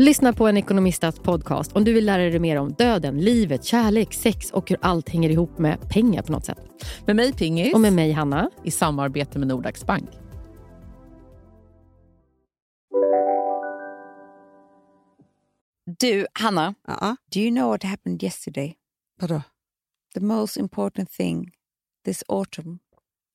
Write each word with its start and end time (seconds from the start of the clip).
Lyssna 0.00 0.32
på 0.32 0.48
en 0.48 0.56
ekonomistats 0.56 1.18
podcast 1.18 1.72
om 1.72 1.84
du 1.84 1.92
vill 1.92 2.06
lära 2.06 2.22
dig 2.22 2.38
mer 2.38 2.56
om 2.56 2.72
döden, 2.72 3.20
livet, 3.20 3.64
kärlek, 3.64 4.14
sex 4.14 4.50
och 4.50 4.70
hur 4.70 4.78
allt 4.82 5.08
hänger 5.08 5.30
ihop 5.30 5.58
med 5.58 5.90
pengar 5.90 6.22
på 6.22 6.32
något 6.32 6.46
sätt. 6.46 6.58
Med 7.06 7.16
mig 7.16 7.32
Pingis. 7.32 7.74
Och 7.74 7.80
med 7.80 7.92
mig 7.92 8.12
Hanna. 8.12 8.50
I 8.64 8.70
samarbete 8.70 9.38
med 9.38 9.48
Nordax 9.48 9.86
Bank. 9.86 10.10
Du, 15.98 16.26
Hanna. 16.32 16.74
Ja. 16.86 17.16
Do 17.32 17.40
you 17.40 17.50
know 17.50 17.70
what 17.70 17.82
happened 17.82 18.22
yesterday? 18.22 18.74
Vadå? 19.20 19.42
The 20.14 20.20
most 20.20 20.56
important 20.56 21.10
thing 21.10 21.50
this 22.04 22.24
autumn. 22.28 22.78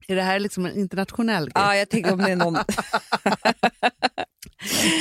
Är 0.07 0.15
det 0.15 0.21
här 0.21 0.39
liksom 0.39 0.65
en 0.65 0.75
internationell 0.75 1.43
grej? 1.43 1.53
Ja, 1.55 1.75
jag 1.75 1.89
tänker 1.89 2.13
om 2.13 2.19
det 2.19 2.31
är 2.31 2.35
någon... 2.35 2.57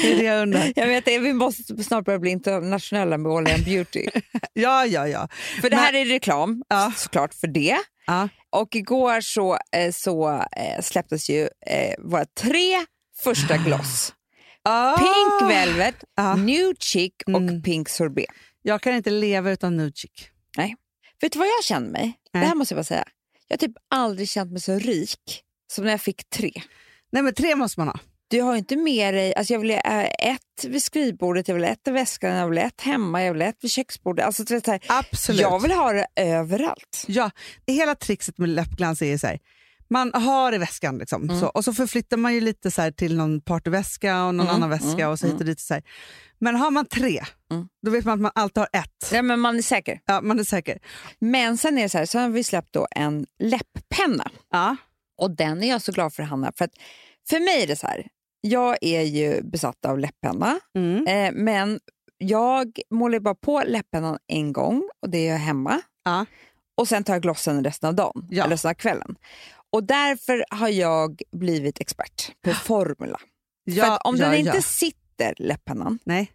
det 0.02 0.12
är 0.12 0.16
det 0.16 0.22
jag 0.22 0.42
undrar. 0.42 0.72
Jag 0.76 0.86
vet, 0.86 1.06
vi 1.08 1.32
måste 1.32 1.84
snart 1.84 2.04
börja 2.04 2.18
bli 2.18 2.30
internationella 2.30 3.18
med 3.18 3.32
All 3.32 3.46
and 3.50 3.64
Beauty. 3.64 4.06
ja, 4.52 4.86
ja, 4.86 5.08
ja. 5.08 5.28
För 5.60 5.70
det 5.70 5.76
här 5.76 5.92
är 5.92 6.04
reklam, 6.04 6.62
Ja. 6.68 6.92
såklart, 6.96 7.34
för 7.34 7.46
det. 7.46 7.78
Ja. 8.06 8.28
Och 8.50 8.76
igår 8.76 9.20
så, 9.20 9.54
eh, 9.76 9.92
så 9.92 10.30
eh, 10.56 10.82
släpptes 10.82 11.30
ju 11.30 11.42
eh, 11.66 11.94
våra 11.98 12.24
tre 12.24 12.86
första 13.22 13.56
gloss. 13.56 14.12
Ah. 14.64 14.96
Pink 14.98 15.50
Velvet, 15.50 15.94
Ja. 16.16 16.34
Nude 16.36 16.76
Chic 16.80 17.12
och 17.26 17.32
Mm. 17.42 17.62
Pink 17.62 17.88
Sorbet. 17.88 18.26
Jag 18.62 18.80
kan 18.80 18.94
inte 18.94 19.10
leva 19.10 19.50
utan 19.50 19.76
Nuchic. 19.76 20.10
Vet 21.20 21.32
du 21.32 21.38
vad 21.38 21.48
jag 21.48 21.64
känner 21.64 21.90
mig? 21.90 22.02
Nej. 22.32 22.40
Det 22.42 22.46
här 22.48 22.54
måste 22.54 22.74
jag 22.74 22.78
bara 22.78 22.84
säga. 22.84 23.04
Jag 23.48 23.54
har 23.56 23.58
typ 23.58 23.76
aldrig 23.90 24.28
känt 24.28 24.52
mig 24.52 24.60
så 24.60 24.78
rik 24.78 25.42
som 25.72 25.84
när 25.84 25.90
jag 25.90 26.00
fick 26.00 26.28
tre. 26.30 26.52
Nej, 27.12 27.22
men 27.22 27.34
tre 27.34 27.56
måste 27.56 27.80
man 27.80 27.88
ha. 27.88 27.98
Du 28.32 28.40
har 28.42 28.56
inte 28.56 28.76
med 28.76 29.14
dig, 29.14 29.34
alltså 29.34 29.52
jag 29.52 29.60
vill 29.60 29.70
ha 29.70 30.02
ett 30.02 30.64
vid 30.64 30.82
skrivbordet, 30.82 31.48
jag 31.48 31.54
vill 31.54 31.64
ha 31.64 31.70
ett 31.70 31.88
i 31.88 31.90
väskan, 31.90 32.30
jag 32.36 32.48
vill 32.48 32.58
ha 32.58 32.64
ett 32.66 32.80
hemma, 32.80 33.24
jag 33.24 33.32
vill 33.32 33.42
ha 33.42 33.48
ett 33.48 33.58
vid 33.64 33.70
köksbordet. 33.70 34.26
Alltså, 34.26 34.44
du 34.44 34.54
vet, 34.54 34.66
här, 34.66 34.80
Absolut. 34.88 35.40
jag 35.40 35.60
vill 35.62 35.70
ha 35.72 35.92
det 35.92 36.06
överallt. 36.16 37.04
Ja, 37.06 37.30
hela 37.66 37.94
trixet 37.94 38.38
med 38.38 38.48
läppglans 38.48 39.02
är 39.02 39.18
så 39.18 39.26
här, 39.26 39.38
man 39.90 40.12
har 40.14 40.54
i 40.54 40.58
väskan 40.58 40.98
liksom, 40.98 41.22
Mm. 41.22 41.40
så, 41.40 41.46
och 41.46 41.64
så 41.64 41.72
förflyttar 41.72 42.16
man 42.16 42.34
ju 42.34 42.40
lite 42.40 42.70
så 42.70 42.82
här 42.82 42.90
till 42.90 43.16
någon 43.16 43.40
partyväska 43.40 44.24
och 44.24 44.34
någon 44.34 44.46
Mm, 44.46 44.56
annan 44.56 44.70
väska 44.70 44.88
mm, 45.02 45.10
och 45.10 45.18
så 45.18 45.26
hit 45.26 45.40
och 45.40 45.46
dit. 45.46 45.60
Så 45.60 45.74
här. 45.74 45.82
Men 46.38 46.56
har 46.56 46.70
man 46.70 46.86
tre, 46.86 47.20
Mm. 47.50 47.68
då 47.82 47.90
vet 47.90 48.04
man 48.04 48.14
att 48.14 48.20
man 48.20 48.32
alltid 48.34 48.58
har 48.60 48.68
ett. 48.72 49.10
Ja, 49.12 49.22
men 49.22 49.40
man 49.40 49.58
är 49.58 49.62
säker. 49.62 50.00
Ja, 50.06 50.20
man 50.20 50.38
är 50.38 50.44
säker. 50.44 50.78
Men 51.18 51.58
sen 51.58 51.78
är 51.78 51.82
det 51.82 51.88
så 51.88 51.98
här, 51.98 52.06
så 52.06 52.18
har 52.18 52.28
vi 52.28 52.44
släppt 52.44 52.72
då 52.72 52.86
en 52.90 53.26
läpppenna. 53.38 54.30
Ja. 54.52 54.76
Och 55.18 55.36
den 55.36 55.62
är 55.62 55.68
jag 55.68 55.82
så 55.82 55.92
glad 55.92 56.14
för 56.14 56.22
Hanna. 56.22 56.52
För, 56.56 56.64
att, 56.64 56.72
för 57.28 57.40
mig 57.40 57.62
är 57.62 57.66
det 57.66 57.76
så 57.76 57.86
här, 57.86 58.06
jag 58.44 58.76
är 58.80 59.02
ju 59.02 59.42
besatt 59.42 59.84
av 59.86 59.98
läpppenna. 59.98 60.60
Mm. 60.74 61.06
Eh, 61.06 61.42
men 61.42 61.80
jag 62.18 62.78
målar 62.90 63.20
bara 63.20 63.34
på 63.34 63.62
läppennan 63.66 64.18
en 64.26 64.52
gång 64.52 64.88
och 65.02 65.10
det 65.10 65.24
gör 65.24 65.32
jag 65.32 65.38
hemma. 65.38 65.80
Ja. 66.04 66.26
Och 66.76 66.88
sen 66.88 67.04
tar 67.04 67.12
jag 67.14 67.22
glossen 67.22 67.64
resten 67.64 67.88
av 67.88 67.94
dagen, 67.94 68.26
Ja. 68.30 68.44
eller 68.44 68.50
resten 68.54 68.68
av 68.70 68.74
kvällen. 68.74 69.16
Och 69.72 69.84
därför 69.84 70.44
har 70.50 70.68
jag 70.68 71.22
blivit 71.32 71.80
expert 71.80 72.32
på 72.44 72.50
formula. 72.52 73.20
Ja, 73.64 73.84
för 73.84 74.06
om 74.08 74.16
ja, 74.16 74.26
den 74.28 74.34
inte 74.38 74.62
sitter, 74.62 75.34
läppennan, 75.38 75.98
Nej. 76.04 76.32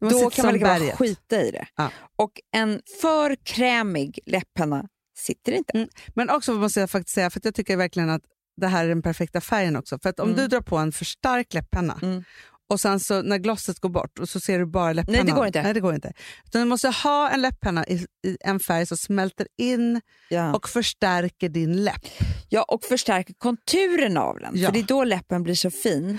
Då 0.00 0.30
kan 0.30 0.44
man 0.46 0.54
lika 0.54 0.66
berget. 0.66 0.98
skita 0.98 1.42
i 1.42 1.50
det. 1.50 1.66
Och 2.16 2.40
en 2.56 2.80
för 3.00 3.34
krämig 3.34 4.18
läpppenna 4.26 4.88
sitter 5.18 5.52
inte. 5.52 5.72
Mm. 5.72 5.88
Men 6.14 6.30
också 6.30 6.52
måste 6.52 6.80
jag 6.80 6.90
faktiskt 6.90 7.14
säga, 7.14 7.30
för 7.30 7.40
att 7.40 7.44
jag 7.44 7.54
tycker 7.54 7.76
verkligen 7.76 8.10
att 8.10 8.22
det 8.56 8.66
här 8.66 8.84
är 8.84 8.88
den 8.88 9.02
perfekta 9.02 9.40
färgen 9.40 9.76
också. 9.76 9.98
För 9.98 10.08
att 10.10 10.20
om 10.20 10.28
Mm. 10.28 10.40
du 10.40 10.48
drar 10.48 10.60
på 10.60 10.76
en 10.76 10.92
för 10.92 11.04
stark 11.04 11.54
läpppenna 11.54 11.98
Mm. 12.02 12.24
och 12.68 12.80
sen 12.80 13.00
så 13.00 13.22
när 13.22 13.38
glosset 13.38 13.80
går 13.80 13.88
bort 13.88 14.18
och 14.18 14.28
så 14.28 14.40
ser 14.40 14.58
du 14.58 14.66
bara 14.66 14.92
läpppennan. 14.92 15.24
Nej, 15.24 15.32
det 15.32 15.36
går 15.38 15.46
inte. 15.46 15.62
Nej, 15.62 15.74
det 15.74 15.80
går 15.80 15.94
inte. 15.94 16.12
Utan 16.46 16.60
du 16.62 16.66
måste 16.68 16.88
ha 16.88 17.30
en 17.30 17.42
läpppenna 17.42 17.86
i, 17.86 18.06
i 18.26 18.36
en 18.40 18.60
färg 18.60 18.86
som 18.86 18.96
smälter 18.96 19.46
in 19.58 20.00
Ja. 20.28 20.54
och 20.54 20.68
förstärker 20.68 21.48
din 21.48 21.84
läpp. 21.84 22.06
Ja, 22.48 22.62
och 22.62 22.84
förstärker 22.84 23.34
konturen 23.38 24.16
av 24.16 24.38
den. 24.38 24.52
Ja. 24.54 24.66
För 24.68 24.72
det 24.72 24.78
är 24.80 24.82
då 24.84 25.04
läppen 25.04 25.42
blir 25.42 25.54
så 25.54 25.70
fin. 25.70 26.18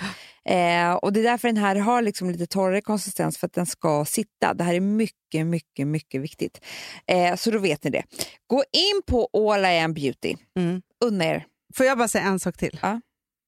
Eh, 0.49 0.93
och 0.93 1.13
Det 1.13 1.19
är 1.19 1.23
därför 1.23 1.47
den 1.47 1.57
här 1.57 1.75
har 1.75 2.01
liksom 2.01 2.29
lite 2.31 2.47
torrare 2.47 2.81
konsistens, 2.81 3.37
för 3.37 3.47
att 3.47 3.53
den 3.53 3.65
ska 3.65 4.05
sitta. 4.05 4.53
Det 4.53 4.63
här 4.63 4.73
är 4.73 4.79
mycket, 4.79 5.45
mycket, 5.45 5.87
mycket 5.87 6.21
viktigt. 6.21 6.61
Eh, 7.07 7.35
så 7.35 7.51
då 7.51 7.59
vet 7.59 7.83
ni 7.83 7.89
det. 7.89 8.03
Gå 8.47 8.63
in 8.71 9.01
på 9.07 9.29
All 9.51 9.65
I 9.65 9.79
am 9.79 9.93
beauty. 9.93 10.35
Mm. 10.59 10.81
Unna 11.05 11.25
er. 11.25 11.45
Får 11.75 11.85
jag 11.85 11.97
bara 11.97 12.07
säga 12.07 12.23
en 12.23 12.39
sak 12.39 12.57
till? 12.57 12.79
Ja. 12.81 13.01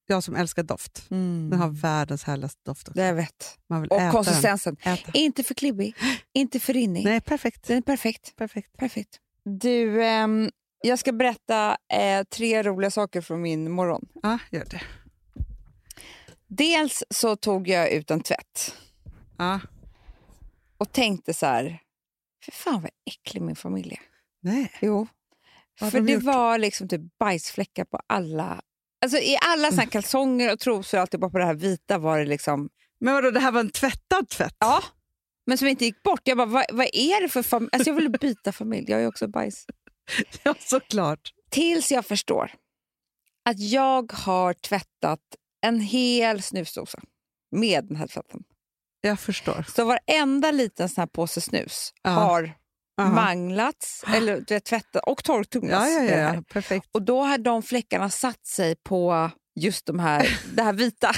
Jag 0.05 0.23
som 0.23 0.35
älskar 0.35 0.63
doft. 0.63 1.07
Mm. 1.11 1.49
Den 1.49 1.59
har 1.59 1.69
världens 1.69 2.23
härligaste 2.23 2.61
doft 2.65 2.87
också. 2.87 2.99
Det 2.99 3.05
jag 3.05 3.13
vet. 3.13 3.57
Man 3.69 3.81
vill 3.81 3.91
Och 3.91 4.11
konsistensen. 4.11 4.77
Inte 5.13 5.43
för 5.43 5.53
klibbig, 5.53 5.95
inte 6.33 6.59
för 6.59 6.73
rinnig. 6.73 7.05
Nej, 7.05 7.21
perfekt. 7.21 7.67
Den 7.67 7.77
är 7.77 7.81
perfekt. 7.81 8.35
perfekt. 8.35 8.77
perfekt. 8.77 9.19
Du, 9.43 10.03
ehm, 10.03 10.51
jag 10.81 10.99
ska 10.99 11.11
berätta 11.11 11.77
eh, 11.93 12.23
tre 12.23 12.63
roliga 12.63 12.91
saker 12.91 13.21
från 13.21 13.41
min 13.41 13.71
morgon. 13.71 14.07
Ja, 14.23 14.39
gör 14.51 14.65
det. 14.65 14.81
Dels 16.47 17.03
så 17.09 17.35
tog 17.35 17.67
jag 17.67 17.91
ut 17.91 18.11
en 18.11 18.21
tvätt. 18.21 18.75
Ja. 19.37 19.59
och 20.77 20.91
tänkte 20.91 21.33
så 21.33 21.45
här, 21.45 21.81
för 22.45 22.51
fan 22.51 22.81
vad 22.81 22.91
äcklig 23.05 23.41
min 23.41 23.55
familj 23.55 23.93
är. 23.93 24.01
Nej. 24.41 24.71
Jo. 24.81 25.07
Vad 25.79 25.91
För 25.91 25.99
de 25.99 26.05
det 26.05 26.11
gjort? 26.13 26.23
var 26.23 26.57
liksom 26.57 26.87
typ 26.87 27.01
bajsfläckar 27.19 27.85
på 27.85 27.99
alla, 28.07 28.61
alltså 29.01 29.17
i 29.17 29.37
alla 29.41 29.69
såna 29.69 29.81
här 29.81 29.89
kalsonger 29.89 30.53
och 30.53 30.59
trosor, 30.59 30.97
alltid 30.97 31.19
bara 31.19 31.31
på 31.31 31.37
det 31.37 31.45
här 31.45 31.53
vita 31.53 31.97
var 31.97 32.19
det 32.19 32.25
liksom, 32.25 32.69
Men 32.99 33.13
vadå, 33.13 33.31
det 33.31 33.39
här 33.39 33.51
var 33.51 33.59
en 33.59 33.69
tvättad 33.71 34.29
tvätt? 34.29 34.55
ja. 34.59 34.83
Men 35.45 35.57
som 35.57 35.67
inte 35.67 35.85
gick 35.85 36.03
bort. 36.03 36.21
Jag 36.23 36.37
bara, 36.37 36.45
vad, 36.47 36.65
vad 36.71 36.87
är 36.93 37.21
det 37.21 37.29
för 37.29 37.43
familj? 37.43 37.69
Alltså 37.73 37.89
jag 37.89 37.95
ville 37.95 38.09
byta 38.09 38.51
familj, 38.51 38.91
jag 38.91 39.01
är 39.01 39.07
också 39.07 39.27
bajs. 39.27 39.65
Ja, 40.43 40.55
såklart. 40.59 41.33
Tills 41.49 41.91
jag 41.91 42.05
förstår 42.05 42.51
att 43.49 43.59
jag 43.59 44.11
har 44.13 44.53
tvättat 44.53 45.19
en 45.61 45.79
hel 45.81 46.41
snusdosa 46.41 46.99
med 47.51 47.85
den 47.87 47.95
här 47.95 48.07
tvätten. 48.07 48.43
Jag 49.01 49.19
förstår. 49.19 49.65
Så 49.75 49.85
varenda 49.85 50.51
liten 50.51 50.89
sån 50.89 51.01
här 51.01 51.07
påse 51.07 51.41
snus 51.41 51.93
Ja. 52.01 52.09
har 52.09 52.53
Aha. 52.99 53.15
manglats 53.15 54.03
eller 54.07 54.35
du 54.35 54.53
vet, 54.53 54.65
tvättat 54.65 55.03
och 55.07 55.23
torktumlats. 55.23 55.89
Ja, 55.89 55.99
ja, 56.01 56.01
det 56.01 56.21
ja, 56.21 56.33
ja. 56.35 56.43
perfekt. 56.53 56.87
Och 56.91 57.01
då 57.01 57.23
har 57.23 57.37
de 57.37 57.63
fläckarna 57.63 58.09
satt 58.09 58.45
sig 58.45 58.75
på 58.83 59.31
just 59.59 59.85
de 59.85 59.99
här, 59.99 60.39
det 60.55 60.63
här 60.63 60.73
vita. 60.73 61.11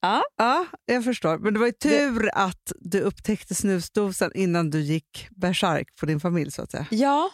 Ja, 0.00 0.66
jag 0.86 1.04
förstår. 1.04 1.38
Men 1.38 1.54
det 1.54 1.60
var 1.60 1.66
ju 1.66 1.72
tur 1.72 2.30
att 2.34 2.72
du 2.80 3.00
upptäckte 3.00 3.54
snusdosan 3.54 4.30
innan 4.34 4.70
du 4.70 4.80
gick 4.80 5.28
bärsärk 5.30 5.96
på 6.00 6.06
din 6.06 6.20
familj. 6.20 6.50
så 6.50 6.62
att 6.62 6.70
säga. 6.70 6.86
ja, 6.90 7.30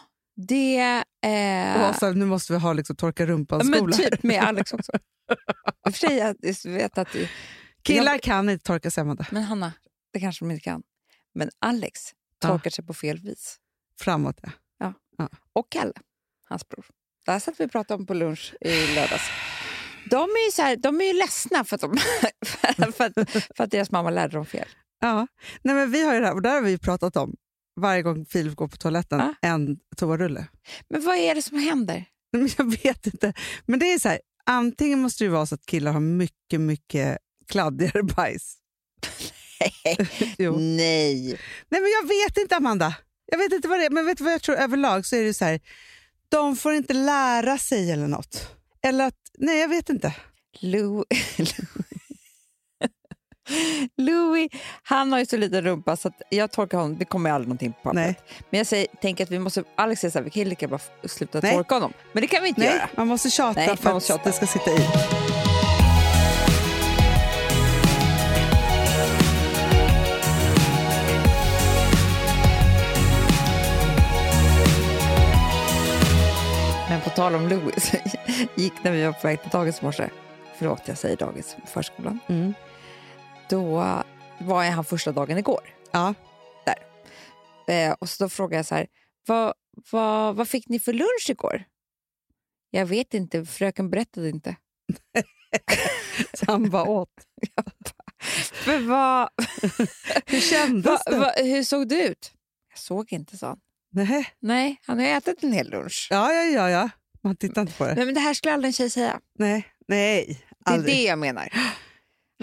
det... 0.47 0.97
Och 0.97 1.29
Eh, 1.29 1.81
var 1.81 1.93
så 1.93 2.05
här, 2.05 2.13
nu 2.13 2.25
måste 2.25 2.53
vi 2.53 2.59
ha 2.59 2.73
liksom, 2.73 2.95
torka 2.95 3.25
rumpan 3.25 3.61
men 3.69 3.79
skola. 3.79 3.95
typ 3.97 4.23
med 4.23 4.43
Alex 4.47 4.73
också. 4.73 4.91
I 5.87 5.89
och 5.89 5.93
för 5.95 6.07
sig, 6.07 6.17
jag 6.17 6.71
vet 6.71 6.97
att... 6.97 7.07
det- 7.13 7.29
Killar 7.83 8.17
kan 8.17 8.49
inte 8.49 8.63
torka 8.65 8.91
sig 8.91 9.01
Amanda. 9.01 9.25
Men 9.31 9.43
Hanna, 9.43 9.73
det 10.13 10.19
kanske 10.19 10.45
de 10.45 10.51
inte 10.51 10.63
kan. 10.63 10.81
Men 11.35 11.49
Alex 11.59 12.01
Ja. 12.41 12.47
torkar 12.49 12.69
sig 12.69 12.85
på 12.85 12.93
fel 12.93 13.17
vis. 13.19 13.57
Framåt 13.99 14.39
ja. 14.77 14.93
Och 15.53 15.71
Kalle, 15.71 15.93
hans 16.49 16.69
bror. 16.69 16.85
Det 17.25 17.31
här 17.31 17.39
satt 17.39 17.59
vi 17.59 17.65
och 17.65 17.71
pratade 17.71 17.99
om 17.99 18.05
på 18.05 18.13
lunch 18.13 18.53
i 18.61 18.95
lördags. 18.95 19.23
De 20.09 20.15
är 20.23 20.45
ju, 20.45 20.51
så 20.51 20.61
här, 20.61 20.75
de 20.75 21.01
är 21.01 21.05
ju 21.05 21.13
ledsna 21.13 21.63
för 21.63 21.75
att, 21.75 21.81
de, 21.81 21.97
för, 22.93 23.05
att, 23.05 23.29
för 23.57 23.63
att 23.63 23.71
deras 23.71 23.91
mamma 23.91 24.09
lärde 24.09 24.33
dem 24.37 24.45
fel. 24.45 24.67
ja. 24.99 25.27
Nej, 25.61 25.75
men 25.75 25.91
vi 25.91 26.03
har 26.05 26.13
ju 26.13 26.19
det 26.19 26.25
här, 26.25 26.33
och 26.33 26.41
där 26.41 26.53
har 26.53 26.61
vi 26.61 26.77
pratat 26.77 27.15
om 27.15 27.35
varje 27.81 28.01
gång 28.01 28.25
Filip 28.25 28.55
går 28.55 28.67
på 28.67 28.77
toaletten, 28.77 29.19
Ja. 29.19 29.33
en 29.41 29.79
toarulle. 29.97 30.47
Men 30.89 31.05
vad 31.05 31.15
är 31.17 31.35
det 31.35 31.41
som 31.41 31.57
händer? 31.57 32.05
Jag 32.57 32.83
vet 32.83 33.07
inte. 33.07 33.33
Men 33.65 33.79
det 33.79 33.93
är 33.93 33.99
så 33.99 34.09
här, 34.09 34.19
antingen 34.45 34.99
måste 35.01 35.23
det 35.23 35.29
vara 35.29 35.45
så 35.45 35.55
att 35.55 35.65
killar 35.65 35.91
har 35.91 35.99
mycket, 35.99 36.61
mycket 36.61 37.17
kladdigare 37.47 38.03
bajs. 38.03 38.57
Nej. 40.59 41.39
Nej, 41.69 41.81
men 41.81 41.91
jag 42.01 42.07
vet 42.07 42.37
inte, 42.37 42.55
Amanda. 42.55 42.95
Jag 43.25 43.37
vet 43.37 43.53
inte 43.53 43.67
vad 43.67 43.79
det 43.79 43.85
är, 43.85 43.89
men 43.89 44.05
vet 44.05 44.17
du 44.17 44.23
vad 44.23 44.33
jag 44.33 44.41
tror 44.41 44.55
överlag 44.55 45.05
så 45.05 45.15
är 45.15 45.23
det 45.23 45.33
så 45.33 45.45
här, 45.45 45.59
de 46.29 46.55
får 46.55 46.73
inte 46.73 46.93
lära 46.93 47.57
sig 47.57 47.91
eller 47.91 48.07
något. 48.07 48.47
Eller 48.81 49.07
att, 49.07 49.15
nej 49.37 49.59
jag 49.59 49.67
vet 49.67 49.89
inte. 49.89 50.13
Lou, 50.59 51.03
Louis, 53.97 54.51
han 54.83 55.11
har 55.11 55.19
ju 55.19 55.25
så 55.25 55.37
liten 55.37 55.61
rumpa 55.63 55.97
så 55.97 56.07
att 56.07 56.21
jag 56.29 56.51
tolkar 56.51 56.77
honom, 56.77 56.97
det 56.97 57.05
kommer 57.05 57.31
aldrig 57.31 57.47
någonting 57.47 57.73
på 57.73 57.79
pappret. 57.79 57.95
Nej. 57.95 58.15
Men 58.49 58.57
jag 58.57 58.67
säger, 58.67 58.87
tänker 59.01 59.23
att 59.23 59.31
vi 59.31 59.39
måste, 59.39 59.63
Alex 59.75 60.01
säger 60.01 60.11
så 60.11 60.17
här, 60.17 60.23
vi 60.23 60.29
kan 60.31 60.43
lika 60.43 60.67
bra 60.67 60.75
f- 61.03 61.11
sluta 61.11 61.39
Nej. 61.43 61.53
tolka 61.53 61.75
honom. 61.75 61.93
Men 62.13 62.21
det 62.21 62.27
kan 62.27 62.43
vi 62.43 62.49
inte 62.49 62.61
Nej, 62.61 62.69
göra. 62.75 62.89
man 62.97 63.07
måste 63.07 63.29
tjata 63.29 63.59
Nej, 63.59 63.77
för 63.77 63.93
måste 63.93 64.13
att 64.13 64.19
tjata. 64.19 64.29
det 64.29 64.35
ska 64.35 64.47
sitta 64.47 64.71
i. 64.71 64.79
tal 77.15 77.35
om 77.35 77.47
Louis, 77.47 77.91
gick 78.55 78.83
när 78.83 78.91
vi 78.91 79.03
var 79.05 79.11
på 79.13 79.27
väg 79.27 79.41
till 79.41 79.49
dagis 79.51 79.81
morse, 79.81 80.09
förlåt 80.57 80.81
jag 80.87 80.97
säger 80.97 81.17
dagis, 81.17 81.55
förskolan, 81.65 82.19
Mm. 82.27 82.53
då 83.49 83.63
var 84.39 84.63
jag 84.63 84.71
han 84.71 84.85
första 84.85 85.11
dagen 85.11 85.37
igår. 85.37 85.73
Ja. 85.91 86.13
Eh, 87.67 87.91
och 87.99 88.09
så 88.09 88.23
då 88.23 88.29
frågade 88.29 88.55
jag 88.55 88.65
så 88.65 88.75
här, 88.75 88.87
vad, 89.27 89.53
vad, 89.91 90.35
vad 90.35 90.47
fick 90.47 90.69
ni 90.69 90.79
för 90.79 90.93
lunch 90.93 91.25
igår? 91.29 91.63
Jag 92.69 92.85
vet 92.85 93.13
inte, 93.13 93.45
fröken 93.45 93.89
berättade 93.89 94.29
inte. 94.29 94.55
Så 96.33 96.45
han 96.51 96.69
bara 96.69 96.83
åt. 96.83 97.09
Men 98.67 98.87
vad, 98.89 99.29
Hur 100.25 100.39
kändes 100.41 101.03
det? 101.05 101.17
vad, 101.17 101.33
hur 101.35 101.63
såg 101.63 101.87
det 101.87 102.03
ut? 102.07 102.31
Jag 102.69 102.79
såg 102.79 103.13
inte, 103.13 103.37
sa 103.37 103.47
han. 103.47 103.59
Nej. 103.91 104.27
Nej, 104.39 104.79
han 104.85 104.99
har 104.99 105.05
ätit 105.05 105.43
en 105.43 105.53
hel 105.53 105.69
lunch. 105.69 106.07
Ja, 106.11 106.33
ja, 106.33 106.43
ja, 106.43 106.69
ja. 106.69 106.89
Man 107.23 107.35
tittar 107.35 107.61
inte 107.61 107.73
på 107.73 107.85
det. 107.85 107.95
Nej, 107.95 108.05
men 108.05 108.13
det 108.13 108.19
här 108.19 108.33
skulle 108.33 108.53
aldrig 108.53 108.69
en 108.69 108.73
tjej 108.73 108.89
säga. 108.89 109.19
Nej, 109.39 109.67
nej. 109.87 110.45
Det 110.65 110.71
är 110.71 110.73
Aldrig. 110.73 110.95
det 110.95 111.01
jag 111.03 111.19
menar. 111.19 111.49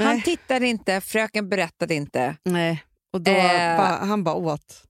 Han 0.00 0.06
Nej. 0.14 0.22
tittade 0.22 0.66
inte, 0.66 1.00
fröken 1.00 1.48
berättade 1.48 1.94
inte. 1.94 2.36
Nej. 2.44 2.84
Och 3.12 3.20
då 3.20 3.30
Eh. 3.30 3.76
bara, 3.76 3.86
han 3.96 4.24
bara 4.24 4.34
åt. 4.34 4.82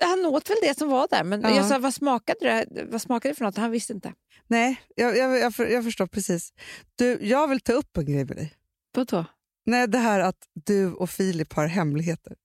Han 0.00 0.26
åt 0.26 0.50
väl 0.50 0.56
det 0.62 0.78
som 0.78 0.88
var 0.88 1.08
där, 1.10 1.24
men 1.24 1.40
Ja. 1.40 1.50
jag 1.50 1.66
sa 1.66 1.78
vad 1.78 1.94
smakade 1.94 2.38
det? 2.40 2.84
Vad 2.90 3.02
smakade 3.02 3.32
det 3.32 3.36
för 3.36 3.44
något? 3.44 3.56
Han 3.56 3.70
visste 3.70 3.92
inte. 3.92 4.12
Nej, 4.46 4.80
jag, 4.96 5.16
jag, 5.16 5.38
jag, 5.38 5.54
för- 5.54 5.66
jag 5.66 5.84
förstår 5.84 6.06
precis. 6.06 6.52
Du, 6.94 7.18
jag 7.22 7.48
vill 7.48 7.60
ta 7.60 7.72
upp 7.72 7.96
en 7.96 8.04
grej 8.06 8.24
med 8.24 8.36
dig. 8.36 8.52
Vadå? 8.94 9.24
Nej, 9.66 9.88
det 9.88 9.98
här 9.98 10.20
att 10.20 10.38
du 10.64 10.92
och 10.92 11.10
Filip 11.10 11.52
har 11.52 11.66
hemligheter. 11.66 12.36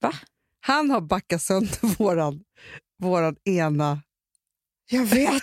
Va? 0.00 0.12
Han 0.60 0.90
har 0.90 1.00
backat 1.00 1.42
sönder 1.42 1.96
våran, 1.98 2.44
våran 3.02 3.36
ena... 3.44 4.02
Jag 4.90 5.04
vet! 5.04 5.42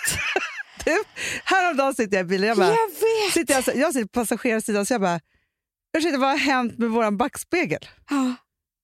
Du, 0.85 1.03
häromdagen 1.43 1.93
sitter 1.95 2.17
jag 2.17 2.25
i 2.25 2.27
bilen 2.27 2.47
jag 2.49 2.57
bara, 2.57 2.67
jag 2.67 2.87
vet! 2.89 3.33
sitter 3.33 3.53
jag, 3.53 3.63
så- 3.63 3.71
jag 3.75 3.93
sitter 3.93 4.07
på 4.07 4.19
passagerarsidan 4.19 4.85
så 4.85 4.93
jag 4.93 5.01
bara, 5.01 5.19
ursäkta 5.97 6.17
vad 6.19 6.29
har 6.29 6.37
hänt 6.37 6.77
med 6.77 6.89
våran 6.89 7.17
backspegel? 7.17 7.85
Ja. 8.09 8.35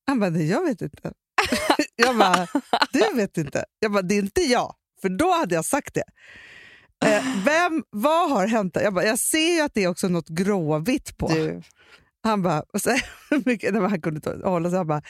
Han 0.08 0.20
bara, 0.20 0.30
nej, 0.30 0.50
jag 0.50 0.66
vet 0.66 0.82
inte. 0.82 1.12
jag 1.96 2.18
bara, 2.18 2.48
du 2.94 3.14
vet 3.16 3.38
inte. 3.38 3.66
Jag 3.80 3.92
bara, 3.92 4.02
det 4.02 4.16
är 4.16 4.20
inte 4.20 4.42
jag, 4.42 4.76
för 5.02 5.10
då 5.10 5.32
hade 5.32 5.56
jag 5.56 5.66
sagt 5.66 5.94
det. 5.94 6.04
Eh, 7.06 7.24
vem, 7.46 7.84
vad 7.90 8.30
har 8.30 8.48
hänt? 8.48 8.78
Jag, 8.84 8.94
bara, 8.94 9.06
jag 9.06 9.20
ser 9.20 9.56
ju 9.56 9.62
att 9.62 9.74
det 9.74 9.84
är 9.84 9.88
också 9.88 10.08
något 10.08 10.28
gråvitt 10.30 11.18
på. 11.18 11.28
Du. 11.28 11.62
Han 12.24 12.42
bara, 12.42 12.64
och 12.74 12.82
så, 12.82 12.98
mycket, 13.46 13.74
han 13.76 14.02
kunde 14.02 14.18
inte 14.18 14.48
hålla 14.48 14.70
sig. 14.70 14.78
Han 14.78 14.88
bara, 14.88 15.02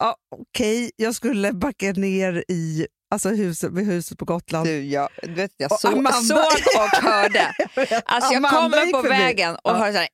ja, 0.00 0.16
okej, 0.36 0.90
jag 0.96 1.14
skulle 1.14 1.52
backa 1.52 1.92
ner 1.92 2.44
i 2.48 2.86
alltså 3.10 3.28
huset, 3.28 3.72
vid 3.72 3.86
huset 3.86 4.18
på 4.18 4.24
Gotland. 4.24 4.66
Du, 4.66 4.84
jag, 4.84 5.08
du 5.22 5.34
vet, 5.34 5.50
jag 5.56 5.72
Och 5.72 5.80
så, 5.80 5.88
Amanda- 5.88 6.12
såg 6.12 6.38
och 6.76 7.10
hörde. 7.10 7.54
Alltså 8.04 8.32
jag 8.32 8.44
Amanda 8.44 8.80
kommer 8.80 8.92
på 9.02 9.08
vägen 9.08 9.54
och 9.54 9.60
Ja. 9.70 9.74
hör 9.74 9.92
så 9.92 9.98
här... 9.98 10.08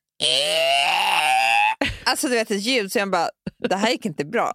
Alltså 2.03 2.27
du 2.27 2.33
vet 2.35 2.51
ett 2.51 2.61
ljud, 2.61 2.91
så 2.91 2.99
jag 2.99 3.11
bara, 3.11 3.29
det 3.69 3.75
här 3.75 3.89
gick 3.89 4.05
inte 4.05 4.25
bra. 4.25 4.53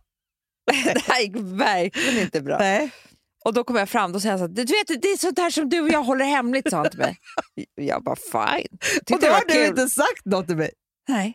Det 0.94 1.02
här 1.06 1.20
gick 1.20 1.37
verkligen 1.37 2.19
inte 2.19 2.40
bra. 2.40 2.58
Nej. 2.58 2.90
Och 3.44 3.55
då 3.55 3.64
kom 3.64 3.76
jag 3.76 3.88
fram 3.88 4.14
och 4.14 4.23
sa 4.23 4.38
så 4.38 4.43
här, 4.43 4.49
du 4.49 4.62
vet 4.62 5.02
det 5.02 5.08
är 5.08 5.17
sånt 5.19 5.38
här 5.38 5.50
som 5.50 5.69
du 5.69 5.81
och 5.81 5.88
jag 5.88 6.02
håller 6.02 6.25
hemligt, 6.25 6.70
sa 6.70 6.76
han 6.76 6.90
till 6.90 6.99
mig. 6.99 7.17
Jag 7.75 8.02
bara 8.05 8.17
fine. 8.17 8.78
Tyckte 8.81 9.14
Och 9.14 9.20
då 9.20 9.26
har 9.28 9.44
du 9.49 9.67
inte 9.67 9.88
sagt 9.88 10.25
något 10.25 10.46
till 10.46 10.56
mig. 10.56 10.70
Nej, 11.08 11.35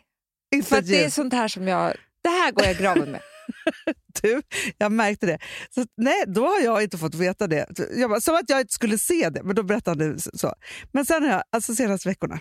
Inte 0.54 0.68
för 0.68 0.82
det 0.82 1.04
är 1.04 1.10
sånt 1.10 1.32
här 1.32 1.48
som 1.48 1.68
jag, 1.68 1.94
det 2.22 2.28
här 2.28 2.52
går 2.52 2.64
jag 2.64 2.74
i 2.74 2.78
graven 2.78 3.10
med. 3.12 3.20
du, 4.22 4.42
jag 4.78 4.92
märkte 4.92 5.26
det. 5.26 5.38
Så, 5.70 5.84
nej, 5.96 6.24
då 6.26 6.46
har 6.46 6.60
jag 6.60 6.82
inte 6.82 6.98
fått 6.98 7.14
veta 7.14 7.46
det. 7.46 7.66
Jag 7.96 8.10
bara, 8.10 8.20
som 8.20 8.34
att 8.34 8.50
jag 8.50 8.60
inte 8.60 8.72
skulle 8.72 8.98
se 8.98 9.30
det, 9.30 9.42
men 9.42 9.56
då 9.56 9.62
berättade 9.62 10.04
han 10.04 10.18
så. 10.18 10.54
Men 10.92 11.06
sen 11.06 11.22
har 11.22 11.30
jag, 11.30 11.42
alltså 11.52 11.74
senaste 11.74 12.08
veckorna, 12.08 12.40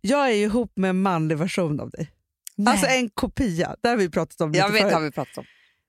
jag 0.00 0.26
är 0.26 0.34
ju 0.34 0.44
ihop 0.44 0.72
med 0.76 0.90
en 0.90 1.02
manlig 1.02 1.38
version 1.38 1.80
av 1.80 1.90
dig. 1.90 2.10
Alltså 2.66 2.86
en 2.86 3.10
kopia, 3.10 3.76
det 3.82 3.88
har 3.88 3.96
vi 3.96 4.10
pratat 4.10 4.40
om 4.40 4.50
lite 4.50 4.58
jag 4.58 4.72
vet 4.72 4.80
förut. 4.80 4.94
vad 4.94 5.02
vi 5.02 5.10
pratat 5.10 5.38
om. 5.38 5.44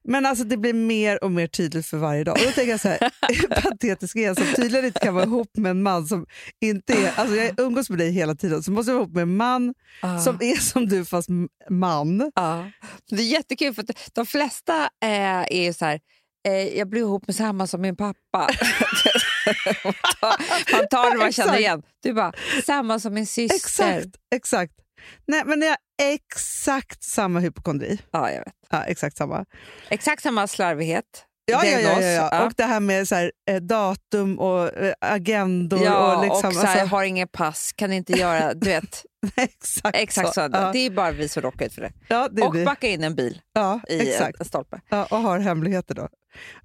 Men 0.07 0.25
alltså 0.25 0.43
det 0.43 0.57
blir 0.57 0.73
mer 0.73 1.23
och 1.23 1.31
mer 1.31 1.47
tydligt 1.47 1.85
för 1.87 1.97
varje 1.97 2.23
dag. 2.23 2.33
Och 2.37 2.43
då 2.45 2.51
tänker 2.51 2.71
jag 2.71 2.79
så 2.79 2.87
här, 2.89 2.99
hur 3.29 3.47
patetisk 3.61 4.15
är 4.15 4.21
jag 4.21 4.37
som 4.37 4.45
tydligen 4.55 4.85
inte 4.85 4.99
kan 4.99 5.13
vara 5.13 5.23
ihop 5.25 5.57
med 5.57 5.69
en 5.69 5.83
man 5.83 6.07
som 6.07 6.25
inte 6.61 6.93
är... 6.93 7.11
Alltså 7.19 7.35
jag 7.35 7.59
umgås 7.59 7.89
med 7.89 7.99
dig 7.99 8.11
hela 8.11 8.35
tiden, 8.35 8.63
så 8.63 8.71
måste 8.71 8.91
jag 8.91 8.95
vara 8.95 9.03
ihop 9.05 9.15
med 9.15 9.21
en 9.21 9.35
man 9.37 9.73
Ah. 10.01 10.19
som 10.19 10.37
är 10.41 10.55
som 10.55 10.87
du 10.87 11.05
fast 11.05 11.29
man. 11.69 12.31
Ja. 12.35 12.71
Det 13.09 13.15
är 13.21 13.27
jättekul 13.27 13.73
för 13.73 13.85
de 14.13 14.25
flesta 14.25 14.83
eh, 15.03 15.09
är 15.41 15.63
ju 15.65 15.73
så 15.73 15.85
här, 15.85 15.99
eh, 16.47 16.53
jag 16.77 16.89
blir 16.89 17.01
ihop 17.01 17.27
med 17.27 17.35
samma 17.35 17.67
som 17.67 17.81
min 17.81 17.95
pappa. 17.95 18.15
man 20.71 20.87
tar- 20.89 21.11
det 21.11 21.17
man 21.17 21.31
känner 21.31 21.57
igen. 21.59 21.81
Du 22.03 22.13
bara, 22.13 22.33
samma 22.65 22.99
som 22.99 23.13
min 23.13 23.27
syster. 23.27 23.55
Exakt, 23.55 24.15
exakt. 24.35 24.73
Nej, 25.27 25.41
men 25.45 25.61
jag 25.61 25.77
exakt 26.01 27.03
samma 27.03 27.39
hypokondri. 27.39 28.01
Ja, 28.11 28.31
jag 28.31 28.39
vet. 28.39 28.53
Ja, 28.69 28.83
exakt 28.83 29.17
samma. 29.17 29.45
Exakt 29.89 30.23
samma 30.23 30.47
slarvighet. 30.47 31.23
Ja, 31.51 31.65
ja, 31.65 31.79
ja, 31.79 32.01
ja, 32.01 32.29
ja. 32.31 32.45
Och 32.45 32.53
det 32.57 32.63
här 32.63 32.79
med 32.79 33.07
så 33.07 33.15
här, 33.15 33.31
eh, 33.49 33.55
datum 33.61 34.39
och 34.39 34.77
eh, 34.77 34.93
agendor. 35.01 35.83
Ja, 35.83 36.15
och, 36.15 36.21
liksom, 36.23 36.47
och 36.47 36.53
så 36.53 36.59
här, 36.65 36.79
alltså, 36.81 36.95
har 36.95 37.03
ingen 37.03 37.27
pass, 37.27 37.71
kan 37.75 37.93
inte 37.93 38.13
göra... 38.13 38.53
Du 38.53 38.67
vet, 38.69 39.03
exakt, 39.35 39.97
exakt 39.97 40.33
så. 40.33 40.39
Ja, 40.51 40.69
Det 40.73 40.79
är 40.79 40.89
bara 40.89 41.11
vi 41.11 41.29
som 41.29 41.41
råkar 41.41 41.65
ut 41.65 41.73
för 41.73 41.81
det. 41.81 41.91
ja, 42.07 42.27
det 42.31 42.41
Och 42.41 42.55
vi. 42.55 42.65
backa 42.65 42.87
in 42.87 43.03
en 43.03 43.15
bil 43.15 43.41
Ja, 43.53 43.79
i 43.89 44.09
exakt. 44.09 44.39
en 44.39 44.45
stolpe. 44.45 44.81
Ja, 44.89 45.05
och 45.05 45.17
har 45.17 45.39
hemligheter 45.39 45.95
då. 45.95 46.07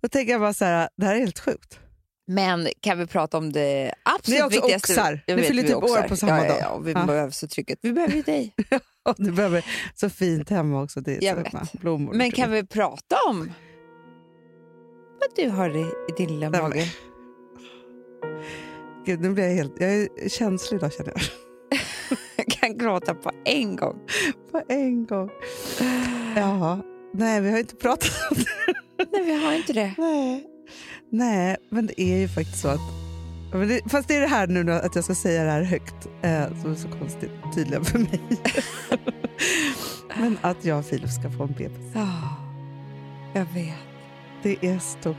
Då 0.01 0.09
tänker 0.09 0.33
jag 0.33 0.41
bara 0.41 0.55
så 0.55 0.65
här, 0.65 0.89
det 0.97 1.07
här 1.07 1.15
är 1.15 1.19
helt 1.19 1.39
sjukt. 1.41 1.79
Men 2.27 2.69
kan 2.81 2.99
vi 2.99 3.07
prata 3.07 3.39
om 3.39 3.53
det 3.53 3.93
absolut 4.03 4.37
Ni 4.39 4.41
är 4.43 4.47
också 4.47 4.61
viktigaste? 4.61 4.93
oxar. 4.93 5.21
Jag 5.27 5.37
vet, 5.37 5.47
fyller 5.47 5.63
vi 5.63 5.69
typ 5.69 5.77
är 5.77 5.85
oxar. 5.85 6.05
år 6.05 6.09
på 6.09 6.17
samma 6.17 6.33
ja, 6.39 6.45
ja, 6.45 6.49
dag. 6.49 6.59
Ja, 6.61 6.69
och 6.69 6.89
vi 6.89 6.93
Ja. 6.93 7.05
behöver 7.07 7.31
så 7.31 7.49
trycket. 7.49 7.79
Vi 7.83 7.93
behöver 7.93 8.15
ju 8.15 8.23
dig. 8.23 8.55
Och 9.05 9.15
du 9.19 9.33
behöver 9.33 9.65
så 9.95 10.11
fint 10.11 10.51
hemma 10.51 10.83
också. 10.83 11.01
Det 11.01 11.19
Jag 11.23 11.37
vet. 11.37 11.73
blommor. 11.73 12.13
Men 12.15 12.31
kan 12.31 12.51
vi 12.51 12.67
prata 12.67 13.17
om 13.29 13.53
vad 15.21 15.31
du 15.45 15.49
har 15.51 15.77
i, 15.77 15.87
din 16.17 16.29
lilla 16.29 16.51
mage? 16.51 16.87
Gud, 19.07 19.21
nu 19.21 19.31
blir 19.31 19.45
jag 19.45 19.55
helt... 19.55 19.73
Jag 19.81 19.91
är 19.95 20.29
känslig 20.29 20.79
idag 20.79 20.93
känner 20.93 21.13
jag. 21.13 21.23
Jag 22.37 22.47
kan 22.47 22.79
gråta 22.79 23.15
på 23.15 23.31
en 23.45 23.77
gång. 23.77 23.99
På 24.51 24.63
en 24.69 25.07
gång. 25.07 25.31
Jaha. 26.37 26.83
Nej, 27.15 27.41
vi 27.41 27.51
har 27.51 27.59
inte 27.59 27.77
pratat 27.77 28.11
om 28.31 28.37
det. 28.37 29.07
Nej, 29.13 29.25
vi 29.25 29.45
har 29.45 29.53
inte 29.53 29.73
det. 29.73 29.95
Nej. 29.99 30.47
Nej, 31.11 31.57
men 31.71 31.87
det 31.87 32.01
är 32.01 32.19
ju 32.19 32.29
faktiskt 32.29 32.61
så 32.61 32.69
att... 32.69 32.81
Det, 33.53 33.81
fast 33.91 34.09
det 34.09 34.17
är 34.17 34.21
det 34.21 34.27
här 34.27 34.47
nu 34.47 34.65
då, 34.65 34.73
att 34.73 34.95
jag 34.95 35.05
ska 35.05 35.15
säga 35.15 35.45
det 35.45 35.51
här 35.51 35.63
högt 35.63 36.07
eh, 36.23 36.61
som 36.63 36.73
är 36.73 36.77
så 36.77 36.89
konstigt 36.89 37.31
tydligen 37.55 37.85
för 37.85 37.99
mig. 37.99 38.21
men 40.19 40.39
att 40.41 40.65
jag 40.65 40.79
och 40.79 40.87
Filip 40.87 41.11
ska 41.11 41.31
få 41.31 41.43
en 41.43 41.53
bebis. 41.53 41.93
Ja, 41.95 42.09
jag 43.35 43.47
vet. 43.55 43.75
Det 44.43 44.57
är 44.67 44.79
stort. 44.79 45.17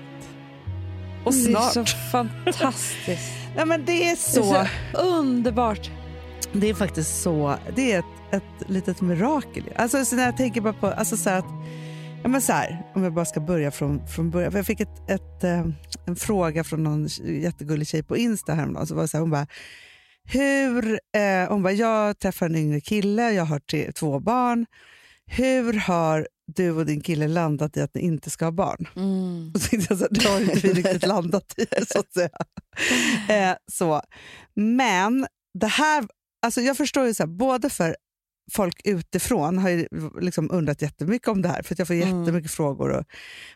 Och 1.25 1.33
Det 1.33 1.39
är 1.39 1.72
snart. 1.72 1.88
så 1.89 1.95
fantastiskt. 2.12 3.31
Nej, 3.55 3.65
men 3.65 3.86
det 3.86 3.91
är 3.91 4.05
Det 4.05 4.12
är 4.12 4.15
så... 4.15 4.43
så 4.93 5.01
underbart. 5.01 5.91
Det 6.53 6.69
är 6.69 6.74
faktiskt 6.74 7.22
så. 7.22 7.55
Det 7.75 7.91
är 7.91 8.00
ett, 8.00 8.05
ett 8.31 8.69
litet 8.69 9.01
mirakel. 9.01 9.63
Alltså, 9.75 10.05
så 10.05 10.15
när 10.15 10.25
jag 10.25 10.38
tänker 10.38 10.62
bara 10.62 10.74
på... 10.74 10.88
Alltså, 10.88 11.17
så 11.17 11.29
att, 11.29 11.45
ja, 12.24 12.30
men 12.30 12.42
så 12.42 12.53
här, 12.53 12.92
om 12.96 13.03
jag 13.03 13.13
bara 13.13 13.25
ska 13.25 13.39
börja 13.39 13.72
från, 13.72 14.08
från 14.08 14.30
början. 14.30 14.53
Jag 14.56 14.65
fick 14.65 14.80
ett, 14.80 15.10
ett, 15.10 15.44
eh, 15.44 15.68
en 16.06 16.15
fråga 16.15 16.63
från 16.63 16.84
någon 16.84 17.08
jättegullig 17.24 17.88
tjej 17.88 18.03
på 18.03 18.18
Insta 18.18 18.53
häromdagen. 18.53 18.88
Så 18.88 18.96
var 18.96 19.08
så 19.08 19.18
här, 19.18 19.22
hon 19.22 19.32
bara, 19.32 19.48
hur, 20.24 21.00
eh, 21.18 21.50
hon 21.50 21.63
bara, 21.63 21.74
jag 21.74 22.20
träffar 22.20 22.46
en 22.46 22.56
yngre 22.56 22.82
kille, 22.82 23.32
jag 23.32 23.46
har 23.46 23.60
tre, 23.60 23.92
två 23.92 24.20
barn. 24.20 24.65
Hur 25.25 25.74
har 25.74 26.27
du 26.56 26.72
och 26.72 26.86
din 26.86 27.01
kille 27.01 27.27
landat 27.27 27.77
i 27.77 27.82
att 27.82 27.96
ni 27.96 28.01
inte 28.01 28.30
ska 28.30 28.46
ha 28.46 28.51
barn? 28.51 28.88
Mm. 28.96 29.51
Och 29.56 29.62
så 29.62 29.70
tänkte 29.70 29.94
jag 29.94 30.00
så 30.00 30.06
här, 30.06 30.12
det 30.12 30.30
har 30.30 30.42
inte 30.42 30.68
vi 30.68 30.74
riktigt 30.84 31.08
landat 31.08 31.53
i. 31.58 31.65
Så 31.86 32.00
att 32.00 32.13
säga. 32.13 32.30
Eh, 33.30 33.56
så. 33.72 34.01
Men 34.56 35.27
det 35.60 35.68
här, 35.68 36.08
alltså 36.46 36.62
jag 36.62 36.77
förstår 36.77 37.06
ju 37.06 37.13
så 37.13 37.24
här, 37.24 37.27
både 37.27 37.70
för 37.70 37.96
folk 38.51 38.81
utifrån 38.83 39.57
har 39.57 39.69
ju 39.69 39.88
liksom 40.21 40.51
undrat 40.51 40.81
jättemycket 40.81 41.27
om 41.27 41.41
det 41.41 41.47
här, 41.50 41.63
för 41.63 41.75
att 41.75 41.79
jag 41.79 41.88
får 41.88 41.95
Mm. 41.95 42.19
jättemycket 42.19 42.51
frågor. 42.51 42.89
Och 42.91 43.05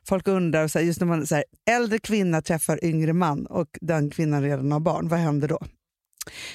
folk 0.08 0.28
undrar, 0.28 0.64
och 0.64 0.72
så 0.72 0.80
här, 0.80 0.86
just 0.86 1.00
när 1.00 1.08
man 1.08 1.28
så 1.28 1.36
här, 1.36 1.44
äldre 1.70 2.00
kvinna 2.00 2.42
träffar 2.42 2.86
yngre 2.86 3.14
man 3.14 3.46
och 3.46 3.78
den 3.82 4.10
kvinnan 4.10 4.42
redan 4.44 4.72
har 4.72 4.80
barn, 4.80 5.08
vad 5.08 5.20
händer 5.20 5.48
då? 5.48 5.60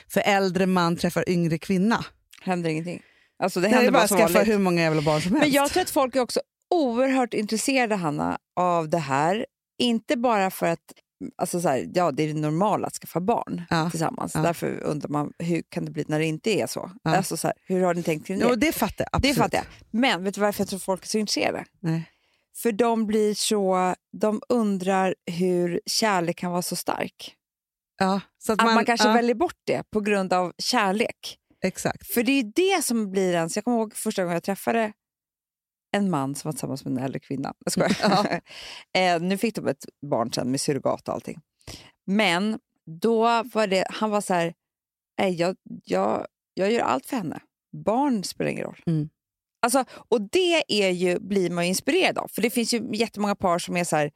För 0.09 0.21
äldre 0.21 0.67
man 0.67 0.97
träffar 0.97 1.29
yngre 1.29 1.59
kvinna. 1.59 2.05
Händer 2.43 2.71
ingenting. 2.71 3.03
Alltså, 3.43 3.61
det 3.61 3.67
Det 3.69 3.71
är 3.71 3.75
händer 3.75 3.93
bara 3.93 3.99
bara 4.09 4.09
skaffa 4.19 4.33
vanligt. 4.39 4.55
hur 4.55 4.59
många 4.59 4.83
jävla 4.83 5.03
barn 5.03 5.21
som 5.23 5.33
helst. 5.33 5.47
Men 5.47 5.53
jag 5.53 5.71
tror 5.71 5.83
att 5.83 5.91
folk 5.91 6.17
är 6.17 6.21
också 6.21 6.41
oerhört 6.71 7.35
intresserade, 7.35 7.95
Hanna, 7.95 8.39
av 8.57 8.89
det 8.89 8.99
här. 8.99 9.47
Inte 9.79 10.17
bara 10.17 10.51
för 10.51 10.67
att 10.67 10.93
alltså 11.37 11.61
så 11.61 11.69
här, 11.69 11.91
ja, 11.95 12.11
det 12.13 12.23
är 12.23 12.27
det 12.35 12.41
normala 12.41 12.87
att 12.87 12.95
skaffa 12.95 13.21
barn 13.21 13.63
Ja. 13.71 13.91
tillsammans. 13.91 14.35
Ja. 14.35 14.41
Därför 14.41 14.81
undrar 14.83 15.09
man 15.09 15.33
hur 15.39 15.63
kan 15.69 15.85
det 15.85 15.91
bli 15.91 16.05
när 16.09 16.19
det 16.19 16.25
inte 16.27 16.51
är 16.61 16.67
så. 16.67 16.91
Ja. 17.03 17.17
Alltså 17.17 17.37
så 17.37 17.47
här, 17.47 17.57
hur 17.67 17.83
har 17.83 17.95
ni 17.95 18.03
tänkt 18.03 18.27
kring 18.27 18.39
det? 18.39 18.47
Jo, 18.49 18.55
det 18.55 18.73
fattar 18.73 19.07
jag 19.13 19.23
det 19.23 19.35
fattar 19.35 19.59
jag. 19.59 19.67
Men 19.91 20.25
vet 20.25 20.35
du 20.35 20.41
varför 20.41 20.61
jag 20.61 20.69
tror 20.69 20.79
folk 20.79 21.05
är 21.05 21.09
så 21.09 21.19
intresserade? 21.19 21.65
Nej. 21.81 22.09
För 22.57 22.73
de 22.73 23.07
blir 23.07 23.35
så, 23.35 23.95
de 24.13 24.41
undrar 24.49 25.15
hur 25.31 25.81
kärlek 25.87 26.37
kan 26.37 26.51
vara 26.51 26.63
så 26.63 26.77
stark. 26.77 27.35
Ja, 27.99 28.21
så 28.39 28.53
att 28.53 28.59
Att 28.59 28.75
man, 28.75 28.85
kanske 28.85 29.09
ja, 29.09 29.15
väljer 29.15 29.35
bort 29.35 29.61
det 29.65 29.83
på 29.91 30.01
grund 30.01 30.33
av 30.33 30.53
kärlek. 30.59 31.39
Exakt. 31.65 32.13
För 32.13 32.23
det 32.23 32.33
är 32.33 32.43
ju 32.43 32.53
det 32.57 32.85
som 32.85 33.11
blir 33.11 33.33
ens... 33.35 33.57
Jag 33.57 33.65
kommer 33.65 33.79
ihåg 33.79 33.95
första 33.97 34.23
gången 34.23 34.35
jag 34.35 34.43
träffade 34.43 34.93
en 35.93 36.11
man 36.11 36.35
som 36.35 36.49
var 36.49 36.53
tillsammans 36.53 36.85
med 36.85 36.99
en 36.99 37.05
äldre 37.05 37.21
kvinna. 37.21 37.55
Jag 37.65 37.73
skojar. 37.73 38.41
eh, 38.99 39.21
nu 39.21 39.39
fick 39.39 39.55
de 39.55 39.69
ett 39.69 39.85
barn 40.11 40.33
sen 40.33 40.51
med 40.51 40.61
surrogat 40.61 41.09
och 41.09 41.15
allting. 41.15 41.41
Men 42.07 42.59
då 43.01 43.43
var 43.43 43.67
det, 43.67 43.87
han 43.91 44.11
var 44.11 44.21
så 44.21 44.35
här, 44.35 44.55
jag, 45.17 45.57
jag, 45.85 46.27
jag 46.55 46.73
gör 46.73 46.81
allt 46.81 47.07
för 47.07 47.17
henne. 47.17 47.41
Barn 47.85 48.25
spelar 48.25 48.51
ingen 48.51 48.65
roll. 48.65 48.83
Mm. 48.87 49.09
Alltså, 49.63 49.85
och 50.09 50.21
det 50.21 50.65
är 50.69 50.91
ju, 50.91 51.19
blir 51.21 51.51
man 51.51 51.65
ju 51.65 51.69
inspirerad 51.69 52.19
av. 52.19 52.29
För 52.29 52.43
det 52.43 52.51
finns 52.51 52.75
ju 52.75 52.89
jättemånga 52.93 53.35
par 53.35 53.59
som 53.59 53.77
är 53.77 53.85
så 53.85 53.97
här, 53.97 54.11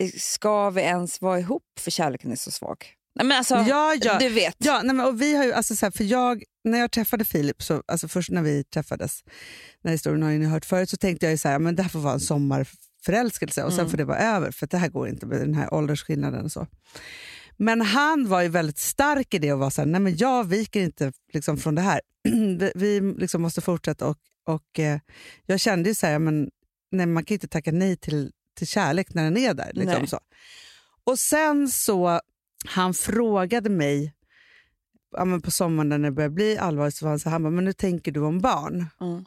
eh, 0.00 0.10
ska 0.18 0.70
vi 0.70 0.82
ens 0.82 1.20
vara 1.20 1.38
ihop 1.38 1.62
för 1.80 1.90
kärleken 1.90 2.32
är 2.32 2.36
så 2.36 2.50
svag? 2.50 2.86
Nej, 3.14 3.26
men 3.26 3.38
alltså, 3.38 3.54
Ja, 3.54 3.94
ja. 4.00 4.18
Du 4.18 4.28
vet. 4.28 4.56
Ja, 4.58 4.80
nej, 4.84 4.94
men, 4.94 5.06
och 5.06 5.20
vi 5.22 5.36
har 5.36 5.44
ju, 5.44 5.52
alltså, 5.52 5.76
så 5.76 5.86
här, 5.86 5.90
för 5.90 6.04
jag, 6.04 6.42
när 6.64 6.78
jag 6.78 6.90
träffade 6.90 7.24
Filip, 7.24 7.62
så, 7.62 7.82
alltså, 7.86 8.08
först 8.08 8.30
när 8.30 8.42
vi 8.42 8.64
träffades, 8.64 9.22
den 9.82 9.88
här 9.88 9.92
historien 9.92 10.22
har 10.22 10.30
ni 10.30 10.46
hört 10.46 10.64
förut, 10.64 10.90
så 10.90 10.96
tänkte 10.96 11.26
jag 11.26 11.30
ju 11.30 11.38
så 11.38 11.48
här, 11.48 11.58
men 11.58 11.76
det 11.76 11.82
här 11.82 11.90
får 11.90 11.98
vara 12.00 12.14
en 12.14 12.20
sommarförälskelse 12.20 13.64
och 13.64 13.72
sen 13.72 13.80
Mm. 13.80 13.90
får 13.90 13.96
det 13.98 14.04
vara 14.04 14.18
över, 14.18 14.50
för 14.50 14.66
det 14.66 14.78
här 14.78 14.88
går 14.88 15.08
inte 15.08 15.26
med 15.26 15.40
den 15.40 15.54
här 15.54 15.74
åldersskillnaden. 15.74 16.44
Och 16.44 16.52
så. 16.52 16.66
Men 17.56 17.80
han 17.80 18.28
var 18.28 18.42
ju 18.42 18.48
väldigt 18.48 18.78
stark 18.78 19.34
i 19.34 19.38
det 19.38 19.52
och 19.52 19.58
var 19.58 19.70
så 19.70 19.80
här, 19.80 19.86
nej 19.86 20.00
men 20.00 20.16
jag 20.16 20.44
viker 20.44 20.80
inte 20.80 21.12
liksom, 21.32 21.56
från 21.56 21.74
det 21.74 21.82
här. 21.82 22.00
vi 22.74 23.00
liksom 23.00 23.42
måste 23.42 23.60
fortsätta 23.60 24.06
och, 24.06 24.18
och 24.46 24.78
eh, 24.78 24.98
jag 25.46 25.60
kände 25.60 25.88
ju 25.88 25.94
så 25.94 26.06
här, 26.06 26.18
men, 26.18 26.50
nej, 26.92 27.06
man 27.06 27.24
kan 27.24 27.34
ju 27.34 27.36
inte 27.36 27.48
tacka 27.48 27.72
nej 27.72 27.96
till, 27.96 28.32
till 28.58 28.66
kärlek 28.66 29.14
när 29.14 29.24
den 29.24 29.36
är 29.36 29.54
där. 29.54 29.70
Liksom, 29.74 29.98
Nej. 29.98 30.08
så. 30.08 30.18
Och 31.04 31.18
sen 31.18 31.68
så, 31.68 32.20
han 32.66 32.94
frågade 32.94 33.70
mig 33.70 34.13
ja, 35.16 35.24
men 35.24 35.40
på 35.40 35.50
sommaren 35.50 35.88
när 35.88 35.98
det 35.98 36.10
började 36.10 36.34
bli 36.34 36.58
allvarligt, 36.58 36.94
så 36.96 37.04
var 37.04 37.10
han 37.10 37.18
så 37.18 37.28
här, 37.28 37.32
han 37.32 37.42
bara, 37.42 37.50
men 37.50 37.64
nu 37.64 37.72
tänker 37.72 38.12
du 38.12 38.20
om 38.20 38.40
barn. 38.40 38.86
Mm. 39.00 39.24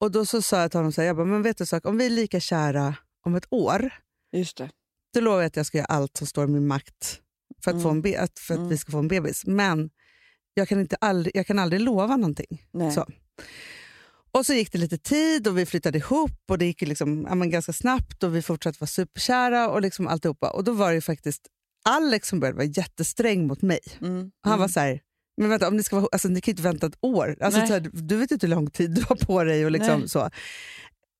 Och 0.00 0.10
då 0.10 0.26
så 0.26 0.42
sa 0.42 0.60
jag 0.60 0.70
till 0.70 0.78
honom, 0.78 0.92
så 0.92 1.00
här, 1.00 1.06
jag 1.06 1.16
bara, 1.16 1.26
men 1.26 1.42
vet 1.42 1.58
du 1.58 1.66
sak, 1.66 1.86
om 1.86 1.98
vi 1.98 2.06
är 2.06 2.10
lika 2.10 2.40
kära 2.40 2.94
om 3.24 3.34
ett 3.34 3.46
år, 3.50 3.90
Just 4.32 4.56
det. 4.56 4.70
då 5.14 5.20
lovar 5.20 5.38
jag 5.38 5.46
att 5.46 5.56
jag 5.56 5.66
ska 5.66 5.78
göra 5.78 5.86
allt 5.86 6.16
som 6.16 6.26
står 6.26 6.44
i 6.44 6.48
min 6.48 6.66
makt 6.66 7.20
för 7.64 7.70
att, 7.70 7.74
Mm. 7.74 7.82
få 7.82 7.90
en 7.90 8.02
be- 8.02 8.28
för 8.40 8.54
att 8.54 8.58
Mm. 8.58 8.68
vi 8.68 8.78
ska 8.78 8.92
få 8.92 8.98
en 8.98 9.08
bebis. 9.08 9.46
Men 9.46 9.90
jag 10.54 10.68
kan, 10.68 10.80
inte 10.80 10.96
aldrig, 11.00 11.36
jag 11.36 11.46
kan 11.46 11.58
aldrig 11.58 11.80
lova 11.80 12.16
någonting. 12.16 12.66
Nej. 12.70 12.92
Så. 12.92 13.06
Och 14.32 14.46
så 14.46 14.52
gick 14.54 14.72
det 14.72 14.78
lite 14.78 14.98
tid 14.98 15.48
och 15.48 15.58
vi 15.58 15.66
flyttade 15.66 15.98
ihop 15.98 16.30
och 16.48 16.58
det 16.58 16.66
gick 16.66 16.80
liksom, 16.80 17.26
ja, 17.28 17.34
ganska 17.34 17.72
snabbt 17.72 18.22
och 18.22 18.36
vi 18.36 18.42
fortsatte 18.42 18.76
vara 18.80 18.88
superkära 18.88 19.68
och 19.68 19.82
liksom 19.82 20.06
alltihopa. 20.08 20.50
Och 20.50 20.64
då 20.64 20.72
var 20.72 20.88
det 20.88 20.94
ju 20.94 21.00
faktiskt 21.00 21.46
Alex 21.88 22.28
som 22.28 22.40
började 22.40 22.56
vara 22.56 22.66
jättesträng 22.66 23.46
mot 23.46 23.62
mig. 23.62 23.80
Mm. 24.00 24.30
Han 24.42 24.52
var 24.58 24.64
Mm. 24.64 24.68
så 24.68 24.80
här, 24.80 25.00
men 25.36 25.48
vänta, 25.50 25.68
om 25.68 25.76
ni, 25.76 25.82
ska 25.82 25.96
vara, 25.96 26.08
alltså, 26.12 26.28
ni 26.28 26.40
kan 26.40 26.52
inte 26.52 26.62
vänta 26.62 26.86
ett 26.86 26.98
år. 27.00 27.36
Alltså, 27.40 27.60
här, 27.60 27.90
du 27.92 28.16
vet 28.16 28.30
inte 28.30 28.46
hur 28.46 28.54
lång 28.54 28.70
tid 28.70 28.90
du 28.90 29.02
har 29.08 29.16
på 29.16 29.44
dig. 29.44 29.64
Och 29.64 29.70
liksom, 29.70 30.00
Nej. 30.00 30.08
så. 30.08 30.30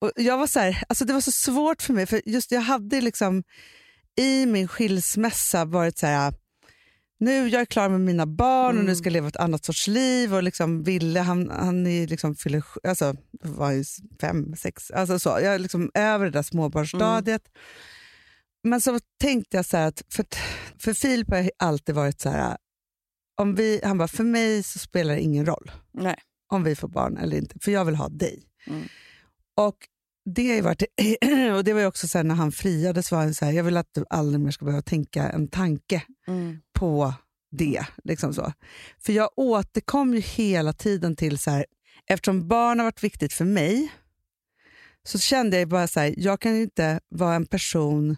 Och 0.01 0.13
jag 0.17 0.39
var 0.39 0.47
så 0.47 0.61
här, 0.61 0.83
alltså, 0.89 1.05
det 1.05 1.13
var 1.13 1.21
så 1.21 1.33
svårt 1.33 1.83
för 1.83 1.93
mig, 1.93 2.07
för 2.07 2.23
just 2.27 2.53
jag 2.53 2.61
hade 2.61 3.01
liksom 3.01 3.43
i 4.21 4.47
min 4.47 4.69
skilsmässa 4.69 5.65
varit 5.65 5.99
så 5.99 6.07
här, 6.07 6.35
nu 7.21 7.49
jag 7.49 7.61
är 7.61 7.65
klar 7.65 7.89
med 7.89 8.01
mina 8.01 8.27
barn 8.27 8.69
och 8.69 8.75
nu 8.75 8.81
Mm. 8.81 8.97
ska 8.97 9.07
jag 9.07 9.13
leva 9.13 9.29
ett 9.29 9.37
annat 9.37 9.65
sorts 9.65 9.87
liv. 9.89 10.35
Och 10.35 10.43
liksom 10.43 10.83
Ville, 10.83 11.21
han, 11.21 11.51
han 11.51 11.87
är 11.87 12.07
liksom 12.07 12.35
fyller, 12.35 12.63
alltså, 12.89 13.17
var 13.43 13.71
ju 13.73 13.85
fem, 14.21 14.57
sex, 14.57 14.91
alltså 14.91 15.19
så. 15.19 15.29
Jag 15.29 15.55
är 15.55 15.59
liksom 15.59 15.91
över 15.95 16.25
det 16.25 16.31
där 16.31 16.43
småbarnsstadiet. 16.43 17.43
Men 18.65 18.81
så 18.81 18.99
tänkte 19.21 19.57
jag 19.57 19.67
så 19.67 19.77
här 19.77 19.89
att, 19.89 20.03
för, 20.13 20.27
för 20.79 20.93
Filip 20.93 21.31
har 21.31 21.51
alltid 21.59 21.95
varit 21.95 22.21
så 22.21 22.31
här, 22.31 22.57
om 23.41 23.55
vi, 23.55 23.81
han 23.85 23.99
bara, 23.99 24.09
för 24.09 24.25
mig 24.25 24.63
så 24.63 24.79
spelar 24.79 25.15
det 25.15 25.21
ingen 25.21 25.47
roll 25.47 25.71
Nej. 25.93 26.17
om 26.53 26.65
vi 26.65 26.77
får 26.77 26.89
barn 26.89 27.17
eller 27.17 27.37
inte, 27.37 27.59
för 27.61 27.73
jag 27.73 27.85
vill 27.85 27.97
ha 27.97 28.09
dig. 28.09 28.43
Mm. 28.67 28.89
Och 29.57 29.77
det, 30.35 30.55
har 30.55 30.63
varit, 30.63 30.83
och 31.57 31.65
det 31.65 31.73
var 31.73 31.87
också 31.87 32.09
så 32.09 32.19
här, 32.19 32.25
när 32.25 32.35
han 32.35 32.53
friades 32.53 33.13
var 33.13 33.19
han 33.19 33.35
så 33.35 33.45
här, 33.45 33.53
jag 33.53 33.65
vill 33.65 33.77
att 33.77 33.95
du 33.95 34.05
aldrig 34.11 34.41
mer 34.41 34.51
ska 34.51 34.65
behöva 34.65 34.83
tänka 34.83 35.29
en 35.29 35.49
tanke 35.49 36.03
Mm. 36.27 36.61
på 36.73 37.15
det. 37.51 37.87
Liksom 38.05 38.35
så. 38.35 38.53
För 38.99 39.13
jag 39.13 39.31
återkom 39.37 40.15
ju 40.15 40.21
hela 40.21 40.73
tiden 40.73 41.17
till, 41.17 41.39
så 41.39 41.51
här, 41.51 41.67
eftersom 42.07 42.49
barn 42.49 42.79
har 42.79 42.85
varit 42.87 43.05
viktigt 43.05 43.33
för 43.33 43.45
mig, 43.45 43.93
så 45.03 45.19
kände 45.19 45.59
jag 45.59 45.69
bara 45.69 45.89
så 45.89 46.01
här, 46.01 46.15
jag 46.17 46.41
kan 46.41 46.57
inte 46.57 47.01
vara 47.09 47.35
en 47.35 47.47
person 47.47 48.17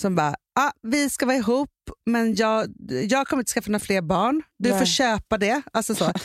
som 0.00 0.14
bara, 0.14 0.34
ah, 0.60 0.70
vi 0.82 1.10
ska 1.10 1.26
vara 1.26 1.36
ihop, 1.36 1.70
men 2.06 2.34
jag, 2.34 2.66
jag 3.08 3.26
kommer 3.26 3.40
inte 3.40 3.52
skaffa 3.52 3.70
några 3.70 3.84
fler 3.84 4.02
barn. 4.02 4.42
Du 4.58 4.68
Nej. 4.70 4.78
får 4.78 4.86
köpa 4.86 5.38
det. 5.38 5.62
Alltså 5.72 5.94
så. 5.94 6.12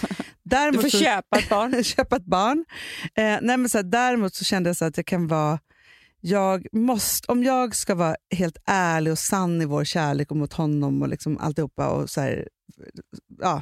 Du 0.48 0.50
Däremot 0.50 0.82
får 0.82 0.90
så- 0.90 1.00
köpa 1.00 1.38
ett 1.40 1.50
barn. 1.50 1.84
köpa 1.84 2.16
ett 2.16 2.26
barn. 2.26 2.66
Eh, 3.18 3.38
nej 3.42 3.58
men 3.58 3.70
så 3.70 3.78
här, 3.78 3.84
däremot 3.84 4.36
så 4.36 4.44
kände 4.46 4.70
jag 4.70 4.78
så 4.78 4.86
att 4.86 4.98
jag 4.98 5.06
kan 5.06 5.28
vara, 5.28 5.60
jag 6.22 6.68
måste, 6.74 7.32
om 7.32 7.44
jag 7.44 7.76
ska 7.76 7.96
vara 7.96 8.16
helt 8.36 8.58
ärlig 8.66 9.12
och 9.12 9.20
sann 9.20 9.62
i 9.62 9.66
vår 9.66 9.84
kärlek 9.84 10.32
och 10.32 10.38
mot 10.38 10.54
honom 10.54 11.02
och 11.02 11.10
liksom 11.10 11.38
alltihopa 11.38 11.88
och 11.90 12.10
så 12.10 12.22
här, 12.22 12.48
ja, 13.40 13.62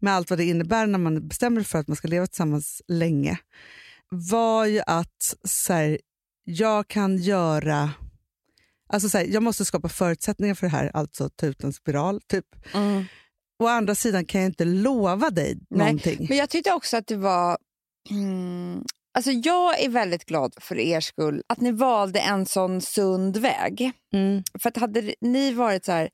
med 0.00 0.12
allt 0.14 0.30
vad 0.30 0.38
det 0.38 0.44
innebär 0.44 0.86
när 0.86 0.98
man 0.98 1.28
bestämmer 1.28 1.60
sig 1.60 1.68
för 1.70 1.78
att 1.78 1.88
man 1.88 1.96
ska 1.96 2.08
leva 2.08 2.26
tillsammans 2.26 2.82
länge, 2.88 3.38
var 4.10 4.66
ju 4.66 4.80
att 4.86 5.34
så 5.44 5.72
här, 5.72 5.98
jag 6.44 6.88
kan 6.88 7.16
göra 7.18 7.90
Alltså 8.94 9.08
så 9.08 9.18
här, 9.18 9.24
jag 9.24 9.42
måste 9.42 9.64
skapa 9.64 9.88
förutsättningar 9.88 10.54
för 10.54 10.66
det 10.66 10.72
här, 10.72 10.90
alltså 10.94 11.28
ta 11.28 11.46
ut 11.46 11.64
en 11.64 11.72
spiral. 11.72 12.20
Typ. 12.20 12.44
Mm. 12.74 13.04
Å 13.62 13.66
andra 13.66 13.94
sidan 13.94 14.24
kan 14.24 14.40
jag 14.40 14.48
inte 14.48 14.64
lova 14.64 15.30
dig 15.30 15.58
Nej, 15.70 15.78
någonting. 15.78 16.26
Men 16.28 16.38
jag 16.38 16.50
tyckte 16.50 16.72
också 16.72 16.96
att 16.96 17.06
det 17.06 17.16
var... 17.16 17.58
Mm, 18.10 18.84
alltså 19.14 19.30
jag 19.30 19.82
är 19.82 19.88
väldigt 19.88 20.24
glad 20.24 20.54
för 20.60 20.78
er 20.78 21.00
skull 21.00 21.42
att 21.46 21.60
ni 21.60 21.72
valde 21.72 22.20
en 22.20 22.46
sån 22.46 22.80
sund 22.80 23.36
väg. 23.36 23.92
Mm. 24.12 24.42
För 24.62 24.68
att 24.68 24.76
hade 24.76 25.14
ni 25.20 25.52
varit 25.52 25.84
så 25.84 25.92
här, 25.92 26.10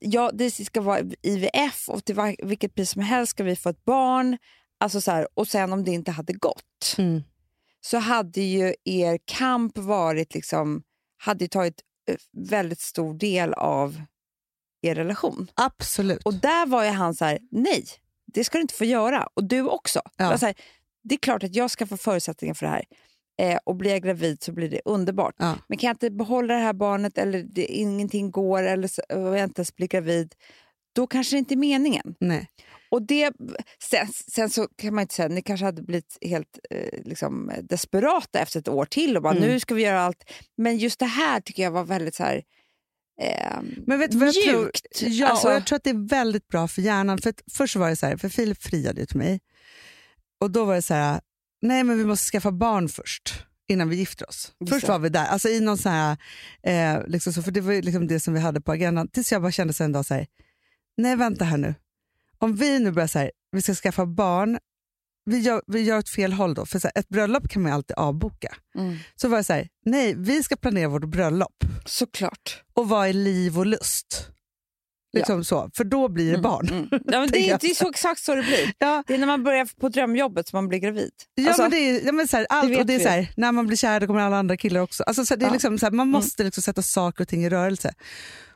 ja 0.00 0.30
det 0.34 0.50
ska 0.50 0.80
vara 0.80 1.00
IVF 1.22 1.88
och 1.88 2.04
till 2.04 2.36
vilket 2.42 2.74
pris 2.74 2.90
som 2.90 3.02
helst 3.02 3.30
ska 3.30 3.44
vi 3.44 3.56
få 3.56 3.68
ett 3.68 3.84
barn. 3.84 4.38
Alltså 4.80 5.00
så 5.00 5.10
här, 5.10 5.28
och 5.34 5.48
sen 5.48 5.72
om 5.72 5.84
det 5.84 5.90
inte 5.90 6.10
hade 6.10 6.32
gått 6.32 6.94
Mm. 6.98 7.22
så 7.80 7.98
hade 7.98 8.40
ju 8.40 8.74
er 8.84 9.18
kamp 9.24 9.78
varit 9.78 10.34
liksom, 10.34 10.82
hade 11.18 11.48
tagit 11.48 11.82
väldigt 12.32 12.80
stor 12.80 13.14
del 13.14 13.54
av 13.54 14.02
er 14.82 14.94
relation. 14.94 15.50
Absolut. 15.54 16.22
Och 16.22 16.34
där 16.34 16.66
var 16.66 16.84
ju 16.84 16.90
han 16.90 17.14
så 17.14 17.24
här, 17.24 17.38
nej, 17.50 17.84
det 18.26 18.44
ska 18.44 18.58
du 18.58 18.62
inte 18.62 18.74
få 18.74 18.84
göra. 18.84 19.28
Och 19.34 19.44
du 19.44 19.62
också. 19.62 20.00
Ja. 20.16 20.36
Här, 20.40 20.54
det 21.04 21.14
är 21.14 21.18
klart 21.18 21.42
att 21.42 21.54
jag 21.54 21.70
ska 21.70 21.86
få 21.86 21.96
förutsättningar 21.96 22.54
för 22.54 22.66
det 22.66 22.72
här. 22.72 22.84
Eh, 23.38 23.58
och 23.64 23.76
blir 23.76 23.90
jag 23.90 24.02
gravid 24.02 24.42
så 24.42 24.52
blir 24.52 24.68
det 24.68 24.80
underbart. 24.84 25.34
Ja. 25.38 25.54
Men 25.68 25.78
kan 25.78 25.88
jag 25.88 25.94
inte 25.94 26.10
behålla 26.10 26.54
det 26.54 26.60
här 26.60 26.72
barnet 26.72 27.18
eller 27.18 27.42
det, 27.42 27.66
ingenting 27.66 28.30
går 28.30 28.62
eller 28.62 28.88
så, 28.88 29.02
och 29.08 29.38
jag 29.38 29.44
inte 29.44 29.60
ens 29.60 29.76
blir 29.76 29.88
gravid, 29.88 30.34
då 30.94 31.06
kanske 31.06 31.36
det 31.36 31.38
inte 31.38 31.54
är 31.54 31.56
meningen. 31.56 32.14
Nej. 32.20 32.48
Och 32.90 33.02
det, 33.02 33.32
sen, 33.82 34.06
sen 34.12 34.50
så 34.50 34.68
kan 34.76 34.94
man 34.94 35.02
inte 35.02 35.14
säga, 35.14 35.28
ni 35.28 35.42
kanske 35.42 35.66
hade 35.66 35.82
blivit 35.82 36.18
helt 36.22 36.58
eh, 36.70 37.02
liksom, 37.04 37.52
desperata 37.62 38.38
efter 38.38 38.60
ett 38.60 38.68
år 38.68 38.84
till 38.84 39.16
och 39.16 39.22
bara 39.22 39.36
Mm. 39.36 39.48
nu 39.48 39.60
ska 39.60 39.74
vi 39.74 39.82
göra 39.82 40.00
allt. 40.02 40.24
Men 40.56 40.76
just 40.78 40.98
det 40.98 41.06
här 41.06 41.40
tycker 41.40 41.62
jag 41.62 41.70
var 41.70 41.84
väldigt 41.84 42.14
så 42.14 42.22
här, 42.22 42.42
eh, 43.22 43.58
Men 43.86 43.98
vet 43.98 44.10
du 44.10 44.18
vad 44.18 44.28
jag 44.28 44.34
tror? 44.34 44.70
Ja, 45.00 45.28
Alltså- 45.28 45.48
och 45.48 45.54
jag 45.54 45.66
tror 45.66 45.76
att 45.76 45.84
det 45.84 45.90
är 45.90 46.08
väldigt 46.08 46.48
bra 46.48 46.68
för 46.68 46.82
hjärnan. 46.82 47.18
För 47.18 47.34
först 47.52 47.76
var 47.76 47.88
det 47.88 47.96
så 47.96 48.06
här, 48.06 48.16
för 48.16 48.28
Filip 48.28 48.62
friade 48.62 49.00
ju 49.00 49.06
till 49.06 49.18
mig. 49.18 49.40
Och 50.40 50.50
då 50.50 50.64
var 50.64 50.74
det 50.74 50.82
så 50.82 50.94
här, 50.94 51.20
nej 51.62 51.84
men 51.84 51.98
vi 51.98 52.04
måste 52.04 52.30
skaffa 52.30 52.52
barn 52.52 52.88
först 52.88 53.34
innan 53.68 53.88
vi 53.88 53.96
gifter 53.96 54.28
oss. 54.28 54.52
Just 54.60 54.72
Först 54.72 54.88
var 54.88 54.98
vi 54.98 55.08
där, 55.08 55.26
alltså 55.26 55.48
i 55.48 55.60
någon 55.60 55.78
så 55.78 55.88
här, 55.88 56.16
eh, 56.62 57.06
liksom 57.06 57.32
så, 57.32 57.42
för 57.42 57.50
det 57.50 57.60
var 57.60 57.82
liksom 57.82 58.06
det 58.06 58.20
som 58.20 58.34
vi 58.34 58.40
hade 58.40 58.60
på 58.60 58.72
agendan. 58.72 59.08
Tills 59.08 59.32
jag 59.32 59.42
bara 59.42 59.52
kände 59.52 59.72
så 59.72 59.84
en 59.84 59.92
dag 59.92 60.06
så 60.06 60.14
här, 60.14 60.26
nej 60.96 61.16
vänta 61.16 61.44
här 61.44 61.56
nu. 61.56 61.74
Om 62.38 62.54
vi 62.56 62.78
nu 62.78 62.92
börjar 62.92 63.06
så 63.08 63.18
här, 63.18 63.30
vi 63.52 63.62
ska 63.62 63.74
skaffa 63.74 64.06
barn, 64.06 64.58
vi 65.30 65.38
gör, 65.38 65.62
vi 65.66 65.80
gör 65.82 65.98
ett 65.98 66.08
fel 66.08 66.32
håll 66.32 66.54
då. 66.54 66.66
För 66.66 66.78
så 66.78 66.88
här, 66.94 67.00
ett 67.00 67.08
bröllop 67.08 67.48
kan 67.48 67.62
man 67.62 67.70
ju 67.72 67.74
alltid 67.76 67.96
avboka. 67.96 68.54
mm, 68.78 68.96
Så 69.16 69.28
var 69.28 69.38
det 69.38 69.44
så 69.44 69.52
här, 69.52 69.68
nej 69.84 70.14
vi 70.14 70.42
ska 70.42 70.56
planera 70.56 70.88
vårt 70.88 71.04
bröllop 71.04 71.64
såklart. 71.84 72.62
och 72.74 72.88
vara 72.88 73.08
i 73.08 73.12
liv 73.12 73.58
och 73.58 73.66
lust. 73.66 74.28
Liksom 75.16 75.44
så, 75.44 75.70
för 75.76 75.84
då 75.84 76.08
blir 76.08 76.32
det 76.32 76.38
barn. 76.38 76.68
Mm. 76.68 76.88
Ja, 76.90 77.20
men 77.20 77.28
det, 77.32 77.38
är, 77.38 77.48
jag. 77.48 77.60
det 77.60 77.70
är 77.70 77.74
så 77.74 77.90
exakt 77.90 78.20
så 78.20 78.34
det 78.34 78.42
blir. 78.42 78.72
Ja, 78.78 79.04
Det 79.06 79.14
är 79.14 79.18
när 79.18 79.26
man 79.26 79.44
börjar 79.44 79.68
på 79.80 79.88
drömjobbet 79.88 80.48
som 80.48 80.56
man 80.56 80.68
blir 80.68 80.78
gravid. 80.78 81.10
ja, 81.34 81.46
Alltså, 81.48 81.62
men 81.62 81.70
det 81.70 81.76
är, 81.76 82.06
ja, 82.06 82.12
men 82.12 82.28
så 82.28 82.36
här, 82.36 82.46
allt, 82.50 82.70
vet 82.70 82.78
och 82.80 82.86
det 82.86 82.94
är 82.94 82.98
vi. 82.98 83.04
så 83.04 83.10
här, 83.10 83.32
när 83.36 83.52
man 83.52 83.66
blir 83.66 83.76
kär 83.76 84.00
då 84.00 84.06
kommer 84.06 84.20
alla 84.20 84.36
andra 84.38 84.56
killar 84.56 84.80
också. 84.80 85.02
Alltså, 85.02 85.24
så 85.26 85.36
det 85.36 85.44
är 85.44 85.48
Ja. 85.48 85.52
liksom, 85.52 85.78
så 85.78 85.86
här, 85.86 85.90
man 85.90 86.08
måste 86.08 86.44
liksom 86.44 86.62
sätta 86.62 86.82
saker 86.82 87.24
och 87.24 87.28
ting 87.28 87.44
i 87.44 87.48
rörelse. 87.50 87.94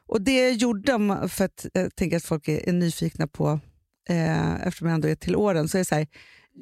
Och 0.06 0.22
det 0.22 0.40
jag 0.40 0.52
gjorde, 0.52 1.28
för 1.28 1.44
att 1.44 1.66
jag 1.72 1.94
tänker 1.96 2.16
att 2.16 2.24
folk 2.24 2.48
är, 2.48 2.68
är 2.68 2.72
nyfikna 2.72 3.26
på, 3.26 3.60
eh, 4.10 4.54
eftersom 4.66 4.86
jag 4.88 4.94
ändå 4.94 5.08
är 5.08 5.14
till 5.14 5.36
åren, 5.36 5.68
så 5.68 5.78
är 5.78 5.84
så 5.84 5.94
här, 5.94 6.06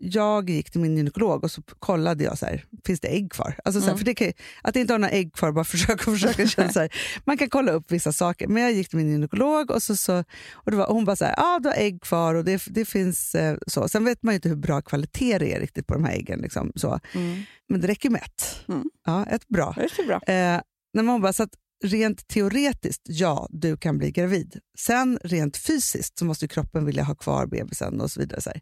jag 0.01 0.51
gick 0.51 0.71
till 0.71 0.81
min 0.81 0.97
gynekolog 0.97 1.45
och 1.45 1.51
så 1.51 1.63
kollade 1.63 2.25
jag 2.25 2.39
så 2.39 2.47
här, 2.47 2.65
finns 2.87 3.01
det 3.01 3.09
ägg 3.09 3.33
kvar? 3.33 3.55
Alltså, 3.65 3.81
så 3.81 3.87
här, 3.87 3.93
Mm. 3.93 3.99
för 3.99 4.05
det 4.05 4.15
kan, 4.15 4.33
att 4.63 4.77
inte 4.77 4.93
ha 4.93 4.99
några 4.99 5.11
ägg 5.13 5.33
kvar, 5.33 5.53
bara 5.53 5.65
försöka 5.75 6.11
och 6.11 6.19
försöka. 6.19 6.47
känna 6.47 6.73
så 6.73 6.81
här, 6.81 6.89
man 7.25 7.37
kan 7.39 7.51
kolla 7.51 7.73
upp 7.73 7.93
vissa 7.93 8.13
saker. 8.13 8.49
Men 8.49 8.63
jag 8.63 8.73
gick 8.73 8.89
till 8.89 8.99
min 8.99 9.11
gynekolog 9.11 9.71
och, 9.71 9.83
så, 9.83 9.97
så, 9.97 10.25
och, 10.53 10.71
det 10.71 10.77
var, 10.77 10.87
och 10.89 10.95
hon 10.95 11.05
bara 11.05 11.17
så 11.17 11.25
här, 11.25 11.35
ah, 11.37 11.59
du 11.59 11.69
har 11.69 11.77
ägg 11.77 12.03
kvar 12.03 12.35
och 12.35 12.45
det, 12.45 12.63
det 12.67 12.85
finns 12.85 13.35
eh, 13.35 13.57
så. 13.67 13.89
Sen 13.89 14.05
vet 14.05 14.23
man 14.23 14.33
ju 14.33 14.37
inte 14.37 14.49
hur 14.49 14.57
bra 14.57 14.83
kvalitet 14.83 15.39
det 15.39 15.55
är 15.55 15.61
riktigt 15.61 15.87
på 15.87 15.95
de 15.95 16.05
här 16.05 16.13
äggen. 16.13 16.41
Liksom, 16.41 16.73
så. 16.75 17.01
Mm. 17.15 17.43
Men 17.69 17.81
det 17.81 17.89
räcker 17.89 18.11
med 18.11 18.23
ett. 18.23 18.69
Mm. 18.69 18.85
Ja, 19.07 19.27
ett 19.27 19.49
bra. 19.49 19.75
Det 19.77 20.03
är 20.03 20.07
bra. 20.07 20.21
Eh, 20.35 20.61
när 20.95 21.03
man 21.03 21.21
bara, 21.21 21.33
så 21.33 21.43
att 21.43 21.55
rent 21.85 22.29
teoretiskt, 22.29 23.03
ja, 23.05 23.47
du 23.51 23.77
kan 23.77 23.99
bli 23.99 24.11
gravid. 24.11 24.61
Sen 24.79 25.19
rent 25.25 25.57
fysiskt 25.57 26.19
så 26.19 26.25
måste 26.25 26.49
kroppen 26.49 26.85
vilja 26.85 27.03
ha 27.03 27.15
kvar 27.15 27.47
bebisen 27.47 28.01
och 28.01 28.11
så 28.11 28.21
vidare. 28.21 28.41
Så 28.41 28.51
här. 28.51 28.61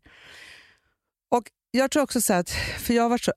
Och 1.31 1.45
jag 1.71 1.91
tror 1.91 2.03
också 2.03 2.21
så 2.21 2.33
här 2.33 2.41
att, 2.41 2.51
för 2.79 2.95
jag 2.95 3.03
har 3.03 3.11
varit 3.11 3.25
så, 3.25 3.33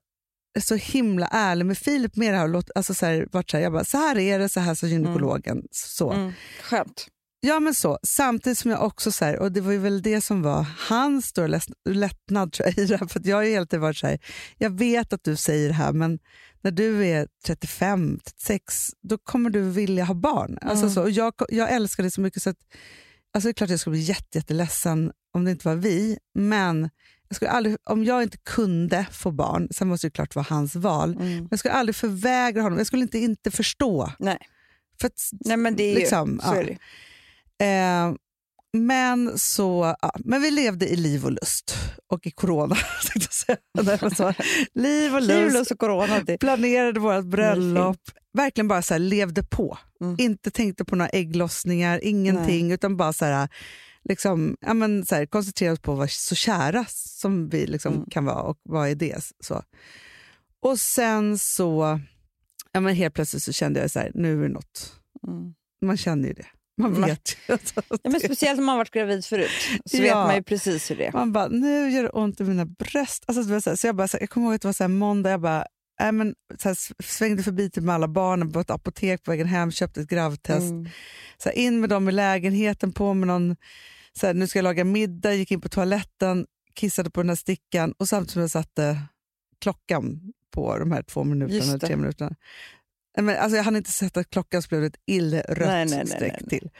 så 0.60 0.74
himla 0.74 1.26
ärlig 1.26 1.66
med 1.66 1.78
Filip 1.78 2.16
med 2.16 2.32
det 2.34 2.36
här. 2.38 2.44
och 2.44 2.50
låt- 2.50 2.70
Alltså 2.74 2.94
så 2.94 3.06
här, 3.06 3.28
varit 3.32 3.50
så 3.50 3.56
här 3.56 3.64
jag 3.64 3.72
bara, 3.72 3.84
så 3.84 3.96
här 3.98 4.18
är 4.18 4.38
det, 4.38 4.48
så 4.48 4.60
här 4.60 4.74
sa 4.74 4.86
gynekologen. 4.86 5.62
Så. 5.70 6.12
Mm. 6.12 6.32
Skönt. 6.62 7.06
Ja 7.40 7.60
men 7.60 7.74
så, 7.74 7.98
samtidigt 8.02 8.58
som 8.58 8.70
jag 8.70 8.82
också 8.82 9.12
så 9.12 9.24
här, 9.24 9.38
och 9.38 9.52
det 9.52 9.60
var 9.60 9.72
ju 9.72 9.78
väl 9.78 10.02
det 10.02 10.20
som 10.20 10.42
var 10.42 10.66
hans 10.88 11.26
stora 11.26 11.60
lättnad 11.88 12.52
tror 12.52 12.68
jag, 12.68 12.78
i 12.78 12.86
det 12.86 12.96
här, 12.96 13.06
för 13.06 13.20
att 13.20 13.26
jag 13.26 13.36
har 13.36 13.42
ju 13.42 13.50
hela 13.50 13.66
tiden 13.66 13.80
varit 13.80 13.96
så 13.96 14.06
här, 14.06 14.18
jag 14.58 14.70
vet 14.70 15.12
att 15.12 15.24
du 15.24 15.36
säger 15.36 15.68
det 15.68 15.74
här 15.74 15.92
men 15.92 16.18
när 16.62 16.70
du 16.70 17.06
är 17.06 17.28
35, 17.46 18.18
36 18.24 18.90
då 19.02 19.18
kommer 19.18 19.50
du 19.50 19.62
vilja 19.70 20.04
ha 20.04 20.14
barn. 20.14 20.58
Alltså 20.62 20.84
Mm. 20.84 20.94
så, 20.94 21.02
och 21.02 21.10
jag, 21.10 21.34
jag 21.48 21.70
älskar 21.72 22.02
det 22.02 22.10
så 22.10 22.20
mycket 22.20 22.42
så 22.42 22.50
att, 22.50 22.56
alltså 23.34 23.46
det 23.46 23.50
är 23.50 23.54
klart 23.54 23.70
jag 23.70 23.80
skulle 23.80 23.94
bli 23.94 24.00
jätte, 24.02 24.38
jätteledsen 24.38 25.12
om 25.34 25.44
det 25.44 25.50
inte 25.50 25.68
var 25.68 25.74
vi, 25.74 26.18
men 26.34 26.90
jag 27.28 27.36
skulle 27.36 27.50
aldrig, 27.50 27.76
om 27.84 28.04
jag 28.04 28.22
inte 28.22 28.38
kunde 28.38 29.06
få 29.12 29.30
barn, 29.30 29.68
sen 29.70 29.88
måste 29.88 30.06
det 30.06 30.10
klart 30.10 30.34
vara 30.34 30.46
hans 30.50 30.74
val, 30.76 31.14
Mm. 31.14 31.28
men 31.36 31.48
jag 31.50 31.58
skulle 31.58 31.74
aldrig 31.74 31.96
förvägra 31.96 32.62
honom, 32.62 32.78
jag 32.78 32.86
skulle 32.86 33.02
inte 33.02 33.18
inte 33.18 33.50
förstå. 33.50 34.12
Nej. 34.18 34.38
För 35.00 35.06
att, 35.06 35.20
Nej, 35.32 35.56
men 35.56 35.76
det 35.76 35.82
är 35.82 35.88
ju, 35.94 35.94
Liksom, 35.94 36.40
så 36.44 36.48
ja. 36.48 36.56
är 36.56 36.64
det. 36.64 36.78
Eh, 37.60 38.14
men 38.72 39.38
så, 39.38 39.96
ja, 40.02 40.12
men 40.18 40.42
vi 40.42 40.50
levde 40.50 40.88
i 40.88 40.96
liv 40.96 41.24
och 41.24 41.32
lust 41.32 41.74
och 42.06 42.26
i 42.26 42.30
corona. 42.30 42.76
Nej, 43.82 43.98
så, 44.16 44.32
liv 44.74 45.14
och 45.14 45.22
lust, 45.22 45.54
Jul 45.56 45.56
och 45.70 45.78
corona. 45.78 46.20
Det. 46.26 46.38
planerade 46.38 47.00
vårt 47.00 47.24
bröllop. 47.24 48.00
Verkligen 48.32 48.68
bara 48.68 48.82
så 48.82 48.94
här, 48.94 48.98
levde 48.98 49.42
på. 49.42 49.78
Mm. 50.00 50.16
Inte 50.18 50.50
tänkte 50.50 50.84
på 50.84 50.96
några 50.96 51.08
ägglossningar, 51.08 52.04
ingenting. 52.04 52.72
Utan 52.72 52.96
bara 52.96 53.12
så 53.12 53.24
här, 53.24 53.48
liksom, 54.04 54.56
ja, 54.60 54.74
men 54.74 55.06
så 55.06 55.14
här, 55.14 55.26
koncentrerade 55.26 55.72
oss 55.72 55.80
på 55.80 55.92
att 55.92 55.98
vara 55.98 56.08
så 56.08 56.34
kära 56.34 56.84
som 56.88 57.48
vi 57.48 57.66
liksom 57.66 57.94
Mm. 57.94 58.06
kan 58.10 58.24
vara 58.24 58.42
och 58.42 58.58
vad 58.62 58.88
är 58.88 58.94
det? 58.94 59.24
Så. 59.44 59.62
Och 60.62 60.78
sen 60.78 61.38
så, 61.38 62.00
ja, 62.72 62.80
men 62.80 62.94
helt 62.94 63.14
plötsligt 63.14 63.42
så 63.42 63.52
kände 63.52 63.80
jag 63.80 63.90
så 63.90 63.98
här, 63.98 64.10
nu 64.14 64.38
är 64.38 64.42
det 64.42 64.54
något. 64.54 64.92
Mm. 65.28 65.54
Man 65.82 65.96
känner 65.96 66.28
ju 66.28 66.34
det. 66.34 66.46
Man 66.80 67.00
Man- 67.00 67.08
vet 67.10 67.36
ju. 67.48 67.56
Ja, 68.02 68.10
men 68.10 68.20
speciellt 68.20 68.58
om 68.58 68.64
man 68.64 68.76
varit 68.78 68.90
gravid 68.90 69.24
förut 69.24 69.50
så 69.84 69.96
Ja. 69.96 70.02
vet 70.02 70.14
man 70.14 70.34
ju 70.34 70.42
precis 70.42 70.90
hur 70.90 70.96
det 70.96 71.06
är. 71.06 71.12
Man 71.12 71.32
bara, 71.32 71.48
nu 71.48 71.90
gör 71.90 72.02
det 72.02 72.08
ont 72.08 72.40
i 72.40 72.44
mina 72.44 72.64
bröst. 72.64 73.24
Alltså, 73.26 73.42
det 73.42 73.52
var 73.52 73.60
så 73.60 73.70
här, 73.70 73.76
så 73.76 73.86
jag, 73.86 73.96
bara, 73.96 74.08
så 74.08 74.16
jag 74.20 74.30
kommer 74.30 74.46
ihåg 74.46 74.54
att 74.54 74.62
det 74.62 74.68
var 74.68 74.72
så 74.72 74.84
här, 74.84 74.88
måndag, 74.88 75.30
jag 75.30 75.40
bara, 75.40 75.66
äh, 76.00 76.12
men, 76.12 76.34
så 76.58 76.68
här, 76.68 77.02
svängde 77.02 77.42
förbi 77.42 77.70
till 77.70 77.82
med 77.82 77.94
alla 77.94 78.08
barnen 78.08 78.52
på 78.52 78.60
ett 78.60 78.70
apotek 78.70 79.22
på 79.22 79.30
vägen 79.30 79.46
hem, 79.46 79.70
köpte 79.72 80.00
ett 80.00 80.08
gravtest. 80.08 80.70
Mm. 80.70 80.88
Så 81.42 81.50
in 81.50 81.80
med 81.80 81.90
dem 81.90 82.08
i 82.08 82.12
lägenheten, 82.12 82.92
på 82.92 83.14
med 83.14 83.26
någon, 83.28 83.56
så 84.20 84.32
nu 84.32 84.46
ska 84.46 84.58
jag 84.58 84.64
laga 84.64 84.84
middag, 84.84 85.34
gick 85.34 85.50
in 85.50 85.60
på 85.60 85.68
toaletten, 85.68 86.46
kissade 86.74 87.10
på 87.10 87.20
den 87.20 87.28
här 87.28 87.36
stickan 87.36 87.92
och 87.98 88.08
samtidigt 88.08 88.30
som 88.32 88.40
jag 88.42 88.50
satte 88.50 89.00
klockan 89.60 90.20
på 90.54 90.78
de 90.78 90.92
här 90.92 91.02
två 91.02 91.24
minuterna, 91.24 91.78
tre 91.78 91.96
minuterna. 91.96 92.36
Men, 93.18 93.36
alltså, 93.36 93.56
jag 93.56 93.64
hann 93.64 93.76
inte 93.76 93.90
sätta 93.90 94.24
klockan 94.24 94.62
så 94.62 94.68
blev 94.68 94.80
det 94.80 94.86
ett 94.86 95.00
illrött 95.06 96.08
streck 96.08 96.48
till. 96.48 96.70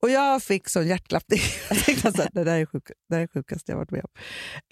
Och 0.00 0.10
jag 0.10 0.42
fick 0.42 0.68
sån 0.68 0.86
hjärtklappning. 0.86 1.40
jag 1.70 1.84
tänkte 1.84 2.12
här, 2.16 2.28
det 2.32 2.44
där 2.44 2.58
är 2.58 2.66
sjuk, 2.66 2.82
det 3.08 3.14
där 3.16 3.22
är 3.22 3.26
sjukast 3.26 3.68
jag 3.68 3.76
varit 3.76 3.90
med 3.90 4.04
om. 4.04 4.10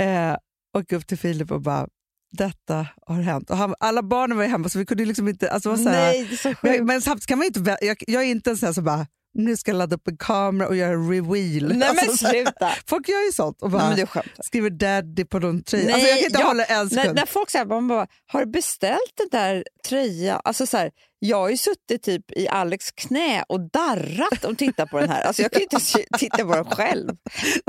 Eh, 0.07 0.37
och 0.75 0.93
upp 0.93 1.07
till 1.07 1.19
Filip 1.19 1.51
och 1.51 1.61
bara, 1.63 1.89
detta 2.33 2.87
har 3.07 3.23
hänt. 3.23 3.51
Och 3.51 3.57
han, 3.57 3.75
alla 3.81 4.03
barnen 4.03 4.37
var 4.37 4.45
hemma 4.45 4.69
så 4.69 4.79
vi 4.79 4.87
kunde 4.87 5.05
liksom 5.05 5.29
inte... 5.29 5.51
Alltså, 5.51 5.71
var 5.71 5.77
så 5.77 5.89
här, 5.89 6.13
Nej, 6.13 6.37
så 6.37 6.55
men, 6.63 6.87
men 6.87 7.03
samtidigt 7.03 7.27
kan 7.27 7.39
man 7.39 7.47
inte... 7.47 7.77
Jag, 7.81 7.97
jag 8.07 8.23
är 8.23 8.27
inte 8.27 8.51
en 8.51 8.57
sån 8.57 8.67
här 8.67 8.73
som 8.73 8.85
bara, 8.85 9.07
nu 9.35 9.57
ska 9.57 9.71
jag 9.71 9.79
ladda 9.79 9.97
upp 9.97 10.09
en 10.09 10.17
kamera 10.17 10.69
och 10.69 10.77
göra 10.77 10.95
reveal. 10.97 11.77
Nej 11.79 11.89
Alltså, 11.89 12.27
sluta. 12.27 12.71
folk 12.87 13.09
gör 13.09 13.27
ju 13.27 13.33
sånt 13.33 13.63
och 13.63 13.71
Nej, 13.73 13.81
bara 13.97 14.07
skämtar. 14.07 14.43
skriver 14.43 14.71
daddy 14.71 15.25
på 15.25 15.39
någon 15.39 15.63
tröja. 15.63 15.85
Nej, 15.85 15.95
Alltså, 15.95 16.09
jag 16.09 16.19
kan 16.19 16.27
inte 16.27 16.41
ja, 16.41 16.47
hålla 16.47 16.65
en 16.65 16.89
När, 16.93 16.97
sekund. 17.03 17.17
när 17.17 17.27
folk 17.27 17.51
säger 17.51 17.67
man 17.67 17.89
bara, 17.89 18.07
har 18.27 18.41
du 18.45 18.51
beställt 18.51 19.13
den 19.17 19.29
där 19.31 19.65
tröjan? 19.89 20.41
Alltså 20.45 20.67
så 20.67 20.77
här, 20.77 20.91
jag 21.25 21.37
har 21.37 21.51
ju 21.51 21.57
suttit 21.57 22.03
typ 22.03 22.33
i 22.33 22.49
Alex 22.49 22.91
knä 22.91 23.45
och 23.49 23.61
darrat 23.71 24.45
och 24.45 24.59
tittat 24.59 24.91
på 24.91 25.01
den 25.01 25.11
här. 25.11 25.23
Alltså 25.23 25.43
jag 25.43 25.53
kan 25.53 25.61
ju 25.61 25.67
inte 25.71 26.19
titta 26.19 26.45
på 26.45 26.55
den 26.55 26.65
själv. 26.65 27.17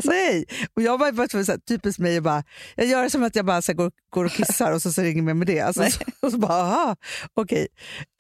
Nej, 0.03 0.45
och 0.75 0.81
jag 0.81 0.97
var 0.97 1.11
bara 1.11 1.27
så 1.27 1.37
här, 1.37 1.57
typiskt 1.57 1.99
mig 1.99 2.17
och 2.17 2.23
bara, 2.23 2.43
jag 2.75 2.85
gör 2.87 3.03
det 3.03 3.09
som 3.09 3.23
att 3.23 3.35
jag 3.35 3.45
bara 3.45 3.61
här, 3.67 3.73
går, 3.73 3.91
går 4.09 4.25
och 4.25 4.31
kissar 4.31 4.71
och 4.71 4.81
så, 4.81 4.91
så 4.91 5.01
ringer 5.01 5.21
med 5.21 5.35
med 5.35 5.47
det. 5.47 5.59
Alltså, 5.59 5.91
så, 5.91 5.99
och 6.21 6.31
så 6.31 6.37
bara, 6.37 6.53
aha, 6.53 6.95
okej. 7.33 7.67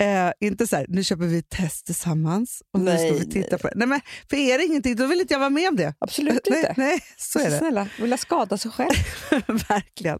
Eh, 0.01 0.47
inte 0.47 0.67
så 0.67 0.75
här, 0.75 0.85
nu 0.89 1.03
köper 1.03 1.25
vi 1.25 1.37
ett 1.37 1.49
test 1.49 1.85
tillsammans 1.85 2.61
och 2.73 2.79
nu 2.79 2.97
ska 2.97 3.13
vi 3.13 3.31
titta 3.31 3.47
nej. 3.51 3.59
på 3.59 3.67
det. 3.67 3.73
Nej, 3.75 3.87
men 3.87 4.01
för 4.29 4.37
är 4.37 4.57
det 4.57 4.65
ingenting, 4.65 4.95
då 4.95 5.07
vill 5.07 5.21
inte 5.21 5.33
jag 5.33 5.39
vara 5.39 5.49
med 5.49 5.69
om 5.69 5.75
det. 5.75 5.93
Absolut 5.99 6.47
Nej, 6.49 6.59
inte. 6.59 6.73
nej 6.77 6.99
så 7.17 7.39
är 7.39 7.49
det. 7.49 7.57
Snälla, 7.57 7.87
vill 7.99 8.11
jag 8.11 8.19
skada 8.19 8.57
sig 8.57 8.71
själv? 8.71 8.95
Verkligen. 9.69 10.19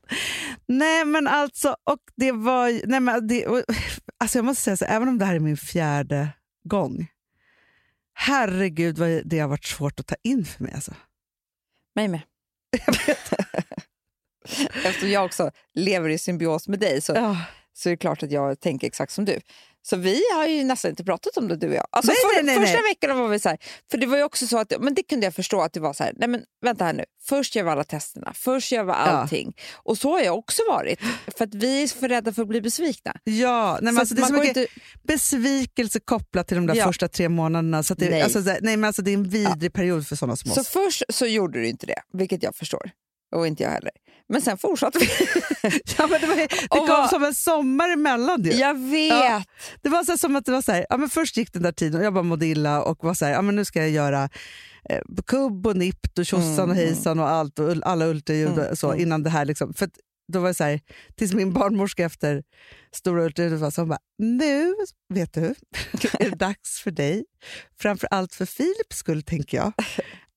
Nej 0.68 1.06
men 1.06 1.28
alltså, 1.28 1.70
och 1.70 2.00
det 2.16 2.32
var 2.32 2.88
nej, 2.88 3.00
men 3.00 3.28
det, 3.28 3.48
och, 3.48 3.62
alltså 4.20 4.38
jag 4.38 4.46
måste 4.46 4.64
säga 4.64 4.78
så, 4.78 4.86
även 5.04 5.14
om 5.14 5.18
det 5.20 5.26
här 5.26 5.36
är 5.36 5.40
min 5.40 5.58
fjärde 5.58 6.30
gång, 6.64 7.08
herregud 8.14 8.98
vad 8.98 9.22
det 9.26 9.40
har 9.40 9.48
varit 9.48 9.66
svårt 9.66 10.00
att 10.00 10.08
ta 10.08 10.16
in 10.24 10.46
för 10.46 10.64
mig. 10.64 10.74
Alltså. 10.74 10.94
Mig 11.96 12.08
med. 12.08 12.22
Eftersom 14.86 15.10
jag 15.10 15.26
också 15.26 15.52
lever 15.74 16.10
i 16.10 16.18
symbios 16.18 16.68
med 16.68 16.80
dig 16.80 17.02
så, 17.02 17.14
Ja. 17.14 17.38
så 17.74 17.90
är 17.90 17.92
det 17.92 17.98
klart 17.98 18.24
att 18.24 18.32
jag 18.32 18.60
tänker 18.60 18.88
exakt 18.88 19.12
som 19.12 19.26
du. 19.26 19.40
Så 19.86 19.96
vi 19.98 20.22
har 20.36 20.48
ju 20.48 20.64
nästan 20.64 20.90
inte 20.90 21.04
pratat 21.04 21.38
om 21.38 21.48
det 21.48 21.56
du 21.56 21.68
och 21.68 21.76
jag. 21.76 21.88
Alltså 21.90 22.12
Nej, 22.12 22.36
för, 22.36 22.44
nej, 22.44 22.56
nej, 22.56 22.66
första 22.66 22.82
veckorna 22.82 23.14
var 23.22 23.28
vi 23.28 23.40
så 23.40 23.50
här, 23.50 23.58
för 23.92 23.98
det 23.98 24.06
var 24.06 24.18
ju 24.18 24.24
också 24.24 24.48
så 24.48 24.58
att, 24.58 24.74
men 24.80 24.94
det 24.94 25.04
kunde 25.04 25.26
jag 25.26 25.36
förstå 25.36 25.62
att 25.62 25.74
det 25.74 25.80
var 25.80 25.94
så 25.94 26.04
här, 26.04 26.14
nej 26.18 26.30
men 26.30 26.44
vänta 26.62 26.86
här 26.86 26.94
nu, 26.94 27.06
först 27.24 27.56
gör 27.56 27.64
vi 27.64 27.70
alla 27.70 27.84
testerna, 27.84 28.32
först 28.36 28.72
gör 28.72 28.84
vi 28.84 28.92
allting. 28.92 29.54
Och 29.74 29.98
så 29.98 30.12
har 30.12 30.20
jag 30.20 30.38
också 30.38 30.62
varit, 30.70 31.00
för 31.38 31.44
att 31.46 31.56
vi 31.56 31.84
är 31.84 31.88
för 31.88 32.10
rädda 32.10 32.34
för 32.34 32.42
att 32.42 32.48
bli 32.48 32.62
besvikna. 32.62 33.16
Ja, 33.24 33.72
nej, 33.82 33.84
men 33.84 33.94
Så 33.94 34.00
alltså, 34.00 34.16
det 34.16 34.22
är 34.22 34.26
så 34.26 34.34
mycket 34.34 34.58
inte, 34.58 34.68
besvikelse 35.04 36.00
kopplat 36.00 36.48
till 36.48 36.58
de 36.58 36.68
där 36.68 36.76
Ja. 36.76 36.86
första 36.86 37.08
tre 37.08 37.30
månaderna. 37.30 37.84
Så 37.84 37.94
det, 37.94 38.10
Nej. 38.10 38.22
Alltså, 38.22 38.40
nej, 38.40 38.60
men 38.62 38.84
alltså, 38.84 39.02
det 39.02 39.12
är 39.12 39.14
en 39.14 39.30
vidrig 39.30 39.74
period 39.74 40.08
för 40.08 40.16
sådana 40.16 40.36
som 40.36 40.52
så 40.52 40.62
oss. 40.62 40.68
först 40.68 41.04
så 41.10 41.26
gjorde 41.26 41.60
du 41.60 41.68
inte 41.68 41.86
det, 41.86 42.02
vilket 42.14 42.44
jag 42.44 42.56
förstår. 42.56 42.92
Och 43.34 43.48
inte 43.48 43.64
jag 43.64 43.70
heller. 43.70 43.92
Men 44.30 44.42
sen 44.42 44.58
fortsatte 44.58 45.00
vi. 45.00 45.08
Ja, 45.98 46.08
men 46.08 46.22
det 46.22 46.28
var, 46.28 46.36
det 46.36 46.48
Och 46.70 46.78
kom 46.78 46.88
vad- 46.88 47.10
som 47.10 47.24
en 47.24 47.34
sommar 47.34 47.90
emellan. 47.90 48.42
Det, 48.44 48.50
jag 48.50 48.80
vet! 48.90 49.10
Ja. 49.14 49.44
det 49.82 49.90
var 49.90 50.04
så 50.04 50.18
som 50.18 50.36
att 50.36 50.46
det 50.46 50.52
var 50.52 50.62
så 50.62 50.72
här, 50.72 50.86
ja, 50.90 50.98
men 50.98 51.10
först 51.10 51.38
gick 51.38 51.54
den 51.54 51.62
där 51.64 51.72
tiden 51.72 52.00
och 52.00 52.06
jag 52.06 52.14
bara 52.14 52.24
mådde 52.24 52.46
illa 52.46 52.84
och 52.84 53.04
var 53.04 53.14
så 53.14 53.26
här, 53.26 53.32
ja, 53.32 53.42
men 53.42 53.56
nu 53.56 53.66
ska 53.66 53.80
jag 53.80 53.90
göra 53.90 54.30
eh, 54.90 55.00
kubb 55.28 55.68
och 55.68 55.78
nipt 55.78 56.20
och 56.20 56.26
tjossan 56.26 56.54
Mm, 56.60 56.70
och 56.70 56.76
hejsan 56.76 57.20
och 57.20 57.30
allt 57.30 57.60
och 57.60 57.76
alla 57.84 58.06
ultraljud 58.06 58.60
och 58.60 58.78
så 58.78 58.96
innan 58.96 59.24
det 59.24 59.30
här. 59.30 59.46
Liksom, 59.46 59.74
för 59.74 59.90
då 60.34 60.40
var 60.40 60.48
det 60.48 60.54
så 60.54 60.64
här, 60.64 60.80
tills 61.16 61.34
min 61.34 61.54
barnmorska 61.54 62.06
efter 62.06 62.44
stora 62.96 63.24
ultraljudet 63.24 63.60
var 63.60 63.72
så 63.72 63.82
hon 63.82 63.90
bara, 63.90 64.00
nu 64.18 64.74
vet 65.14 65.34
du, 65.34 65.42
är 66.20 66.30
det 66.30 66.36
dags 66.36 66.80
för 66.84 66.92
dig, 66.92 67.26
framför 67.80 68.08
allt 68.12 68.34
för 68.36 68.46
Filips 68.46 68.98
skull 68.98 69.24
tänker 69.24 69.58
jag, 69.58 69.74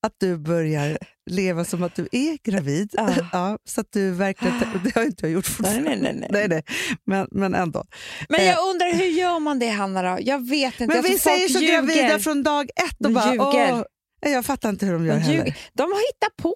att 0.05 0.13
du 0.19 0.37
börjar 0.37 0.97
leva 1.29 1.65
som 1.65 1.83
att 1.83 1.95
du 1.95 2.07
är 2.11 2.37
gravid. 2.51 2.89
Ja. 2.97 3.09
Ja, 3.31 3.57
så 3.69 3.81
att 3.81 3.87
du 3.91 4.11
verkligen, 4.11 4.53
det 4.83 4.95
har 4.95 5.03
inte 5.03 5.25
jag 5.25 5.31
gjort 5.31 5.45
fortfarande. 5.47 5.81
nej, 5.89 5.99
nej, 6.01 6.13
nej. 6.15 6.29
nej, 6.31 6.47
nej. 6.47 6.63
Men, 7.05 7.27
men 7.31 7.55
ändå. 7.55 7.83
Men 8.29 8.39
Eh. 8.39 8.45
jag 8.45 8.69
undrar, 8.69 8.93
hur 8.93 9.05
gör 9.05 9.39
man 9.39 9.59
det 9.59 9.69
Hanna 9.69 10.01
då? 10.15 10.17
Jag 10.21 10.49
vet 10.49 10.73
inte. 10.81 10.87
Men 10.87 10.97
Alltså, 10.97 11.11
vi 11.11 11.19
säger 11.19 11.47
så 11.49 11.59
ljuger. 11.59 11.73
gravida 11.81 12.19
från 12.19 12.43
dag 12.43 12.69
ett 12.89 13.05
och 13.05 13.11
bara, 13.11 13.31
åh, 13.39 13.83
jag 14.21 14.45
fattar 14.45 14.69
inte 14.69 14.85
hur 14.85 14.93
de 14.93 15.05
gör 15.05 15.13
De, 15.15 15.19
heller. 15.19 15.57
de 15.73 15.81
har 15.91 16.07
hittat 16.13 16.35
på. 16.41 16.55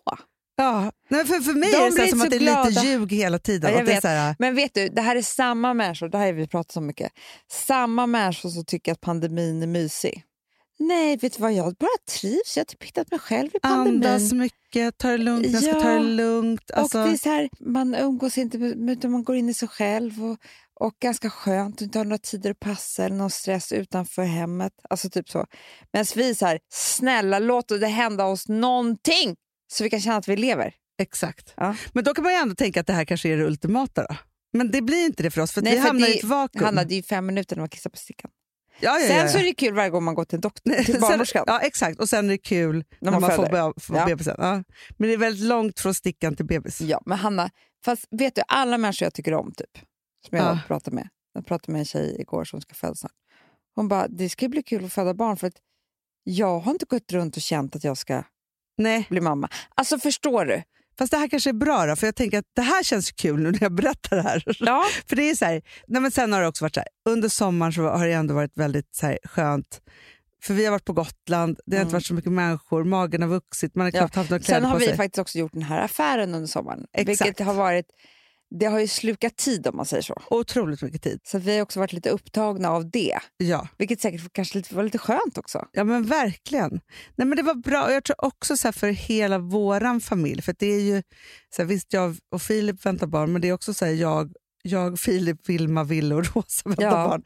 Ja. 0.55 0.91
Nej, 1.09 1.25
för, 1.25 1.39
för 1.39 1.53
mig 1.53 1.71
De 1.71 1.77
är 1.77 1.85
det 1.85 1.91
så 1.91 2.07
som 2.09 2.19
så 2.19 2.25
att 2.25 2.31
det 2.31 2.35
är 2.47 2.65
lite 2.69 2.85
ljug 2.87 3.11
hela 3.13 3.39
tiden. 3.39 3.73
Ja, 3.73 3.83
vet. 3.83 4.01
så 4.01 4.07
här, 4.07 4.35
Men 4.39 4.55
vet 4.55 4.73
du, 4.73 4.89
det 4.89 5.01
här 5.01 5.15
är 5.15 5.21
samma 5.21 5.73
människor, 5.73 6.09
det 6.09 6.17
här 6.17 6.25
har 6.25 6.33
vi 6.33 6.47
pratat 6.47 6.77
om 6.77 6.85
mycket, 6.87 7.11
samma 7.51 8.07
människor 8.07 8.49
som 8.49 8.65
tycker 8.65 8.91
att 8.91 9.01
pandemin 9.01 9.63
är 9.63 9.67
mysig. 9.67 10.23
Nej, 10.81 11.17
vet 11.17 11.33
du 11.33 11.41
vad? 11.41 11.53
Jag 11.53 11.75
bara 11.75 11.89
trivs. 12.19 12.57
Jag 12.57 12.61
har 12.61 12.65
typ 12.65 12.83
hittat 12.83 13.11
mig 13.11 13.19
själv 13.19 13.49
i 13.53 13.59
pandemin. 13.59 14.05
Andas 14.05 14.33
mycket, 14.33 14.97
ta 14.97 15.07
det 15.07 15.17
lugnt, 15.17 15.47
jag 15.47 15.63
ska 15.63 15.71
Ja. 15.71 15.81
ta 15.81 15.89
det 15.89 15.99
lugnt. 15.99 16.71
Alltså, 16.71 16.99
Och 16.99 17.07
det 17.07 17.13
är 17.13 17.17
så 17.17 17.29
här, 17.29 17.49
man 17.59 17.95
umgås 17.95 18.37
inte, 18.37 18.57
utan 18.57 19.11
man 19.11 19.23
går 19.23 19.35
in 19.35 19.49
i 19.49 19.53
sig 19.53 19.67
själv. 19.67 20.23
Och, 20.25 20.37
och 20.79 20.93
ganska 21.01 21.29
skönt, 21.29 21.81
inte 21.81 21.97
har 21.99 22.05
några 22.05 22.17
tider 22.17 22.51
att 22.51 22.59
passa 22.59 23.05
eller 23.05 23.15
någon 23.15 23.29
stress 23.29 23.71
utanför 23.71 24.23
hemmet. 24.23 24.73
Alltså 24.89 25.09
typ 25.09 25.29
så. 25.29 25.45
Medan 25.93 26.05
vi 26.15 26.29
är 26.29 26.33
så 26.33 26.45
här, 26.45 26.59
snälla 26.73 27.39
låt 27.39 27.67
det 27.67 27.87
hända 27.87 28.25
oss 28.25 28.47
någonting 28.47 29.35
så 29.73 29.83
vi 29.83 29.89
kan 29.89 30.01
känna 30.01 30.17
att 30.17 30.27
vi 30.27 30.35
lever. 30.37 30.73
Exakt. 31.01 31.53
Ja. 31.57 31.75
Men 31.93 32.03
då 32.03 32.13
kan 32.13 32.23
man 32.23 32.33
ju 32.33 32.39
ändå 32.39 32.55
tänka 32.55 32.79
att 32.81 32.87
det 32.87 32.93
här 32.93 33.05
kanske 33.05 33.29
är 33.29 33.37
det 33.37 33.45
ultimata. 33.45 34.01
Då. 34.09 34.15
Men 34.53 34.71
det 34.71 34.81
blir 34.81 35.05
inte 35.05 35.23
det 35.23 35.31
för 35.31 35.41
oss, 35.41 35.51
för 35.51 35.61
Nej, 35.61 35.73
vi 35.75 35.79
för 35.81 35.87
hamnar 35.87 36.07
i 36.07 36.17
ett 36.17 36.23
vakuum. 36.23 36.65
Hanna, 36.65 36.83
det 36.83 36.93
är 36.93 36.97
ju 36.97 37.03
fem 37.03 37.25
minuter 37.25 37.55
när 37.55 37.61
man 37.61 37.69
kissar 37.69 37.89
på 37.89 37.97
stickan. 37.97 38.31
Ja, 38.81 38.99
ja, 38.99 39.07
Sen 39.07 39.29
så 39.29 39.37
är 39.37 39.43
det 39.43 39.53
kul 39.53 39.73
varje 39.73 39.89
gång 39.89 40.03
man 40.03 40.15
går 40.15 40.25
till 40.25 40.35
en 40.37 40.41
doktor, 40.41 40.83
till 40.83 40.99
barnmorskan. 41.01 41.43
Ja, 41.47 41.59
exakt. 41.59 41.99
Och 41.99 42.09
sen 42.09 42.25
är 42.25 42.29
det 42.29 42.37
kul 42.37 42.83
när, 42.99 43.11
man 43.11 43.21
man, 43.21 43.31
får, 43.31 43.79
får 43.79 43.97
Ja. 43.97 44.05
bebisen. 44.05 44.35
Ja. 44.37 44.63
Men 44.97 45.07
det 45.07 45.13
är 45.13 45.17
väldigt 45.17 45.45
långt 45.45 45.79
från 45.79 45.93
stickan 45.93 46.35
till 46.35 46.45
bebis. 46.45 46.81
Ja, 46.81 47.01
men 47.05 47.17
Hanna, 47.17 47.49
fast 47.85 48.07
vet 48.11 48.35
du, 48.35 48.41
alla 48.47 48.77
människor 48.77 49.05
jag 49.05 49.13
tycker 49.13 49.33
om, 49.33 49.51
typ, 49.51 49.77
som 50.29 50.37
jag 50.37 50.47
Ja. 50.47 50.59
pratar 50.67 50.91
med. 50.91 51.07
Jag 51.33 51.45
pratade 51.45 51.71
med 51.71 51.79
en 51.79 51.85
tjej 51.85 52.15
igår 52.21 52.43
som 52.43 52.61
ska 52.61 52.73
föda 52.73 52.95
snart. 52.95 53.11
Hon 53.75 53.87
bara, 53.87 54.07
det 54.07 54.29
ska 54.29 54.49
bli 54.49 54.63
kul 54.63 54.85
att 54.85 54.93
föda 54.93 55.13
barn 55.13 55.37
för 55.37 55.47
att 55.47 55.53
jag 56.23 56.59
har 56.59 56.71
inte 56.71 56.85
gått 56.85 57.11
runt 57.11 57.35
och 57.35 57.41
känt 57.41 57.75
att 57.75 57.83
jag 57.83 57.97
ska 57.97 58.23
Nej, 58.77 59.07
bli 59.09 59.21
mamma. 59.21 59.49
Alltså 59.75 59.99
förstår 59.99 60.45
du? 60.45 60.63
Fast 60.97 61.11
det 61.11 61.17
här 61.17 61.27
kanske 61.27 61.49
är 61.49 61.53
bra 61.53 61.85
då, 61.85 61.95
för 61.95 62.07
jag 62.07 62.15
tänker 62.15 62.37
att 62.39 62.45
det 62.55 62.61
här 62.61 62.83
känns 62.83 63.11
kul 63.11 63.39
nu 63.39 63.51
när 63.51 63.61
jag 63.63 63.73
berättar 63.75 64.15
det 64.15 64.21
här. 64.21 64.43
Ja. 64.59 64.85
För 65.09 65.15
det 65.15 65.29
är 65.29 65.35
så 65.35 65.45
här, 65.45 65.61
nej 65.87 66.01
men 66.01 66.11
sen 66.11 66.33
har 66.33 66.41
det 66.41 66.47
också 66.47 66.65
varit 66.65 66.73
så 66.75 66.79
här, 66.79 66.89
under 67.09 67.29
sommaren 67.29 67.73
så 67.73 67.81
har 67.89 68.07
det 68.07 68.13
ändå 68.13 68.33
varit 68.33 68.57
väldigt 68.57 68.95
så 68.95 69.05
här, 69.05 69.19
skönt. 69.23 69.81
För 70.43 70.53
vi 70.53 70.65
har 70.65 70.71
varit 70.71 70.85
på 70.85 70.93
Gotland, 70.93 71.59
det 71.65 71.75
har 71.75 71.81
inte 71.81 71.89
Mm. 71.89 71.93
varit 71.93 72.05
så 72.05 72.13
mycket 72.13 72.31
människor, 72.31 72.83
magen 72.83 73.21
har 73.21 73.29
vuxit, 73.29 73.75
man 73.75 73.85
har 73.85 73.91
Ja. 73.93 73.99
knappt 73.99 74.15
haft 74.15 74.29
några 74.29 74.43
kläder 74.43 74.59
Sen 74.61 74.65
har 74.69 74.73
på 74.75 74.79
vi 74.79 74.85
sig. 74.85 74.97
faktiskt 74.97 75.19
också 75.19 75.37
gjort 75.39 75.53
den 75.53 75.61
här 75.63 75.81
affären 75.81 76.35
under 76.35 76.47
sommaren. 76.47 76.85
Exakt. 76.93 77.27
Vilket 77.27 77.45
har 77.45 77.53
varit, 77.53 77.85
det 78.59 78.65
har 78.65 78.79
ju 78.79 78.87
slukat 78.87 79.37
tid 79.37 79.67
om 79.67 79.77
man 79.77 79.85
säger 79.85 80.03
så. 80.03 80.21
Otroligt 80.29 80.81
mycket 80.81 81.01
tid. 81.01 81.19
Så 81.23 81.37
vi 81.37 81.55
har 81.55 81.61
också 81.61 81.79
varit 81.79 81.93
lite 81.93 82.09
upptagna 82.09 82.69
av 82.69 82.89
det. 82.91 83.19
Ja. 83.37 83.67
Vilket 83.77 84.01
säkert 84.01 84.33
kanske 84.33 84.63
var 84.71 84.83
lite 84.83 84.97
skönt 84.97 85.37
också. 85.37 85.67
Ja 85.71 85.83
men 85.83 86.03
verkligen. 86.05 86.71
Nej, 87.15 87.27
men 87.27 87.35
det 87.35 87.43
var 87.43 87.53
bra 87.55 87.83
och 87.85 87.91
jag 87.91 88.03
tror 88.03 88.25
också 88.25 88.57
så 88.57 88.71
för 88.71 88.87
hela 88.89 89.37
våran 89.37 90.01
familj, 90.01 90.41
för 90.41 90.55
det 90.59 90.65
är 90.65 90.79
ju, 90.81 91.03
så 91.55 91.61
här, 91.61 91.69
visst 91.69 91.93
jag 91.93 92.15
och 92.31 92.41
Filip 92.41 92.85
väntar 92.85 93.07
barn, 93.07 93.31
men 93.33 93.41
det 93.41 93.47
är 93.49 93.53
också 93.53 93.73
så 93.73 93.85
här, 93.85 93.93
jag, 93.93 94.33
jag, 94.63 94.99
Filip, 94.99 95.49
Vilma, 95.49 95.83
Ville 95.83 96.15
och 96.15 96.25
Rosa 96.35 96.69
väntar 96.69 96.83
Ja. 96.83 97.07
barn. 97.07 97.23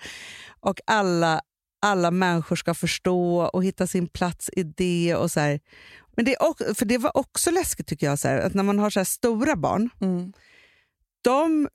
Och 0.59 0.79
alla, 0.85 1.41
alla 1.81 2.11
människor 2.11 2.55
ska 2.55 2.73
förstå 2.73 3.37
och 3.53 3.63
hitta 3.63 3.87
sin 3.87 4.07
plats 4.07 4.49
i 4.53 4.63
det. 4.63 5.15
Och 5.15 5.31
så 5.31 5.39
här. 5.39 5.59
Men 6.15 6.25
det, 6.25 6.35
är 6.35 6.43
också, 6.49 6.75
för 6.75 6.85
det 6.85 6.97
var 6.97 7.17
också 7.17 7.51
läskigt 7.51 7.87
tycker 7.87 8.07
jag, 8.07 8.19
så 8.19 8.27
att 8.27 8.53
när 8.53 8.63
man 8.63 8.79
har 8.79 8.89
så 8.89 8.99
här 8.99 9.05
stora 9.05 9.55
barn, 9.55 9.89
Mm. 10.01 10.33
De 11.25 11.67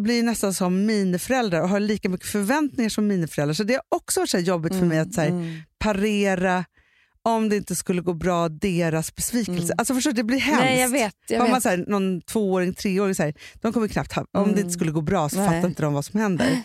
blir 0.00 0.22
nästan 0.22 0.54
som 0.54 0.86
miniföräldrar 0.86 1.60
och 1.62 1.68
har 1.68 1.80
lika 1.80 2.08
mycket 2.08 2.28
förväntningar 2.28 2.88
som 2.88 3.06
miniföräldrar. 3.06 3.54
Så 3.54 3.62
det 3.62 3.74
har 3.74 3.82
också 3.88 4.20
varit 4.20 4.30
så 4.30 4.38
jobbigt 4.38 4.74
för 4.74 4.86
mig 4.86 4.98
att 4.98 5.14
så 5.14 5.20
här, 5.20 5.28
mm. 5.28 5.60
parera 5.78 6.64
om 7.22 7.48
det 7.48 7.56
inte 7.56 7.76
skulle 7.76 8.02
gå 8.02 8.14
bra, 8.14 8.48
deras 8.48 9.14
besvikelse. 9.14 9.64
Mm. 9.64 9.74
Alltså 9.78 9.94
förstår 9.94 10.10
du, 10.10 10.16
det 10.16 10.24
blir 10.24 10.38
hemskt. 10.38 10.62
Nej, 10.64 10.80
jag 10.80 10.88
vet. 10.88 11.14
Jag 11.28 11.42
vet. 11.42 11.50
man 11.50 11.60
så 11.60 11.68
här, 11.68 11.84
någon 11.88 12.20
tvååring, 12.20 12.74
treåring, 12.74 13.14
så 13.14 13.22
här, 13.22 13.34
de 13.54 13.72
kommer 13.72 13.88
knappt 13.88 14.12
ha, 14.12 14.22
om 14.22 14.44
det 14.44 14.50
Mm. 14.50 14.58
inte 14.58 14.72
skulle 14.72 14.90
gå 14.90 15.00
bra 15.00 15.28
så 15.28 15.36
Nej. 15.36 15.46
fattar 15.46 15.68
inte 15.68 15.82
de 15.82 15.92
vad 15.94 16.04
som 16.04 16.20
händer. 16.20 16.48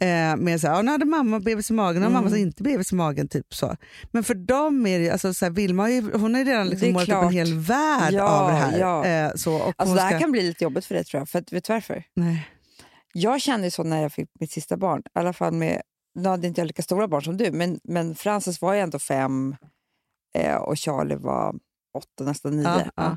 Eh, 0.00 0.36
med 0.36 0.60
så 0.60 0.68
här, 0.68 0.82
nu 0.82 0.90
hade 0.90 1.04
mamma 1.04 1.40
bebis 1.40 1.70
i 1.70 1.72
magen 1.72 1.96
och 2.02 2.08
Mm. 2.08 2.12
mamma 2.12 2.26
hade 2.28 2.40
inte 2.40 2.62
bebis 2.62 2.92
i 2.92 2.94
magen. 2.94 3.28
Typ 3.28 3.54
så. 3.54 3.76
Men 4.12 4.24
för 4.24 4.34
dem 4.34 4.86
är 4.86 4.98
det 4.98 5.10
alltså, 5.10 5.34
så 5.34 5.44
här, 5.44 5.52
Vilma 5.52 5.82
har 5.82 5.88
ju, 5.90 6.12
hon 6.12 6.34
har 6.34 6.38
ju 6.40 6.44
redan 6.50 6.68
liksom 6.68 6.92
målat 6.92 7.08
upp 7.08 7.14
en 7.14 7.30
hel 7.32 7.54
värld 7.58 8.12
Ja, 8.12 8.28
av 8.28 8.50
det 8.50 8.56
här. 8.56 8.78
ja. 8.78 9.04
Eh, 9.06 9.32
så, 9.34 9.54
och 9.54 9.74
Alltså, 9.76 9.94
det 9.94 10.00
här 10.00 10.10
ska, 10.10 10.18
kan 10.18 10.32
bli 10.32 10.42
lite 10.42 10.64
jobbigt 10.64 10.84
för 10.84 10.94
dig 10.94 11.04
tror 11.04 11.20
jag. 11.20 11.28
För 11.28 11.38
att, 11.38 11.52
vet 11.52 11.64
du 11.64 11.72
varför? 11.72 12.04
nej. 12.14 12.48
Jag 13.12 13.40
kände 13.40 13.70
så 13.70 13.82
när 13.84 14.02
jag 14.02 14.12
fick 14.12 14.30
mitt 14.40 14.50
sista 14.52 14.76
barn. 14.76 15.00
I 15.00 15.18
alla 15.18 15.32
fall 15.32 15.52
med, 15.52 15.82
nu 16.14 16.28
hade 16.28 16.46
inte 16.46 16.60
jag 16.60 16.66
lika 16.66 16.82
stora 16.82 17.08
barn 17.08 17.22
som 17.22 17.36
du, 17.36 17.52
men, 17.52 17.80
men 17.84 18.14
Frances 18.14 18.60
var 18.60 18.74
ju 18.74 18.80
ändå 18.80 18.98
fem 18.98 19.56
eh, 20.34 20.54
och 20.56 20.78
Charlie 20.78 21.16
var 21.16 21.54
åtta, 21.98 22.24
nästan 22.24 22.56
nio. 22.56 22.62
Ja, 22.64 22.82
Ja. 22.96 23.16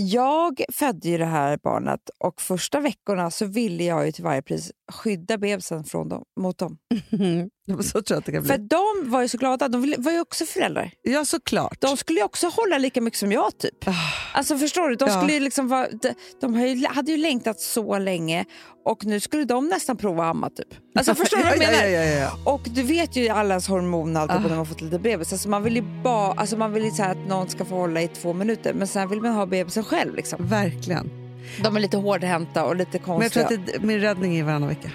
Jag 0.00 0.60
födde 0.72 1.08
ju 1.08 1.18
det 1.18 1.24
här 1.24 1.58
barnet 1.62 2.10
och 2.18 2.40
första 2.40 2.80
veckorna 2.80 3.30
så 3.30 3.46
ville 3.46 3.84
jag 3.84 4.06
ju 4.06 4.12
till 4.12 4.24
varje 4.24 4.42
pris 4.42 4.72
skydda 4.92 5.38
bebisen 5.38 5.84
från 5.84 6.08
dem, 6.08 6.24
mot 6.40 6.58
dem. 6.58 6.78
Mm. 7.12 7.50
så 7.82 8.02
tror 8.02 8.04
jag 8.08 8.18
att 8.18 8.24
det 8.26 8.32
kan 8.32 8.42
bli. 8.42 8.50
För 8.52 8.58
de 8.58 9.10
var 9.10 9.22
ju 9.22 9.28
så 9.28 9.38
glada. 9.38 9.68
De 9.68 9.94
var 9.98 10.12
ju 10.12 10.20
också 10.20 10.44
föräldrar. 10.44 10.90
ja, 11.02 11.24
såklart. 11.24 11.80
De 11.80 11.96
skulle 11.96 12.18
ju 12.18 12.24
också 12.24 12.46
hålla 12.48 12.78
lika 12.78 13.00
mycket 13.00 13.18
som 13.20 13.32
jag 13.32 13.58
typ. 13.58 13.88
Ah, 13.88 13.92
Alltså 14.34 14.58
förstår 14.58 14.88
du? 14.88 14.94
De, 14.96 15.08
Ja. 15.08 15.16
skulle 15.20 15.32
ju 15.32 15.40
liksom 15.40 15.68
vara, 15.68 15.86
de, 16.02 16.14
de 16.40 16.54
hade 16.88 17.10
ju 17.10 17.16
längtat 17.16 17.60
så 17.60 17.98
länge 17.98 18.44
och 18.84 19.04
nu 19.04 19.20
skulle 19.20 19.44
de 19.44 19.68
nästan 19.68 19.96
prova 19.96 20.24
att 20.24 20.30
amma 20.30 20.50
typ. 20.50 20.68
Alltså 20.98 21.14
förstår 21.14 21.36
du 21.36 21.42
vad 21.44 21.52
jag 21.56 21.62
ja, 21.62 21.70
menar? 21.70 21.82
ja, 21.84 21.88
ja, 21.88 22.04
ja, 22.04 22.18
ja. 22.44 22.52
Och 22.52 22.60
du 22.64 22.82
vet 22.82 23.16
ju 23.16 23.28
allas 23.28 23.68
hormon 23.68 24.16
allt 24.16 24.30
Ah. 24.30 24.38
när 24.38 24.56
man 24.56 24.66
fått 24.66 24.80
lite 24.80 24.98
bebis. 24.98 25.32
Alltså 25.32 25.48
man 25.48 25.62
vill 25.62 25.76
ju 25.76 25.82
bara, 26.02 26.32
alltså 26.32 26.56
man 26.56 26.72
vill 26.72 26.84
ju 26.84 26.90
så 26.90 27.02
att 27.02 27.26
någon 27.28 27.48
ska 27.48 27.64
få 27.64 27.74
hålla 27.74 28.02
i 28.02 28.08
två 28.08 28.32
minuter 28.32 28.74
men 28.74 28.86
sen 28.86 29.08
vill 29.08 29.20
man 29.20 29.32
ha 29.32 29.46
bebisen 29.46 29.84
själv 29.84 30.14
liksom. 30.14 30.46
Verkligen. 30.48 31.10
De 31.62 31.76
är 31.76 31.80
lite 31.80 31.96
hårdhänta 31.96 32.64
och 32.64 32.76
lite 32.76 33.00
Men 33.06 33.20
jag 33.22 33.32
tror 33.32 33.42
konstiga. 33.42 33.60
att 33.60 33.66
det, 33.66 33.86
min 33.86 34.00
räddning 34.00 34.38
är 34.38 34.44
varannan 34.44 34.68
vecka. 34.68 34.90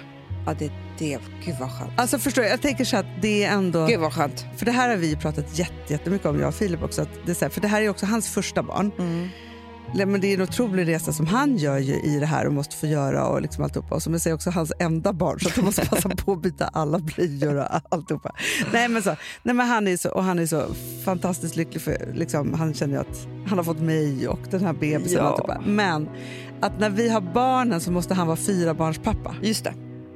Ja 0.46 0.54
det 0.58 0.64
är 0.64 0.72
det. 0.98 1.18
Gud 1.44 1.54
vad 1.60 1.70
skönt. 1.72 1.90
Alltså 1.96 2.18
förstår 2.18 2.44
jag, 2.44 2.52
jag 2.52 2.62
tänker 2.62 2.84
så 2.84 2.96
att 2.96 3.06
det 3.20 3.44
är 3.44 3.52
ändå... 3.52 3.86
Gud 3.86 4.00
vad 4.00 4.12
skönt. 4.12 4.46
För 4.56 4.66
det 4.66 4.72
här 4.72 4.88
har 4.88 4.96
vi 4.96 5.16
pratat 5.16 5.58
jätte- 5.58 5.92
jättemycket 5.92 6.26
om, 6.26 6.40
jag 6.40 6.48
och 6.48 6.54
Filip 6.54 6.82
också. 6.82 7.02
Att 7.02 7.08
det 7.26 7.40
här, 7.40 7.48
för 7.48 7.60
det 7.60 7.68
här 7.68 7.82
är 7.82 7.88
också 7.88 8.06
hans 8.06 8.28
första 8.28 8.62
barn. 8.62 8.90
Mm. 8.98 9.28
Men 9.96 10.20
det 10.20 10.26
är 10.26 10.34
en 10.34 10.40
otrolig 10.42 10.88
resa 10.88 11.12
som 11.12 11.26
han 11.26 11.56
gör 11.56 11.78
ju 11.78 11.94
i 11.94 12.18
det 12.20 12.26
här 12.26 12.46
och 12.46 12.52
måste 12.52 12.76
få 12.76 12.86
göra 12.86 13.26
och 13.26 13.42
liksom 13.42 13.64
alltihopa. 13.64 13.94
Och 13.94 14.02
som 14.02 14.12
jag 14.12 14.22
säger 14.22 14.34
också 14.34 14.50
hans 14.50 14.72
enda 14.78 15.12
barn 15.12 15.40
så 15.40 15.48
att 15.48 15.56
han 15.56 15.64
måste 15.64 15.86
passa 15.86 16.08
på 16.08 16.32
att 16.32 16.42
byta 16.42 16.66
alla 16.66 16.98
blöjor 16.98 17.54
och 17.56 17.66
alltihopa. 17.88 18.32
Nej 18.72 18.88
men, 18.88 19.02
så, 19.02 19.16
nej, 19.42 19.54
men 19.54 19.66
han 19.66 19.88
är 19.88 19.96
så, 19.96 20.10
och 20.10 20.24
han 20.24 20.38
är 20.38 20.46
så 20.46 20.64
fantastiskt 21.04 21.56
lycklig 21.56 21.82
för 21.82 22.12
liksom, 22.14 22.54
han 22.54 22.74
känner 22.74 22.94
ju 22.94 23.00
att 23.00 23.26
han 23.46 23.58
har 23.58 23.64
fått 23.64 23.80
mig 23.80 24.28
och 24.28 24.40
den 24.50 24.64
här 24.64 24.72
bebisen. 24.72 25.18
Ja. 25.18 25.22
Och 25.22 25.28
alltihopa. 25.28 25.60
Men 25.66 26.08
att 26.60 26.80
när 26.80 26.90
vi 26.90 27.08
har 27.08 27.20
barnen 27.20 27.80
så 27.80 27.90
måste 27.92 28.14
han 28.14 28.26
vara 28.26 28.36
fyra 28.36 28.74
barns 28.74 28.98
pappa. 28.98 29.34
Just 29.42 29.64
det. 29.64 29.74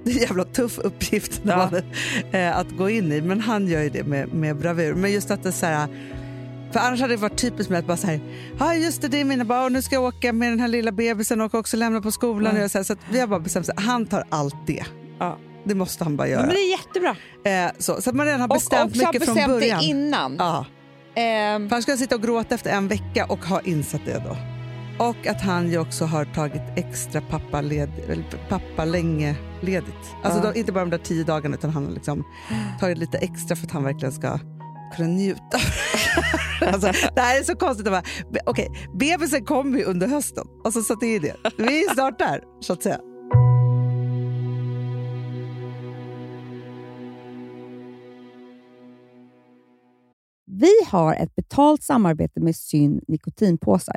Det 0.09 0.13
är 0.13 0.17
en 0.17 0.23
jävla 0.23 0.45
tuff 0.45 0.79
uppgift 0.79 1.41
Ja. 1.45 1.57
man, 1.73 1.83
eh, 2.33 2.59
att 2.59 2.71
gå 2.77 2.91
in 2.91 3.13
i, 3.13 3.21
men 3.21 3.41
han 3.41 3.67
gör 3.69 3.83
ju 3.83 3.89
det 3.89 4.05
med, 4.05 4.33
med 4.35 4.57
bravur. 4.57 4.95
Men 4.95 5.13
just 5.13 5.31
att 5.31 5.43
det 5.43 5.53
så 5.53 5.67
här, 5.67 5.89
för 6.73 6.81
annars 6.81 7.01
hade 7.01 7.13
det 7.13 7.21
varit 7.23 7.39
typiskt 7.39 7.71
med 7.71 7.79
att 7.79 7.87
bara 7.87 7.97
så 7.97 8.07
här, 8.07 8.21
ja 8.59 8.75
just 8.75 9.03
det, 9.03 9.09
det 9.09 9.21
är 9.21 9.25
mina 9.25 9.45
barn, 9.45 9.73
nu 9.73 9.83
ska 9.83 9.95
jag 9.95 10.05
åka 10.05 10.33
med 10.33 10.53
den 10.53 10.61
här 10.61 10.69
lilla 10.69 10.93
bebisen 10.93 11.41
och 11.41 11.55
också 11.55 11.77
lämna 11.77 12.01
på 12.01 12.11
skolan. 12.11 12.51
Mm. 12.53 12.65
Och 12.65 12.71
så, 12.71 12.79
här, 12.79 12.85
så 12.85 12.93
att 12.93 12.99
vi 13.11 13.21
har 13.21 13.27
bara 13.27 13.41
bestämt 13.41 13.69
att 13.69 13.81
han 13.81 14.07
tar 14.07 14.25
allt 14.29 14.67
det. 14.67 14.85
Ja. 15.19 15.39
Det 15.65 15.75
måste 15.75 16.05
han 16.05 16.17
bara 16.17 16.25
Men 16.25 16.33
göra. 16.33 16.47
det 16.47 16.53
är 16.59 16.71
jättebra. 16.71 17.17
Eh, 17.45 17.71
så, 17.79 18.03
så 18.03 18.11
att 18.11 18.17
man 18.17 18.27
redan 18.27 18.41
har 18.41 18.49
Och 18.49 18.55
bestämt 18.55 18.91
också 18.91 19.07
mycket 19.07 19.21
bestämt 19.21 19.39
från 19.45 19.51
början. 19.61 19.79
det 19.81 19.87
innan. 19.87 20.37
Ja. 20.39 20.67
Ehm, 21.15 21.69
För 21.69 21.77
han 21.77 21.83
ska 21.83 21.97
sitta 21.97 22.15
och 22.15 22.23
gråta 22.23 22.55
efter 22.55 22.71
en 22.71 22.89
vecka 22.89 23.27
och 23.29 23.45
ha 23.45 23.61
insett 23.61 24.01
det 24.05 24.23
då. 24.29 24.37
Och 25.05 25.27
att 25.27 25.41
han 25.43 25.71
ju 25.71 25.79
också 25.79 26.05
har 26.05 26.25
tagit 26.25 26.63
extra 26.77 27.21
pappaled, 27.21 27.91
pappa 28.49 28.85
länge 28.85 29.35
ledigt. 29.63 30.15
Alltså 30.23 30.41
Ja. 30.41 30.53
då, 30.53 30.59
inte 30.59 30.73
bara 30.73 30.85
de 30.85 30.91
där 30.91 30.99
tio 30.99 31.25
dagarna 31.25 31.57
utan 31.57 31.71
han 31.71 31.85
har 31.87 31.93
liksom 31.93 32.25
tagit 32.81 32.99
lite 32.99 33.19
extra 33.19 33.57
för 33.57 33.67
att 33.67 33.73
han 33.73 33.85
verkligen 33.85 34.13
ska 34.13 34.39
kunna 34.97 35.09
njuta. 35.09 35.59
alltså, 36.67 36.93
det 37.15 37.21
här 37.21 37.41
är 37.41 37.43
så 37.45 37.57
konstigt. 37.57 37.89
Okej, 38.47 38.69
bebisen 38.99 39.45
kommer 39.45 39.79
ju 39.79 39.85
under 39.85 40.09
hösten. 40.09 40.47
Alltså, 40.65 40.83
så 40.83 40.95
det 40.95 41.07
är 41.07 41.21
det. 41.21 41.37
Vi 41.59 41.85
är 41.85 41.95
snart 41.95 42.19
där, 42.19 42.41
så 42.61 42.73
att 42.73 42.83
säga. 42.83 42.99
Vi 50.51 50.73
har 50.87 51.15
ett 51.15 51.35
betalt 51.35 51.83
samarbete 51.83 52.41
med 52.41 52.57
Syn 52.57 53.01
nikotinpåsar. 53.09 53.97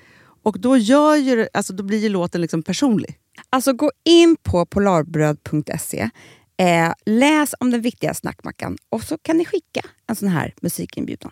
Och 0.43 0.59
då, 0.59 0.77
gör 0.77 1.15
ju, 1.15 1.47
alltså, 1.53 1.73
då 1.73 1.83
blir 1.83 1.99
ju 1.99 2.09
låten 2.09 2.41
liksom 2.41 2.63
personlig. 2.63 3.19
Alltså 3.49 3.73
gå 3.73 3.91
in 4.03 4.35
på 4.43 4.65
polarbröd.se, 4.65 6.09
eh, 6.57 6.93
läs 7.05 7.55
om 7.59 7.71
den 7.71 7.81
viktiga 7.81 8.13
snackmackan 8.13 8.77
och 8.89 9.03
så 9.03 9.17
kan 9.17 9.37
ni 9.37 9.45
skicka 9.45 9.81
en 10.07 10.15
sån 10.15 10.27
här 10.29 10.53
musikinbjudan. 10.61 11.31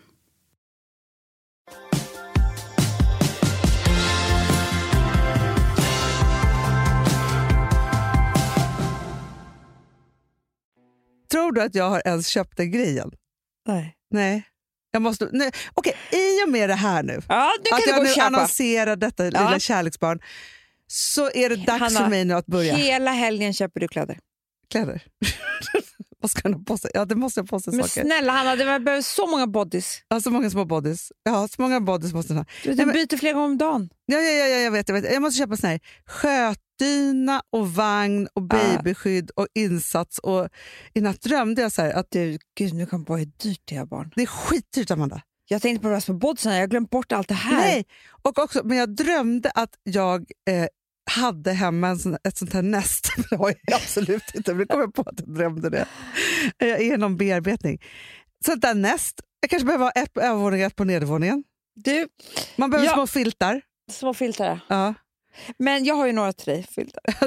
Tror 11.31 11.51
du 11.51 11.61
att 11.61 11.75
jag 11.75 11.89
har 11.89 12.01
ens 12.05 12.27
köpt 12.27 12.57
den 12.57 12.71
grejen? 12.71 13.11
Nej. 13.67 13.95
Nej. 14.09 14.43
Jag 14.91 15.01
måste, 15.01 15.29
nej. 15.31 15.51
Okej, 15.73 15.95
i 16.11 16.45
och 16.45 16.49
med 16.49 16.69
det 16.69 16.75
här 16.75 17.03
nu, 17.03 17.21
Ja, 17.27 17.51
att 17.71 17.87
jag 17.87 18.03
nu 18.03 18.21
annonserar 18.21 18.95
detta 18.95 19.23
lilla 19.23 19.59
kärleksbarn, 19.59 20.19
så 20.87 21.31
är 21.31 21.49
det 21.49 21.55
dags 21.55 21.79
Hanna, 21.79 21.99
för 21.99 22.07
mig 22.07 22.25
nu 22.25 22.33
att 22.33 22.45
börja. 22.45 22.75
Hela 22.75 23.11
helgen 23.11 23.53
köper 23.53 23.79
du 23.79 23.87
kläder. 23.87 24.19
Kläder. 24.71 25.01
Vad 26.21 26.31
ska 26.31 26.49
jag 26.49 26.55
ha 26.57 26.63
på 26.63 26.77
sig? 26.77 26.91
Ja, 26.93 27.05
det 27.05 27.15
måste 27.15 27.39
jag 27.39 27.49
på 27.49 27.59
sig 27.59 27.73
Men 27.73 27.87
saker. 27.87 28.01
snälla 28.03 28.33
Hanna, 28.33 28.55
det 28.55 28.65
behöver 28.65 29.01
så 29.01 29.27
många 29.27 29.47
bodys. 29.47 30.01
Har 30.09 30.19
så 30.19 30.31
många 30.31 30.49
små 30.49 30.65
bodys. 30.65 31.11
Ja, 31.23 31.47
så 31.47 31.61
många 31.61 31.81
bodys 31.81 32.13
måste 32.13 32.33
jag 32.33 32.37
ha. 32.39 32.45
Du, 32.63 32.75
men- 32.75 32.93
byter 32.93 33.17
flera 33.17 33.33
gånger 33.33 33.45
om 33.45 33.57
dagen. 33.57 33.89
Ja, 34.05 34.17
ja, 34.17 34.31
ja, 34.31 34.45
ja, 34.47 34.57
jag 34.57 34.71
vet. 34.71 34.89
Jag, 34.89 35.01
vet. 35.01 35.13
jag 35.13 35.21
måste 35.21 35.37
köpa 35.37 35.57
sån 35.57 35.69
här 35.69 35.79
skötdyna 36.05 37.41
och 37.51 37.73
vagn 37.73 38.27
och 38.33 38.41
babyskydd 38.43 39.29
och 39.35 39.47
insats. 39.55 40.17
Och 40.19 40.47
I 40.93 41.01
natt 41.01 41.21
drömde 41.21 41.61
jag 41.61 41.71
så 41.71 41.81
här 41.81 41.91
att 41.93 42.11
Du, 42.11 42.37
gud 42.57 42.73
nu 42.73 42.85
kan 42.85 43.03
bara 43.03 43.17
hur 43.17 43.25
dyrt 43.43 43.61
det 43.65 43.75
är 43.75 43.85
barn. 43.85 44.11
det 44.15 44.21
är 44.21 44.25
skitdyrt, 44.25 44.91
Amanda. 44.91 45.21
Jag 45.51 45.61
tänkte 45.61 45.83
på 45.83 45.89
med 46.11 46.19
bodsen, 46.19 46.53
jag 46.53 46.59
har 46.59 46.67
glömt 46.67 46.89
bort 46.89 47.11
allt 47.11 47.27
det 47.27 47.33
här. 47.33 47.57
Nej, 47.61 47.85
och 48.21 48.39
också, 48.39 48.61
men 48.63 48.77
jag 48.77 48.95
drömde 48.95 49.51
att 49.55 49.69
jag 49.83 50.25
eh, 50.49 50.65
hade 51.09 51.51
hemma 51.51 51.87
en 51.87 51.99
sån, 51.99 52.17
ett 52.23 52.37
sånt 52.37 52.53
här 52.53 52.61
näst. 52.61 53.11
Det 53.29 53.35
har 53.35 53.47
jag 53.65 53.75
absolut 53.75 54.23
inte, 54.35 54.51
men 54.53 54.59
det 54.59 54.65
kom 54.73 54.79
jag 54.81 54.93
på 54.93 55.01
att 55.01 55.19
jag 55.19 55.35
drömde 55.35 55.69
det. 55.69 55.85
Jag 56.57 56.81
är 56.81 56.97
någon 56.97 57.17
bearbetning. 57.17 57.81
Sånt 58.45 58.61
där 58.61 58.73
näst. 58.73 59.21
Jag 59.41 59.49
kanske 59.49 59.65
behöver 59.65 59.85
ha 59.85 59.91
ett 59.91 60.13
på 60.13 60.21
övervåningen 60.21 60.67
ett 60.67 60.75
på 60.75 60.83
nedervåningen. 60.83 61.43
Du, 61.75 62.07
Man 62.55 62.69
behöver 62.69 62.87
Ja. 62.89 62.93
små 62.93 63.07
filtar. 63.07 63.61
små 63.91 64.13
filtar. 64.13 64.59
Ja. 64.67 64.93
Men 65.59 65.83
jag 65.85 65.95
har 65.95 66.05
ju 66.07 66.11
några 66.13 66.33
till 66.33 66.45
dig 66.53 66.65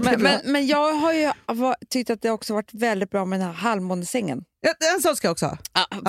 Men, 0.02 0.22
men, 0.22 0.40
men 0.44 0.66
jag 0.66 0.92
har 0.92 1.12
ju 1.12 1.30
tyckt 1.90 2.10
att 2.10 2.22
det 2.22 2.30
också 2.30 2.54
varit 2.54 2.74
väldigt 2.74 3.10
bra 3.10 3.24
med 3.24 3.40
den 3.40 3.46
här 3.46 3.54
halvmånesängen. 3.54 4.44
Ja, 4.60 4.74
en 4.96 5.02
sån 5.02 5.16
ska 5.16 5.26
jag 5.26 5.32
också 5.32 5.46
ha. 5.46 5.58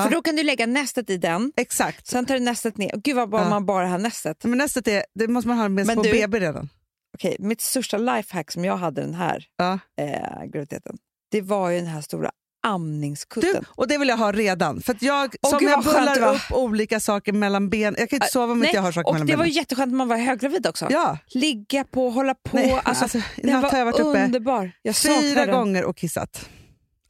För 0.03 0.09
då 0.11 0.21
kan 0.21 0.35
du 0.35 0.43
lägga 0.43 0.65
nästet 0.65 1.09
i 1.09 1.17
den, 1.17 1.51
Exakt. 1.57 2.07
sen 2.07 2.25
tar 2.25 2.33
du 2.33 2.39
nästet 2.39 2.77
ner. 2.77 2.91
Gud 3.03 3.15
vad 3.15 3.29
bra 3.29 3.39
Ja. 3.41 3.49
man 3.49 3.65
bara 3.65 3.87
har 3.87 3.97
nästet. 3.99 4.43
Men 4.43 4.57
nästet 4.57 4.87
är, 4.87 5.03
det 5.15 5.27
måste 5.27 5.47
man 5.47 5.57
ha 5.57 5.69
med 5.69 5.85
Men 5.87 5.95
på 5.95 6.03
du- 6.03 6.11
BB 6.11 6.39
redan. 6.39 6.69
Okej, 7.13 7.35
mitt 7.39 7.61
största 7.61 7.97
lifehack 7.97 8.51
som 8.51 8.65
jag 8.65 8.77
hade 8.77 9.01
den 9.01 9.13
här 9.13 9.45
Ja. 9.57 9.79
eh, 10.01 10.43
graviditeten, 10.45 10.97
det 11.31 11.41
var 11.41 11.69
ju 11.69 11.77
den 11.77 11.87
här 11.87 12.01
stora 12.01 12.31
Du, 12.63 12.69
amningskutten. 12.69 13.65
och 13.69 13.87
det 13.87 13.97
vill 13.97 14.07
jag 14.09 14.17
ha 14.17 14.31
redan. 14.31 14.81
För 14.81 14.95
jag, 14.99 15.35
Åh, 15.41 15.49
som 15.49 15.59
gud, 15.59 15.69
jag 15.69 15.83
skönt 15.85 15.95
det 16.07 16.13
bullar 16.13 16.25
var. 16.27 16.35
upp 16.35 16.41
olika 16.51 16.99
saker 16.99 17.33
mellan 17.33 17.69
ben. 17.69 17.95
Jag 17.99 18.09
kan 18.09 18.17
inte 18.17 18.27
sova 18.27 18.53
om 18.53 18.63
inte 18.63 18.75
jag 18.75 18.81
har 18.83 18.91
saker 18.91 19.07
och 19.07 19.13
mellan 19.13 19.27
det 19.27 19.35
var 19.35 19.43
benen. 19.43 19.55
jätteskönt 19.55 19.91
när 19.91 19.97
man 19.97 20.07
var 20.07 20.17
höggravid 20.17 20.67
också. 20.67 20.87
Ja, 20.89 21.17
Ligga 21.27 21.83
på, 21.83 22.09
hålla 22.09 22.35
på. 22.35 22.57
Nej, 22.57 22.79
alltså, 22.83 23.03
alltså, 23.03 23.17
natt 23.43 23.71
har 23.71 23.77
jag 23.77 23.85
varit 23.85 23.99
uppe 23.99 24.25
underbar. 24.25 24.71
Jag 24.81 24.95
saknar 24.95 25.21
fyra 25.21 25.45
gånger 25.45 25.83
och 25.85 25.97
kissat. 25.97 26.49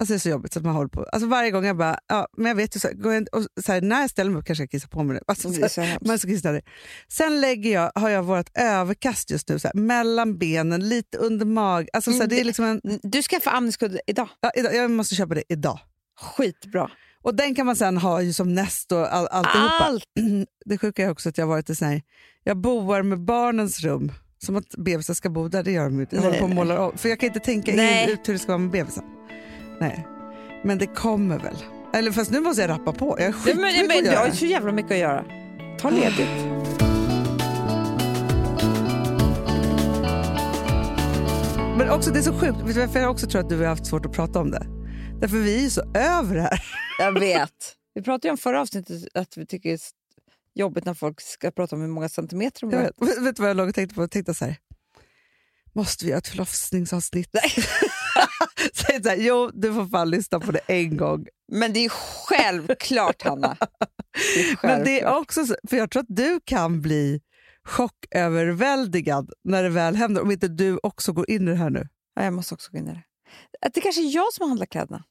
Alltså 0.03 0.13
det 0.13 0.17
är 0.17 0.19
så 0.19 0.29
jobbigt 0.29 0.53
så 0.53 0.59
att 0.59 0.65
man 0.65 0.75
håller 0.75 0.89
på. 0.89 1.03
Alltså 1.11 1.27
varje 1.27 1.51
gång 1.51 1.65
jag 1.65 1.77
bara, 1.77 1.99
ja, 2.07 2.27
men 2.37 2.45
jag 2.47 2.55
vet 2.55 2.75
ju 2.75 2.79
så, 2.79 2.87
går 2.93 3.13
jag, 3.13 3.27
och 3.31 3.45
så 3.65 3.71
här, 3.71 3.81
när 3.81 4.01
jag 4.01 4.09
ställer 4.09 4.31
mig 4.31 4.39
upp 4.39 4.45
kanske 4.45 4.61
jag 4.63 4.69
kissar 4.71 4.87
på 4.87 5.03
mig. 5.03 5.13
nu. 5.15 5.21
Alltså, 5.27 5.49
så 5.53 5.57
är 5.57 5.61
här, 5.61 5.67
så 5.99 6.05
man 6.05 6.13
är 6.13 6.17
så 6.17 6.27
kissnödig. 6.27 6.61
Sen 7.07 7.41
lägger 7.41 7.73
jag, 7.73 7.91
har 7.95 8.09
jag 8.09 8.23
vårt 8.23 8.49
överkast 8.57 9.29
just 9.31 9.49
nu, 9.49 9.59
så 9.59 9.67
här, 9.67 9.75
mellan 9.81 10.37
benen, 10.37 10.89
lite 10.89 11.17
under 11.17 11.45
mag. 11.45 11.87
Alltså, 11.93 12.11
så 12.11 12.17
här, 12.17 12.23
Mm, 12.23 12.29
det 12.35 12.39
är 12.41 12.43
liksom 12.45 12.65
en, 12.65 12.81
Du 13.03 13.21
skaffar 13.21 13.51
amningskudde 13.51 14.01
idag. 14.07 14.29
ja, 14.41 14.51
idag- 14.55 14.75
jag 14.75 14.91
måste 14.91 15.15
köpa 15.15 15.33
det 15.35 15.43
idag. 15.49 15.79
Skitbra. 16.21 16.89
Och 17.21 17.35
den 17.35 17.55
kan 17.55 17.65
man 17.65 17.75
sen 17.75 17.97
ha 17.97 18.21
ju 18.21 18.33
som 18.33 18.53
näst 18.55 18.91
och 18.91 19.13
all, 19.13 19.27
alltihopa. 19.27 19.77
Allt! 19.79 20.05
Det 20.65 20.77
sjuka 20.77 21.03
är 21.03 21.09
också 21.09 21.29
att 21.29 21.37
jag 21.37 21.47
varit 21.47 21.69
i 21.69 21.75
sån 21.75 21.87
här, 21.87 22.01
jag 22.43 22.57
boar 22.57 23.01
med 23.03 23.19
barnens 23.25 23.79
rum. 23.81 24.11
Som 24.37 24.55
att 24.55 24.69
bebisar 24.77 25.13
ska 25.13 25.29
bo 25.29 25.47
där, 25.47 25.63
det 25.63 25.71
gör 25.71 25.83
de 25.83 25.99
inte. 26.01 26.15
Jag 26.15 26.21
Nej, 26.21 26.29
håller 26.31 26.39
på 26.39 26.45
och 26.45 26.55
målar 26.55 26.77
om. 26.77 26.97
För 26.97 27.09
jag 27.09 27.19
kan 27.19 27.27
inte 27.27 27.39
tänka 27.39 27.71
Nej. 27.75 28.03
in 28.03 28.09
ut 28.09 28.19
hur 28.27 28.33
det 28.33 28.39
ska 28.39 28.47
vara 28.47 28.57
med 28.57 28.71
bebisen. 28.71 29.03
Nej. 29.79 30.07
Men 30.63 30.77
det 30.77 30.87
kommer 30.87 31.39
väl. 31.39 31.55
Eller 31.93 32.11
fast 32.11 32.31
nu 32.31 32.39
måste 32.41 32.61
jag 32.61 32.69
rappa 32.69 32.91
på. 32.93 33.15
Jag 33.19 33.27
är 33.27 33.35
Ja, 33.45 33.55
men, 33.55 33.87
men, 33.87 33.97
att 33.99 34.05
har 34.07 34.13
göra. 34.13 34.27
ju 34.27 34.35
så 34.35 34.45
jävla 34.45 34.71
mycket 34.71 34.91
att 34.91 34.97
göra. 34.97 35.25
Ta 35.79 35.89
ledigt. 35.89 36.29
Men 41.77 41.89
också 41.89 42.11
det 42.11 42.19
är 42.19 42.23
så 42.23 42.39
sjukt, 42.39 42.57
vet 42.59 42.73
du 42.75 42.79
varför 42.81 42.99
jag 42.99 43.11
också 43.11 43.27
tror 43.27 43.41
att 43.41 43.49
du 43.49 43.57
har 43.57 43.65
haft 43.65 43.85
svårt 43.85 44.05
att 44.05 44.11
prata 44.13 44.39
om 44.39 44.51
det? 44.51 44.65
Därför 45.21 45.37
vi 45.37 45.55
är 45.57 45.61
ju 45.61 45.69
så 45.69 45.81
över 45.95 46.35
det 46.35 46.41
här. 46.41 46.63
Jag 46.99 47.19
vet. 47.19 47.75
Vi 47.93 48.01
pratade 48.01 48.27
ju 48.27 48.31
om 48.31 48.37
förra 48.37 48.61
avsnittet 48.61 49.07
att 49.13 49.37
vi 49.37 49.45
tycker 49.45 49.69
det 49.69 49.75
är 49.75 49.79
jobbigt 50.55 50.85
när 50.85 50.93
folk 50.93 51.21
ska 51.21 51.51
prata 51.51 51.75
om 51.75 51.81
hur 51.81 51.87
många 51.89 52.09
centimeter 52.09 52.61
de 52.61 52.71
Jag 52.71 52.79
har. 52.79 53.05
vet, 53.05 53.17
vet 53.21 53.35
du 53.35 53.41
vad 53.41 53.49
jag 53.49 53.57
låg 53.57 53.69
och 53.69 53.75
tänkte 53.75 53.95
på? 53.95 54.01
Jag 54.01 54.11
tänkte 54.11 54.33
så 54.33 54.45
här, 54.45 54.55
måste 55.73 56.05
vi 56.05 56.09
göra 56.11 56.17
ett 56.17 56.27
förlossningsavsnitt? 56.27 57.29
Säg 58.73 59.03
så 59.03 59.09
här, 59.09 59.17
jo 59.17 59.51
du 59.53 59.73
får 59.73 59.85
fan 59.87 60.09
lyssna 60.09 60.39
på 60.39 60.51
det 60.51 60.59
en 60.67 60.97
gång. 60.97 61.25
Men 61.51 61.73
det 61.73 61.85
är 61.85 61.89
självklart, 61.89 63.21
Hanna. 63.23 63.57
Det 64.35 64.41
är 64.41 64.57
Men 64.67 64.83
det 64.83 64.89
är 64.91 64.93
självklart. 65.01 65.21
också 65.21 65.45
så, 65.45 65.55
för 65.69 65.77
jag 65.77 65.91
tror 65.91 66.01
att 66.01 66.07
du 66.09 66.39
kan 66.45 66.81
bli 66.81 67.21
chocköverväldigad 67.67 69.31
när 69.43 69.63
det 69.63 69.69
väl 69.69 69.95
händer, 69.95 70.21
om 70.21 70.31
inte 70.31 70.47
du 70.47 70.79
också 70.83 71.11
går 71.13 71.29
in 71.29 71.47
i 71.47 71.51
det 71.51 71.57
här 71.57 71.69
nu. 71.69 71.87
Ja, 72.15 72.23
jag 72.23 72.33
måste 72.33 72.53
också 72.53 72.71
gå 72.71 72.77
in 72.77 72.87
i 72.89 72.91
det. 72.91 73.03
Att 73.67 73.73
det 73.73 73.81
kanske 73.81 74.01
är 74.01 74.15
jag 74.15 74.33
som 74.33 74.47
handlar 74.49 74.65
kläderna. 74.65 75.03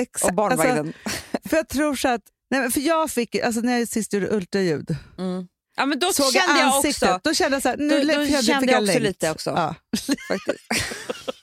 Exakt. 0.00 0.30
Och 0.30 0.34
barnvagnen. 0.36 0.78
Alltså, 1.04 1.20
för 1.48 1.56
jag 1.56 1.68
tror 1.68 1.94
så 1.94 2.08
att, 2.08 2.22
nej, 2.50 2.70
för 2.70 2.80
jag 2.80 3.10
fick, 3.10 3.34
alltså 3.34 3.60
när 3.60 3.78
jag 3.78 3.88
sist 3.88 4.12
gjorde 4.12 4.30
ultraljud, 4.30 4.96
Mm. 5.18 5.48
Ja, 5.76 5.86
men 5.86 5.98
då 5.98 6.12
såg 6.12 6.32
kände 6.32 6.60
jag 6.60 6.74
ansiktet, 6.74 7.02
också, 7.08 7.20
då 7.24 7.34
kände 7.34 7.54
jag 7.56 7.62
så 7.62 7.68
här, 7.68 7.76
nu 7.76 7.88
Då- 7.88 8.06
då 8.06 8.12
för 8.12 8.32
jag, 8.32 8.44
fick 8.60 8.70
jag 8.70 8.82
också 8.82 8.98
lite 8.98 9.30
också. 9.30 9.50
Ja. 9.50 9.74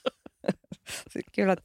kul 1.32 1.50
att 1.50 1.58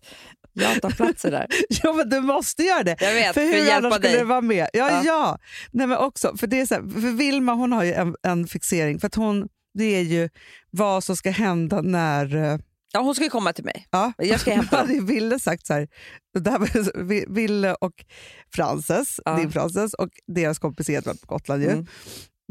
jag 0.54 0.82
tar 0.82 0.90
platser 0.90 1.32
där. 1.32 1.48
ja 1.84 1.94
men 1.94 2.10
du 2.10 2.22
måste 2.22 2.64
göra 2.64 2.84
det. 2.84 2.96
Jag 3.00 3.14
vet, 3.14 3.34
För 3.34 3.42
för 3.42 3.48
hur 3.48 3.58
hjälpa 3.58 3.76
annars 3.88 3.94
skulle 3.94 4.10
dig. 4.10 4.18
det 4.18 4.24
vara 4.26 4.42
med? 4.42 4.70
Ja, 4.74 4.90
Ja. 4.90 5.02
ja. 5.06 5.38
Nej, 5.72 5.88
men 5.88 5.98
också, 5.98 6.38
för, 6.38 6.48
det 6.48 6.60
är 6.62 6.66
så 6.66 6.74
här, 6.76 6.82
för 6.82 7.12
Vilma 7.18 7.54
hon 7.54 7.72
har 7.72 7.84
ju 7.84 7.94
en, 7.94 8.16
en 8.24 8.48
fixering, 8.48 9.00
för 9.00 9.08
att 9.08 9.16
hon, 9.16 9.48
det 9.74 9.84
är 9.96 10.02
ju 10.02 10.30
vad 10.72 11.04
som 11.04 11.16
ska 11.18 11.30
hända 11.32 11.82
när... 11.82 12.36
eh, 12.36 12.58
Ja, 12.94 13.00
hon 13.00 13.16
ska 13.16 13.24
ju 13.24 13.30
komma 13.30 13.54
till 13.54 13.66
mig. 13.66 13.88
Ja. 13.92 14.14
Jag 14.18 14.40
ska 14.40 14.54
hämta 14.54 14.78
hade 14.82 14.94
ju 14.94 15.06
Ville 15.06 15.40
sagt 15.40 15.68
så 15.68 15.74
här, 15.74 15.88
det 16.40 16.50
här 16.52 16.60
var, 16.60 17.04
Vi- 17.04 17.26
Ville 17.30 17.74
och 17.74 17.94
Frances, 18.56 19.20
Ja. 19.26 19.36
din 19.38 19.52
Frances 19.52 19.94
och 19.94 20.10
deras 20.28 20.60
kompis 20.60 20.90
Edvard 20.90 21.22
på 21.22 21.28
Gotland 21.28 21.64
ju, 21.64 21.70
Mm. 21.70 21.86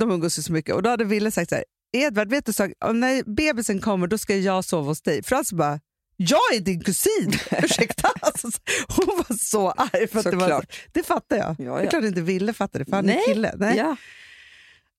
de 0.00 0.10
umgås 0.10 0.38
ju 0.38 0.42
så 0.42 0.52
mycket 0.52 0.74
och 0.74 0.82
då 0.82 0.90
hade 0.90 1.04
Ville 1.04 1.30
sagt 1.30 1.48
så 1.48 1.54
här, 1.54 1.64
Edvard 1.96 2.30
vet 2.30 2.46
du 2.46 2.52
så, 2.52 2.62
när 2.92 3.34
bebisen 3.36 3.80
kommer 3.80 4.06
då 4.06 4.18
ska 4.18 4.36
jag 4.36 4.64
sova 4.64 4.86
hos 4.88 5.02
dig. 5.02 5.22
Frans 5.22 5.52
bara, 5.52 5.80
jag 6.22 6.54
är 6.56 6.60
din 6.60 6.80
kusin! 6.84 7.32
Ursäkta? 7.62 8.08
Alltså, 8.20 8.48
hon 8.88 9.06
var 9.06 9.36
så 9.36 9.70
arg. 9.70 10.08
För 10.08 10.18
att 10.18 10.24
det, 10.30 10.36
var, 10.36 10.64
det 10.92 11.02
fattar 11.02 11.36
jag. 11.36 11.56
Ja, 11.58 11.72
Det 11.74 11.80
är 11.80 11.84
ja. 11.84 11.90
klart 11.90 12.04
inte 12.04 12.20
Ville 12.20 12.52
fattar 12.52 12.78
det, 12.78 12.84
för 12.84 12.92
han 12.96 13.08
är 13.08 13.26
kille. 13.26 13.54
Nej. 13.56 13.76
Ja. 13.76 13.96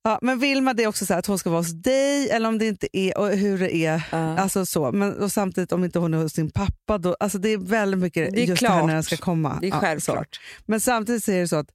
Ja, 0.04 0.20
men 0.22 0.40
Vilma 0.40 0.74
det 0.74 0.84
är 0.84 0.88
också 0.88 1.06
så 1.06 1.14
här 1.14 1.20
att 1.20 1.26
hon 1.26 1.40
ska 1.40 1.50
vara 1.50 1.60
hos 1.62 1.72
dig 1.84 2.30
eller 2.30 2.50
om 2.50 2.58
det 2.58 2.68
inte 2.68 2.88
är, 2.98 3.18
och 3.18 3.28
hur 3.30 3.60
det 3.60 3.76
är. 3.76 4.04
Ja. 4.12 4.38
Alltså 4.40 4.66
så. 4.66 4.92
Men, 4.92 5.14
och 5.18 5.32
samtidigt 5.32 5.72
om 5.72 5.84
inte 5.84 6.00
hon 6.00 6.14
är 6.14 6.18
hos 6.18 6.34
sin 6.34 6.52
pappa, 6.52 6.98
då, 6.98 7.16
alltså 7.20 7.38
det 7.38 7.50
är 7.50 7.58
väldigt 7.58 8.00
mycket 8.00 8.34
Det 8.34 8.42
är 8.42 8.46
just 8.46 8.62
det 8.62 8.68
här 8.70 8.76
klart. 8.78 8.88
när 8.88 8.94
den 8.94 9.04
ska 9.04 9.18
komma. 9.18 9.58
Det 9.62 9.68
är 9.68 9.70
Ja, 9.70 9.76
så. 9.76 9.82
självklart. 9.82 10.40
Men 10.66 10.80
samtidigt 10.82 11.24
så 11.24 11.32
är 11.32 11.40
det 11.40 11.48
så 11.48 11.56
att, 11.56 11.68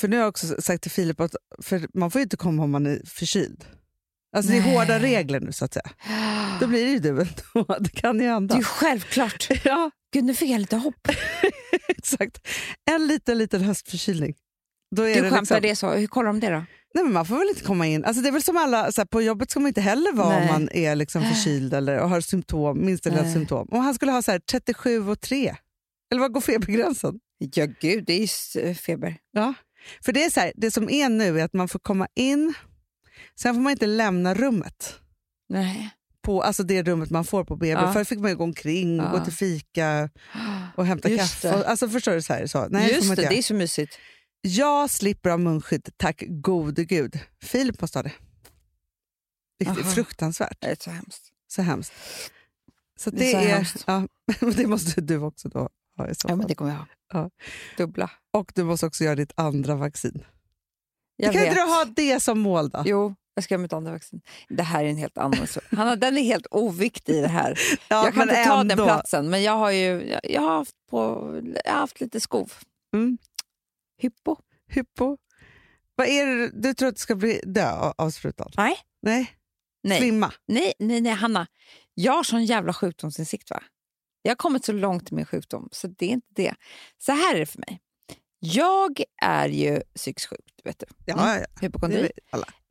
för 0.00 0.08
nu 0.08 0.16
har 0.16 0.20
jag 0.22 0.28
också 0.28 0.62
sagt 0.62 0.82
till 0.82 0.90
Filip 0.90 1.20
att 1.20 1.34
man 1.94 2.10
får 2.10 2.18
ju 2.18 2.22
inte 2.22 2.36
komma 2.36 2.62
om 2.62 2.70
man 2.70 2.86
är 2.86 3.00
förkyld. 3.06 3.64
Alltså 4.36 4.52
det 4.52 4.58
är 4.58 4.62
Nej. 4.62 4.74
hårda 4.74 4.98
regler 4.98 5.40
nu 5.40 5.52
så 5.52 5.64
att 5.64 5.72
säga. 5.74 5.90
Då 6.60 6.66
blir 6.66 6.84
det 6.84 6.90
ju 6.90 6.98
du 6.98 7.08
ändå. 7.08 7.76
Det 7.80 7.88
kan 7.88 8.16
ju 8.16 8.22
Det 8.26 8.30
hända. 8.30 8.54
är 8.54 8.58
ju 8.58 8.64
självklart. 8.64 9.48
Ja, 9.64 9.90
Gud, 10.12 10.24
nu 10.24 10.34
fick 10.34 10.50
jag 10.50 10.60
lite 10.60 10.76
hopp. 10.76 11.08
exakt. 11.88 12.48
En 12.90 13.06
liten, 13.06 13.38
liten 13.38 13.60
höstförkylning. 13.62 14.34
Då 14.96 15.02
är 15.02 15.14
Du 15.14 15.20
det 15.22 15.30
skämtar 15.30 15.60
liksom, 15.60 15.60
det 15.62 15.76
så. 15.76 16.00
Hur 16.00 16.06
kollar 16.06 16.26
de 16.26 16.40
det 16.40 16.50
då? 16.50 16.64
Nej, 16.94 17.04
men 17.04 17.12
man 17.12 17.26
får 17.26 17.38
väl 17.38 17.48
inte 17.48 17.64
komma 17.64 17.86
in. 17.86 18.04
Alltså 18.04 18.22
det 18.22 18.28
är 18.28 18.32
väl 18.32 18.42
som 18.42 18.56
alla, 18.56 18.92
så 18.92 19.00
här, 19.00 19.06
på 19.06 19.22
jobbet 19.22 19.50
ska 19.50 19.60
man 19.60 19.68
inte 19.68 19.80
heller 19.80 20.12
vara 20.12 20.26
om 20.26 20.32
Nej. 20.42 20.52
man 20.52 20.68
är 20.72 20.96
liksom 20.96 21.22
förkyld 21.22 21.74
eller 21.74 21.98
och 21.98 22.08
har 22.08 22.20
symptom, 22.20 22.84
minsta 22.86 23.10
lilla 23.10 23.22
Nej. 23.22 23.32
symptom. 23.32 23.68
Om 23.70 23.80
han 23.80 23.94
skulle 23.94 24.12
ha 24.12 24.22
så 24.22 24.30
här 24.32 24.38
37 24.38 25.08
och 25.08 25.20
3, 25.20 25.56
eller 26.10 26.20
vad 26.20 26.32
går 26.32 26.40
febergränsen? 26.40 27.14
Ja, 27.38 27.66
gud, 27.80 28.04
det 28.06 28.12
är 28.12 28.28
ju 28.66 28.74
feber. 28.74 29.16
Ja. 29.32 29.54
För 30.04 30.12
det 30.12 30.24
är 30.24 30.30
så 30.30 30.40
här, 30.40 30.52
det 30.56 30.70
som 30.70 30.90
är 30.90 31.08
nu 31.08 31.40
är 31.40 31.44
att 31.44 31.52
man 31.52 31.68
får 31.68 31.78
komma 31.78 32.08
in, 32.14 32.54
sen 33.40 33.54
får 33.54 33.60
man 33.62 33.72
inte 33.72 33.86
lämna 33.86 34.34
rummet. 34.34 34.98
Nej. 35.48 35.90
På, 36.22 36.42
alltså 36.42 36.62
det 36.62 36.82
rummet 36.82 37.10
man 37.10 37.24
får 37.24 37.44
på 37.44 37.56
BB. 37.56 37.68
Ja. 37.70 37.92
Förr 37.92 38.04
fick 38.04 38.18
man 38.18 38.30
ju 38.30 38.36
gå 38.36 38.44
omkring 38.44 39.00
och 39.00 39.06
Ja. 39.06 39.18
gå 39.18 39.24
till 39.24 39.32
fika 39.32 40.10
och 40.76 40.86
hämta 40.86 41.08
Just 41.08 41.20
kaffe. 41.20 41.56
det. 41.56 41.66
Alltså 41.68 41.88
förstår 41.88 42.12
du? 42.12 42.22
Så 42.22 42.32
här, 42.32 42.46
så. 42.46 42.66
Nej, 42.68 42.92
Just 42.94 43.16
det, 43.16 43.22
göra. 43.22 43.30
det 43.30 43.38
är 43.38 43.42
så 43.42 43.54
mysigt. 43.54 43.98
Jag 44.40 44.90
slipper 44.90 45.30
av 45.30 45.40
munskydd, 45.40 45.88
tack 45.96 46.22
gode 46.28 46.84
gud. 46.84 47.18
Filip 47.42 47.80
måste 47.80 47.98
ha 47.98 48.02
det. 48.02 48.12
Vilket 49.58 49.78
är 49.78 49.82
fruktansvärt. 49.82 50.56
Det 50.60 50.66
är 50.70 50.76
så 50.80 50.90
hemskt. 50.90 51.22
Så 51.48 51.62
hemskt. 51.62 51.92
Så 53.00 53.10
Det 53.10 53.16
det, 53.16 53.32
är 53.32 53.32
så 53.32 53.38
är, 53.38 53.54
hemskt. 53.54 53.84
ja, 53.86 54.06
det 54.56 54.66
måste 54.66 55.00
du 55.00 55.16
också 55.18 55.48
då 55.48 55.68
ha 55.96 56.08
i 56.08 56.14
så 56.14 56.28
Ja, 56.28 56.36
men 56.36 56.38
fall. 56.40 56.48
det 56.48 56.54
kommer 56.54 56.70
jag 56.70 56.78
ha. 56.78 56.86
Ja. 57.12 57.30
Dubbla. 57.76 58.10
Och 58.32 58.52
du 58.54 58.64
måste 58.64 58.86
också 58.86 59.04
göra 59.04 59.14
ditt 59.14 59.32
andra 59.36 59.74
vaccin. 59.74 60.24
Jag 61.16 61.32
kan 61.32 61.40
vet. 61.42 61.48
inte 61.50 61.60
du 61.64 61.68
ha 61.68 61.84
det 61.84 62.20
som 62.22 62.38
mål 62.38 62.68
då? 62.70 62.82
Jo, 62.86 63.14
jag 63.38 63.44
ska 63.44 63.54
göra 63.54 63.62
mitt 63.62 63.72
andra 63.72 63.92
vaccin. 63.92 64.20
Det 64.48 64.62
här 64.62 64.84
är 64.84 64.88
en 64.88 64.96
helt 64.96 65.18
annan 65.18 65.46
sak. 65.46 65.64
Hanna, 65.70 65.96
den 65.96 66.18
är 66.18 66.22
helt 66.22 66.46
oviktig 66.50 67.14
i 67.14 67.20
det 67.20 67.28
här. 67.28 67.58
Ja, 67.88 68.04
jag 68.04 68.14
kan 68.14 68.22
inte 68.22 68.44
ta 68.44 68.56
den 68.56 68.70
ändå. 68.70 68.84
platsen, 68.84 69.30
men 69.30 69.42
jag 69.42 69.52
har 69.52 69.70
ju 69.70 69.86
jag, 70.10 70.20
jag 70.24 70.40
har 70.40 70.56
haft, 70.56 70.74
på, 70.90 70.98
jag 71.64 71.72
har 71.72 71.80
haft 71.80 72.00
lite 72.00 72.20
skov. 72.20 72.52
Mm. 72.94 73.18
Hypo? 74.02 74.36
Hypo. 74.70 75.16
Vad 75.94 76.06
är 76.06 76.26
det 76.26 76.50
du 76.62 76.74
tror 76.74 76.88
att 76.88 76.94
du 76.94 77.00
ska 77.00 77.14
bli 77.14 77.40
dö 77.44 77.92
av- 77.98 78.10
sprutan? 78.10 78.50
Nej. 78.56 78.76
Nej? 79.02 79.34
Nej. 79.82 79.98
Svimma? 80.00 80.32
nej, 80.48 80.72
nej, 80.78 81.00
nej, 81.00 81.12
Hanna. 81.12 81.46
Jag 81.94 82.12
har 82.12 82.22
sån 82.22 82.44
jävla 82.44 82.72
sjukdomsinsikt. 82.72 83.50
Va? 83.50 83.62
Jag 84.22 84.30
har 84.30 84.36
kommit 84.36 84.64
så 84.64 84.72
långt 84.72 85.12
i 85.12 85.14
min 85.14 85.26
sjukdom, 85.26 85.68
så 85.72 85.86
det 85.86 86.06
är 86.06 86.10
inte 86.10 86.26
det. 86.34 86.54
Så 86.98 87.12
här 87.12 87.34
är 87.34 87.38
det 87.38 87.46
för 87.46 87.58
mig. 87.58 87.80
Jag 88.40 89.02
är 89.22 89.48
ju 89.48 89.80
psykiskt 89.94 90.26
sjuk, 90.30 90.60
vet 90.64 90.78
du. 90.78 90.86
Ja, 91.06 91.14
Mm. 91.14 91.26
ja, 91.28 91.38
ja. 91.40 91.46
Hypokondri. 91.60 92.10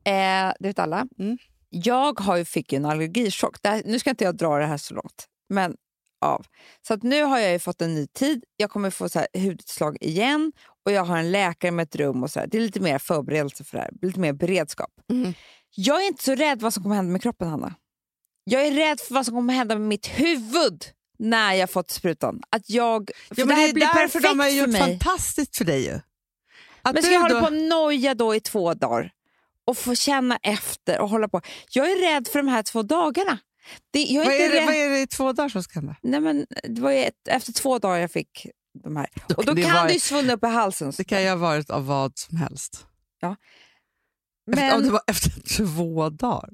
Eh, 0.04 0.52
det 0.60 0.68
vet 0.68 0.78
alla. 0.78 1.06
Mm. 1.18 1.38
Jag 1.70 2.20
har 2.20 2.36
ju 2.36 2.44
fick 2.44 2.72
ju 2.72 2.76
en 2.76 2.84
allergichock. 2.84 3.62
Det 3.62 3.68
här, 3.68 3.82
nu 3.84 3.98
ska 3.98 4.10
inte 4.10 4.24
jag 4.24 4.36
dra 4.36 4.58
det 4.58 4.66
här 4.66 4.76
så 4.76 4.94
långt, 4.94 5.26
men 5.48 5.76
av. 6.20 6.46
Så 6.86 6.94
att 6.94 7.02
nu 7.02 7.22
har 7.22 7.38
jag 7.38 7.52
ju 7.52 7.58
fått 7.58 7.82
en 7.82 7.94
ny 7.94 8.06
tid. 8.06 8.44
Jag 8.56 8.70
kommer 8.70 8.90
få 8.90 9.08
så 9.08 9.26
hudutslag 9.34 9.96
igen 10.00 10.52
och 10.84 10.92
jag 10.92 11.04
har 11.04 11.18
en 11.18 11.30
läkare 11.32 11.70
med 11.70 11.82
ett 11.82 11.96
rum. 11.96 12.22
och 12.22 12.30
så 12.30 12.40
här. 12.40 12.46
Det 12.46 12.56
är 12.58 12.60
lite 12.62 12.80
mer 12.80 12.98
förberedelse 12.98 13.64
för 13.64 13.76
det 13.78 13.82
här, 13.82 13.90
lite 14.02 14.20
mer 14.20 14.32
beredskap. 14.32 14.90
Mm. 15.10 15.34
Jag 15.76 16.02
är 16.02 16.06
inte 16.06 16.24
så 16.24 16.34
rädd 16.34 16.62
vad 16.62 16.74
som 16.74 16.82
kommer 16.82 16.96
hända 16.96 17.12
med 17.12 17.22
kroppen, 17.22 17.48
Hanna. 17.48 17.74
Jag 18.44 18.66
är 18.66 18.70
rädd 18.72 19.00
för 19.00 19.14
vad 19.14 19.24
som 19.26 19.34
kommer 19.34 19.54
hända 19.54 19.74
med 19.78 19.88
mitt 19.88 20.06
huvud 20.06 20.84
när 21.18 21.54
jag 21.54 21.70
fått 21.70 21.90
sprutan. 21.90 22.40
Att 22.50 22.70
jag, 22.70 23.10
för 23.28 23.34
Ja, 23.40 23.44
det 23.44 23.44
men 23.44 23.56
här 23.56 23.64
det 23.64 23.70
är 23.70 23.74
blir 23.74 23.86
därför 23.86 24.00
perfekt 24.02 24.22
de 24.24 24.38
har 24.40 24.46
för 24.50 24.56
gjort 24.56 24.68
mig. 24.68 24.80
fantastiskt 24.80 25.56
för 25.56 25.64
dig 25.64 25.84
ju. 25.84 26.00
Att 26.82 26.94
Men 26.94 27.02
ska 27.02 27.08
du 27.10 27.14
jag 27.14 27.20
hålla 27.20 27.34
då- 27.34 27.40
på 27.40 27.46
och 27.46 27.52
noja 27.62 28.14
då 28.14 28.34
i 28.34 28.40
två 28.40 28.74
dagar 28.74 29.12
och 29.68 29.78
få 29.78 29.94
känna 29.94 30.36
efter 30.42 31.00
och 31.00 31.08
hålla 31.08 31.28
på. 31.28 31.40
Jag 31.70 31.90
är 31.92 32.14
rädd 32.14 32.28
för 32.28 32.38
de 32.38 32.48
här 32.48 32.62
två 32.62 32.82
dagarna. 32.82 33.38
Det, 33.90 34.02
jag 34.02 34.22
är 34.22 34.26
Vad 34.26 34.34
inte 34.34 34.44
är, 34.44 34.50
det, 34.50 34.60
rädd. 34.60 34.66
vad 34.66 34.74
är 34.74 34.90
det 34.90 35.00
i 35.00 35.06
två 35.06 35.32
dagar 35.32 35.48
som 35.48 35.62
ska 35.62 35.74
hända? 35.80 35.96
Nej, 36.02 36.20
men 36.20 36.46
det 36.68 36.80
var 36.80 36.90
ju 36.90 36.98
ett, 37.04 37.28
efter 37.28 37.52
två 37.52 37.78
dagar 37.78 37.98
jag 37.98 38.10
fick 38.10 38.46
de 38.84 38.96
här. 38.96 39.06
och 39.36 39.44
då 39.44 39.52
det 39.52 39.62
kan 39.62 39.74
var- 39.74 39.86
det 39.86 39.92
ju 39.92 40.00
svullna 40.00 40.32
upp 40.32 40.44
i 40.44 40.46
halsen. 40.46 40.92
Det 40.96 41.04
kan 41.04 41.22
ju 41.22 41.28
ha 41.28 41.36
varit 41.36 41.70
av 41.70 41.86
vad 41.86 42.18
som 42.18 42.36
helst. 42.38 42.86
Efter, 44.50 44.66
Men, 44.66 44.76
om 44.76 44.82
det 44.82 44.90
var 44.90 45.02
efter 45.06 45.30
två 45.56 46.10
dagar. 46.10 46.50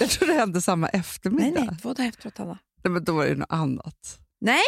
Jag 0.00 0.10
tror 0.10 0.28
det 0.28 0.34
hände 0.34 0.62
samma 0.62 0.88
nej, 0.92 1.00
eftermiddag. 1.00 1.60
nej, 1.64 1.78
två 1.82 1.92
dagar 1.92 2.08
efteråt, 2.08 2.40
Anna. 2.40 2.58
Nej, 2.84 2.92
men 2.92 3.04
då 3.04 3.12
var 3.12 3.26
det 3.26 3.34
något 3.34 3.46
annat. 3.50 4.18
Nej, 4.40 4.62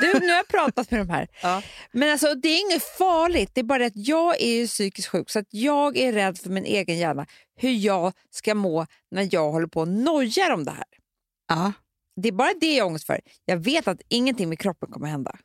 du, 0.00 0.20
nu 0.20 0.28
har 0.28 0.36
jag 0.36 0.48
pratat 0.48 0.90
med 0.90 1.00
de 1.00 1.10
här. 1.10 1.28
Ja. 1.42 1.62
Men 1.92 2.12
alltså, 2.12 2.34
det 2.34 2.48
är 2.48 2.60
inget 2.60 2.82
farligt. 2.82 3.50
Det 3.54 3.60
är 3.60 3.64
bara 3.64 3.86
att 3.86 3.96
jag 3.96 4.40
är 4.40 4.54
ju 4.54 4.66
psykiskt 4.66 5.08
sjuk 5.08 5.30
så 5.30 5.38
att 5.38 5.48
jag 5.50 5.96
är 5.96 6.12
rädd 6.12 6.38
för 6.38 6.50
min 6.50 6.64
egen 6.64 6.98
hjärna. 6.98 7.26
Hur 7.56 7.70
jag 7.70 8.12
ska 8.30 8.54
må 8.54 8.86
när 9.10 9.28
jag 9.30 9.52
håller 9.52 9.66
på 9.66 9.80
och 9.80 9.88
nojar 9.88 10.50
om 10.50 10.64
det 10.64 10.70
här. 10.70 10.84
Ja. 11.48 11.72
Det 12.22 12.28
är 12.28 12.32
bara 12.32 12.54
det 12.60 12.74
jag 12.74 12.84
har 12.84 12.88
ångest 12.88 13.06
för. 13.06 13.20
Jag 13.44 13.56
vet 13.56 13.88
att 13.88 14.00
ingenting 14.08 14.48
med 14.48 14.58
kroppen 14.58 14.90
kommer 14.90 15.08
hända. 15.08 15.36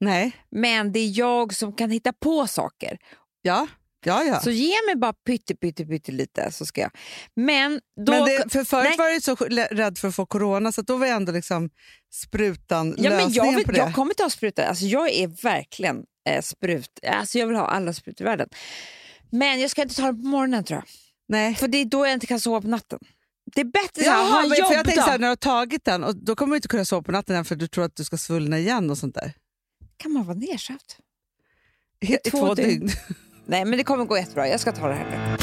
Nej. 0.00 0.32
Men 0.50 0.92
det 0.92 0.98
är 0.98 1.18
jag 1.18 1.54
som 1.54 1.72
kan 1.72 1.90
hitta 1.90 2.12
på 2.12 2.46
saker. 2.46 2.98
Ja. 3.42 3.66
Ja, 4.06 4.24
ja. 4.24 4.40
Så 4.40 4.50
ge 4.50 4.74
mig 4.86 4.96
bara 4.96 5.12
pytte, 5.12 5.54
pytte, 5.56 5.86
pytte 5.86 6.12
lite 6.12 6.52
så 6.52 6.66
ska 6.66 6.80
jag. 6.80 6.90
Men 7.36 7.80
då... 8.06 8.12
men 8.12 8.24
det, 8.24 8.52
för 8.52 8.64
förut 8.64 8.84
Nej. 8.88 8.98
var 8.98 9.08
jag 9.08 9.22
så 9.22 9.34
rädd 9.74 9.98
för 9.98 10.08
att 10.08 10.14
få 10.14 10.26
corona 10.26 10.72
så 10.72 10.80
att 10.80 10.86
då 10.86 10.96
var 10.96 11.06
jag 11.06 11.16
ändå 11.16 11.32
liksom 11.32 11.70
sprutan 12.12 12.94
Ja, 12.98 13.10
men 13.10 13.18
lösningen 13.18 13.32
jag, 13.32 13.44
på 13.44 13.58
vill, 13.58 13.66
det. 13.66 13.78
jag 13.78 13.94
kommer 13.94 14.12
inte 14.12 14.22
ha 14.22 14.30
sprutor. 14.30 14.62
Alltså, 14.62 14.84
jag 14.84 15.10
är 15.10 15.42
verkligen 15.42 16.04
eh, 16.28 16.42
sprut. 16.42 16.90
Alltså, 17.06 17.38
jag 17.38 17.46
vill 17.46 17.56
ha 17.56 17.66
alla 17.66 17.92
sprutor 17.92 18.26
i 18.26 18.30
världen. 18.30 18.48
Men 19.30 19.60
jag 19.60 19.70
ska 19.70 19.82
inte 19.82 19.94
ta 19.94 20.06
dem 20.06 20.22
på 20.22 20.28
morgonen 20.28 20.64
tror 20.64 20.76
jag. 20.76 20.84
Nej. 21.28 21.54
För 21.54 21.68
det 21.68 21.78
är 21.78 21.84
då 21.84 22.06
jag 22.06 22.12
inte 22.12 22.26
kan 22.26 22.40
sova 22.40 22.60
på 22.60 22.68
natten. 22.68 22.98
Det 23.54 23.60
är 23.60 23.64
bättre 23.64 24.02
här, 24.02 24.30
ha 24.30 24.40
men 24.40 24.50
för 24.50 24.56
jag 24.56 24.84
tänkte 24.84 25.02
så 25.02 25.10
här, 25.10 25.18
när 25.18 25.26
du 25.26 25.30
har 25.30 25.36
tagit 25.36 25.84
den, 25.84 26.04
och 26.04 26.16
då 26.16 26.36
kommer 26.36 26.50
du 26.50 26.56
inte 26.56 26.68
kunna 26.68 26.84
sova 26.84 27.02
på 27.02 27.12
natten 27.12 27.44
för 27.44 27.56
du 27.56 27.68
tror 27.68 27.84
att 27.84 27.96
du 27.96 28.04
ska 28.04 28.16
svullna 28.16 28.58
igen 28.58 28.90
och 28.90 28.98
sånt 28.98 29.14
där. 29.14 29.32
Kan 29.96 30.12
man 30.12 30.24
vara 30.24 30.36
nedsövd? 30.36 30.80
I, 32.00 32.14
i 32.14 32.18
två 32.30 32.38
två 32.38 32.54
dygn. 32.54 32.68
dygn. 32.68 32.90
Nej, 33.46 33.64
men 33.64 33.78
det 33.78 33.84
kommer 33.84 34.04
gå 34.04 34.16
jättebra. 34.18 34.48
Jag 34.48 34.60
ska 34.60 34.72
ta 34.72 34.88
det 34.88 34.94
här 34.94 35.10
nu. 35.10 35.36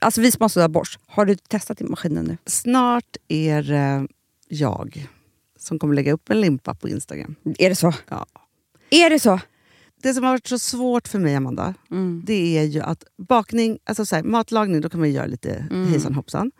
Alltså 0.00 0.20
vi 0.20 0.30
sponsrade 0.32 0.64
av 0.64 0.70
Bosch. 0.70 0.98
Har 1.06 1.24
du 1.26 1.36
testat 1.36 1.80
i 1.80 1.84
maskinen 1.84 2.24
nu? 2.24 2.36
Snart 2.46 3.16
är 3.28 3.62
det 3.62 4.06
jag 4.48 5.06
som 5.58 5.78
kommer 5.78 5.94
lägga 5.94 6.12
upp 6.12 6.30
en 6.30 6.40
limpa 6.40 6.74
på 6.74 6.88
Instagram. 6.88 7.34
Är 7.58 7.68
det 7.68 7.74
så? 7.76 7.92
Ja. 8.08 8.26
Är 8.90 9.10
det 9.10 9.20
så? 9.20 9.40
Det 10.02 10.14
som 10.14 10.24
har 10.24 10.30
varit 10.30 10.46
så 10.46 10.58
svårt 10.58 11.08
för 11.08 11.18
mig, 11.18 11.34
Amanda, 11.34 11.74
Mm. 11.90 12.22
det 12.26 12.58
är 12.58 12.62
ju 12.64 12.80
att 12.80 13.04
bakning, 13.18 13.78
alltså 13.84 14.06
så 14.06 14.16
här, 14.16 14.22
matlagning, 14.22 14.80
då 14.80 14.88
kan 14.88 15.00
man 15.00 15.08
ju 15.08 15.14
göra 15.14 15.26
lite 15.26 15.66
Mm. 15.70 15.88
hejsan 15.88 16.14
hoppsan. 16.14 16.52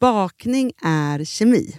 Bakning 0.00 0.72
är 0.84 1.24
kemi. 1.24 1.78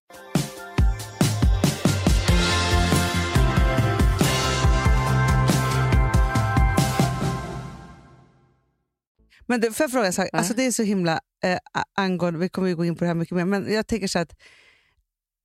Men 9.51 9.61
det, 9.61 9.71
får 9.71 9.83
jag 9.83 9.91
fråga 9.91 10.07
en 10.07 10.13
sak? 10.13 10.29
Ja. 10.31 10.37
Alltså 10.37 10.53
det 10.53 10.65
är 10.65 10.71
så 10.71 10.83
himla 10.83 11.19
eh, 11.43 11.57
angående, 11.95 12.39
vi 12.39 12.49
kommer 12.49 12.67
ju 12.67 12.75
gå 12.75 12.85
in 12.85 12.95
på 12.95 13.03
det 13.03 13.07
här 13.07 13.15
mycket 13.15 13.35
mer, 13.35 13.45
men 13.45 13.73
jag 13.73 13.87
tänker 13.87 14.07
så 14.07 14.19
att, 14.19 14.33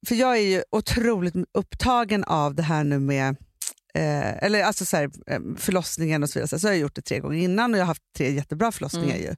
för 0.08 0.14
jag 0.14 0.36
är 0.36 0.42
ju 0.42 0.62
otroligt 0.70 1.34
upptagen 1.54 2.24
av 2.24 2.54
det 2.54 2.62
här 2.62 2.84
nu 2.84 2.98
med 2.98 3.28
eh, 3.94 4.44
eller 4.44 4.62
alltså 4.62 4.84
så 4.84 4.96
här, 4.96 5.10
eh, 5.26 5.40
förlossningen 5.56 6.22
och 6.22 6.30
så 6.30 6.38
vidare. 6.38 6.58
Så 6.58 6.66
jag 6.66 6.72
har 6.72 6.78
gjort 6.78 6.94
det 6.94 7.02
tre 7.02 7.20
gånger 7.20 7.38
innan 7.38 7.72
och 7.74 7.78
jag 7.78 7.82
har 7.82 7.86
haft 7.86 8.02
tre 8.16 8.32
jättebra 8.32 8.72
förlossningar. 8.72 9.16
Ju. 9.16 9.34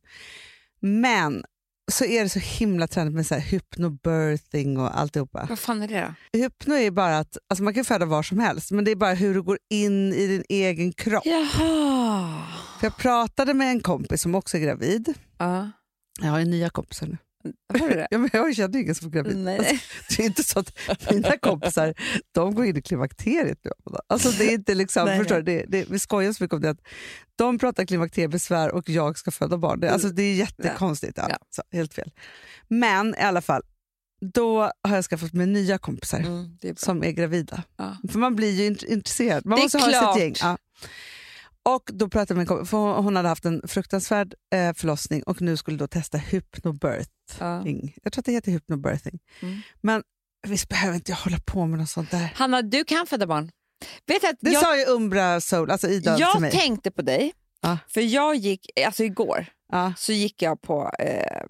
Men 0.80 1.44
så 1.92 2.04
är 2.04 2.22
det 2.22 2.28
så 2.28 2.38
himla 2.38 2.86
trendigt 2.86 3.16
med 3.16 3.26
så 3.26 3.34
här 3.34 3.40
hypnobirthing 3.40 4.78
och 4.78 4.98
alltihopa. 4.98 5.46
Vad 5.48 5.58
fan 5.58 5.82
är 5.82 5.88
det 5.88 6.14
då? 6.32 6.38
Hypno 6.38 6.74
är 6.74 6.90
bara 6.90 7.18
att 7.18 7.38
alltså 7.48 7.62
man 7.64 7.74
kan 7.74 7.84
föda 7.84 8.06
var 8.06 8.22
som 8.22 8.38
helst, 8.38 8.70
men 8.70 8.84
det 8.84 8.90
är 8.90 8.96
bara 8.96 9.14
hur 9.14 9.34
du 9.34 9.42
går 9.42 9.58
in 9.70 10.12
i 10.12 10.26
din 10.26 10.44
egen 10.48 10.92
kropp. 10.92 11.26
Jaha. 11.26 12.44
För 12.80 12.86
jag 12.86 12.96
pratade 12.96 13.54
med 13.54 13.70
en 13.70 13.80
kompis 13.80 14.22
som 14.22 14.34
också 14.34 14.56
är 14.56 14.60
gravid. 14.60 15.14
Ja. 15.38 15.70
Jag 16.20 16.28
har 16.30 16.38
ju 16.38 16.44
nya 16.44 16.70
kompisar 16.70 17.06
nu. 17.06 17.16
Var 17.78 17.88
det 17.88 17.94
det? 17.94 18.08
Ja, 18.10 18.18
men 18.18 18.30
jag 18.32 18.54
känner 18.56 18.78
ingen 18.78 18.94
som 18.94 19.06
är 19.06 19.10
gravid. 19.12 19.36
Nej, 19.36 19.58
Alltså, 19.58 19.74
det 20.16 20.22
är 20.22 20.26
inte 20.26 20.42
så 20.44 20.58
att 20.58 20.72
mina 21.12 21.36
kompisar 21.36 21.94
de 22.32 22.54
går 22.54 22.64
in 22.66 22.76
i 22.76 22.82
klimakteriet 22.82 23.58
nu. 23.64 23.70
Alltså, 24.06 24.30
det 24.30 24.44
är 24.44 24.52
inte 24.54 24.74
liksom, 24.74 25.04
Nej, 25.04 25.18
förstår 25.18 25.36
du? 25.36 25.42
Det, 25.42 25.64
det, 25.68 25.90
vi 25.90 25.98
skojar 25.98 26.32
så 26.32 26.44
mycket 26.44 26.54
om 26.54 26.60
det. 26.60 26.70
Att 26.70 26.80
de 27.36 27.58
pratar 27.58 27.84
klimakteriebesvär 27.84 28.70
och 28.70 28.88
jag 28.88 29.18
ska 29.18 29.30
föda 29.30 29.58
barn. 29.58 29.80
Det, 29.80 29.90
alltså, 29.90 30.08
det 30.08 30.22
är 30.22 30.34
jättekonstigt. 30.34 31.12
Ja. 31.16 31.26
Ja. 31.30 31.36
Så, 31.50 31.62
helt 31.72 31.94
fel. 31.94 32.10
Men 32.68 33.14
i 33.14 33.20
alla 33.22 33.40
fall, 33.42 33.62
då 34.34 34.60
har 34.82 34.94
jag 34.94 35.04
skaffat 35.04 35.32
mig 35.32 35.46
nya 35.46 35.78
kompisar 35.78 36.18
Mm, 36.18 36.58
är 36.62 36.74
som 36.76 37.04
är 37.04 37.10
gravida. 37.10 37.62
Ja. 37.76 37.96
För 38.12 38.18
man 38.18 38.36
blir 38.36 38.50
ju 38.50 38.70
int- 38.70 38.84
intresserad. 38.86 39.46
Man 39.46 39.56
Det 39.56 39.62
måste 39.62 39.78
ha 39.78 39.88
klart. 39.88 40.14
sitt 40.16 40.22
gäng. 40.24 40.34
Ja. 40.42 40.58
Och 41.74 41.90
då 41.92 42.08
pratade 42.08 42.32
jag 42.32 42.38
med 42.38 42.48
kompis, 42.48 42.70
för 42.70 43.00
hon 43.00 43.16
hade 43.16 43.28
haft 43.28 43.44
en 43.44 43.62
fruktansvärd 43.68 44.34
eh, 44.54 44.74
förlossning 44.74 45.22
och 45.22 45.40
nu 45.42 45.56
skulle 45.56 45.76
då 45.76 45.86
testa 45.86 46.18
hypnobirthing. 46.18 47.92
Ja. 47.94 48.00
Jag 48.02 48.12
tror 48.12 48.20
att 48.20 48.24
det 48.24 48.32
heter 48.32 48.52
hypnobirthing. 48.52 49.18
Mm. 49.42 49.60
Men 49.80 50.02
visst 50.46 50.68
behöver 50.68 50.94
inte 50.94 51.10
jag 51.12 51.16
hålla 51.16 51.38
på 51.46 51.66
med 51.66 51.78
något 51.78 51.88
sånt 51.90 52.10
där. 52.10 52.32
Hanna, 52.34 52.62
du 52.62 52.84
kan 52.84 53.06
föda 53.06 53.26
barn. 53.26 53.50
Vet 54.06 54.24
att 54.24 54.36
Det 54.40 54.50
jag, 54.50 54.62
sa 54.62 54.76
ju 54.78 54.84
Umbra 54.84 55.40
Soul, 55.40 55.70
alltså 55.70 55.88
Ida 55.88 56.14
till 56.16 56.20
jag 56.20 56.40
mig. 56.40 56.50
tänkte 56.50 56.90
på 56.90 57.02
dig, 57.02 57.32
Ja. 57.60 57.78
för 57.88 58.00
jag 58.00 58.36
gick, 58.36 58.66
alltså 58.86 59.04
igår, 59.04 59.46
Ja. 59.72 59.92
så 59.96 60.12
gick 60.12 60.42
jag 60.42 60.60
på 60.62 60.90
eh, 60.98 61.42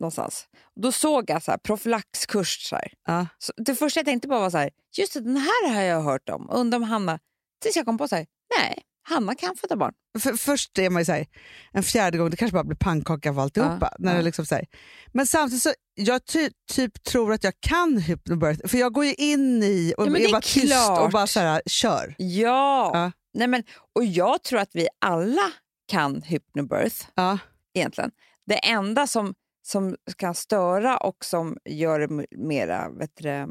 någonstans. 0.00 0.46
Då 0.80 0.92
såg 0.92 1.30
jag 1.30 1.42
så 1.42 1.50
här, 1.50 1.58
profylaxkurs. 1.58 2.68
Så 2.68 2.76
här. 2.76 2.92
Ja. 3.06 3.26
Så 3.38 3.52
det 3.56 3.74
första 3.74 3.98
jag 4.00 4.04
tänkte 4.06 4.28
på 4.28 4.38
var 4.38 4.50
så 4.50 4.58
här, 4.58 4.70
just 4.98 5.12
det, 5.14 5.20
den 5.20 5.36
här 5.36 5.74
har 5.74 5.82
jag 5.82 6.02
hört 6.02 6.28
om. 6.28 6.48
Undrar 6.50 6.76
om 6.76 6.82
Hanna... 6.82 7.18
Tills 7.62 7.76
jag 7.76 7.84
kom 7.86 7.98
på 7.98 8.08
så 8.08 8.16
här, 8.16 8.26
nej, 8.58 8.78
Hanna 9.02 9.34
kan 9.34 9.56
föda 9.56 9.76
barn. 9.76 9.92
För, 10.18 10.32
först 10.32 10.78
är 10.78 10.90
man 10.90 11.00
ju 11.02 11.06
så 11.06 11.12
här, 11.12 11.26
en 11.72 11.82
fjärde 11.82 12.18
gång, 12.18 12.30
det 12.30 12.36
kanske 12.36 12.52
bara 12.54 12.64
blir 12.64 12.76
pannkaka 12.76 13.30
av 13.30 13.38
alltihopa. 13.38 13.78
Ja, 13.80 13.96
När 13.98 14.10
ja. 14.12 14.16
det 14.18 14.22
liksom 14.24 14.46
så 14.46 14.54
här. 14.54 14.66
Men 15.12 15.26
samtidigt 15.26 15.62
så, 15.62 15.72
jag 15.94 16.26
ty, 16.26 16.50
typ 16.72 17.02
tror 17.04 17.32
att 17.32 17.44
jag 17.44 17.54
kan 17.60 17.98
hypnobirth, 17.98 18.68
för 18.68 18.78
jag 18.78 18.92
går 18.92 19.04
ju 19.04 19.14
in 19.14 19.62
i 19.62 19.94
och 19.98 20.06
Ja, 20.06 20.16
är 20.16 20.28
är 20.28 20.32
bara 20.32 20.40
tyst 20.40 20.64
och 20.64 20.96
klart. 20.96 21.12
bara 21.12 21.26
så 21.26 21.40
här, 21.40 21.62
kör. 21.66 22.14
Ja! 22.18 22.90
Ja. 22.94 23.12
Nej, 23.34 23.48
men, 23.48 23.62
och 23.94 24.04
jag 24.04 24.42
tror 24.42 24.58
att 24.60 24.70
vi 24.72 24.88
alla 25.00 25.52
kan 25.88 26.22
hypnobirth 26.22 27.06
Ja. 27.14 27.38
egentligen. 27.74 28.10
Det 28.46 28.68
enda 28.68 29.06
som, 29.06 29.34
som 29.66 29.96
kan 30.16 30.34
störa 30.34 30.96
och 30.96 31.24
som 31.24 31.56
gör 31.64 31.98
det 31.98 32.04
m- 32.04 32.24
mera 32.30 32.90
vet 32.90 33.10
du, 33.16 33.24
det, 33.24 33.48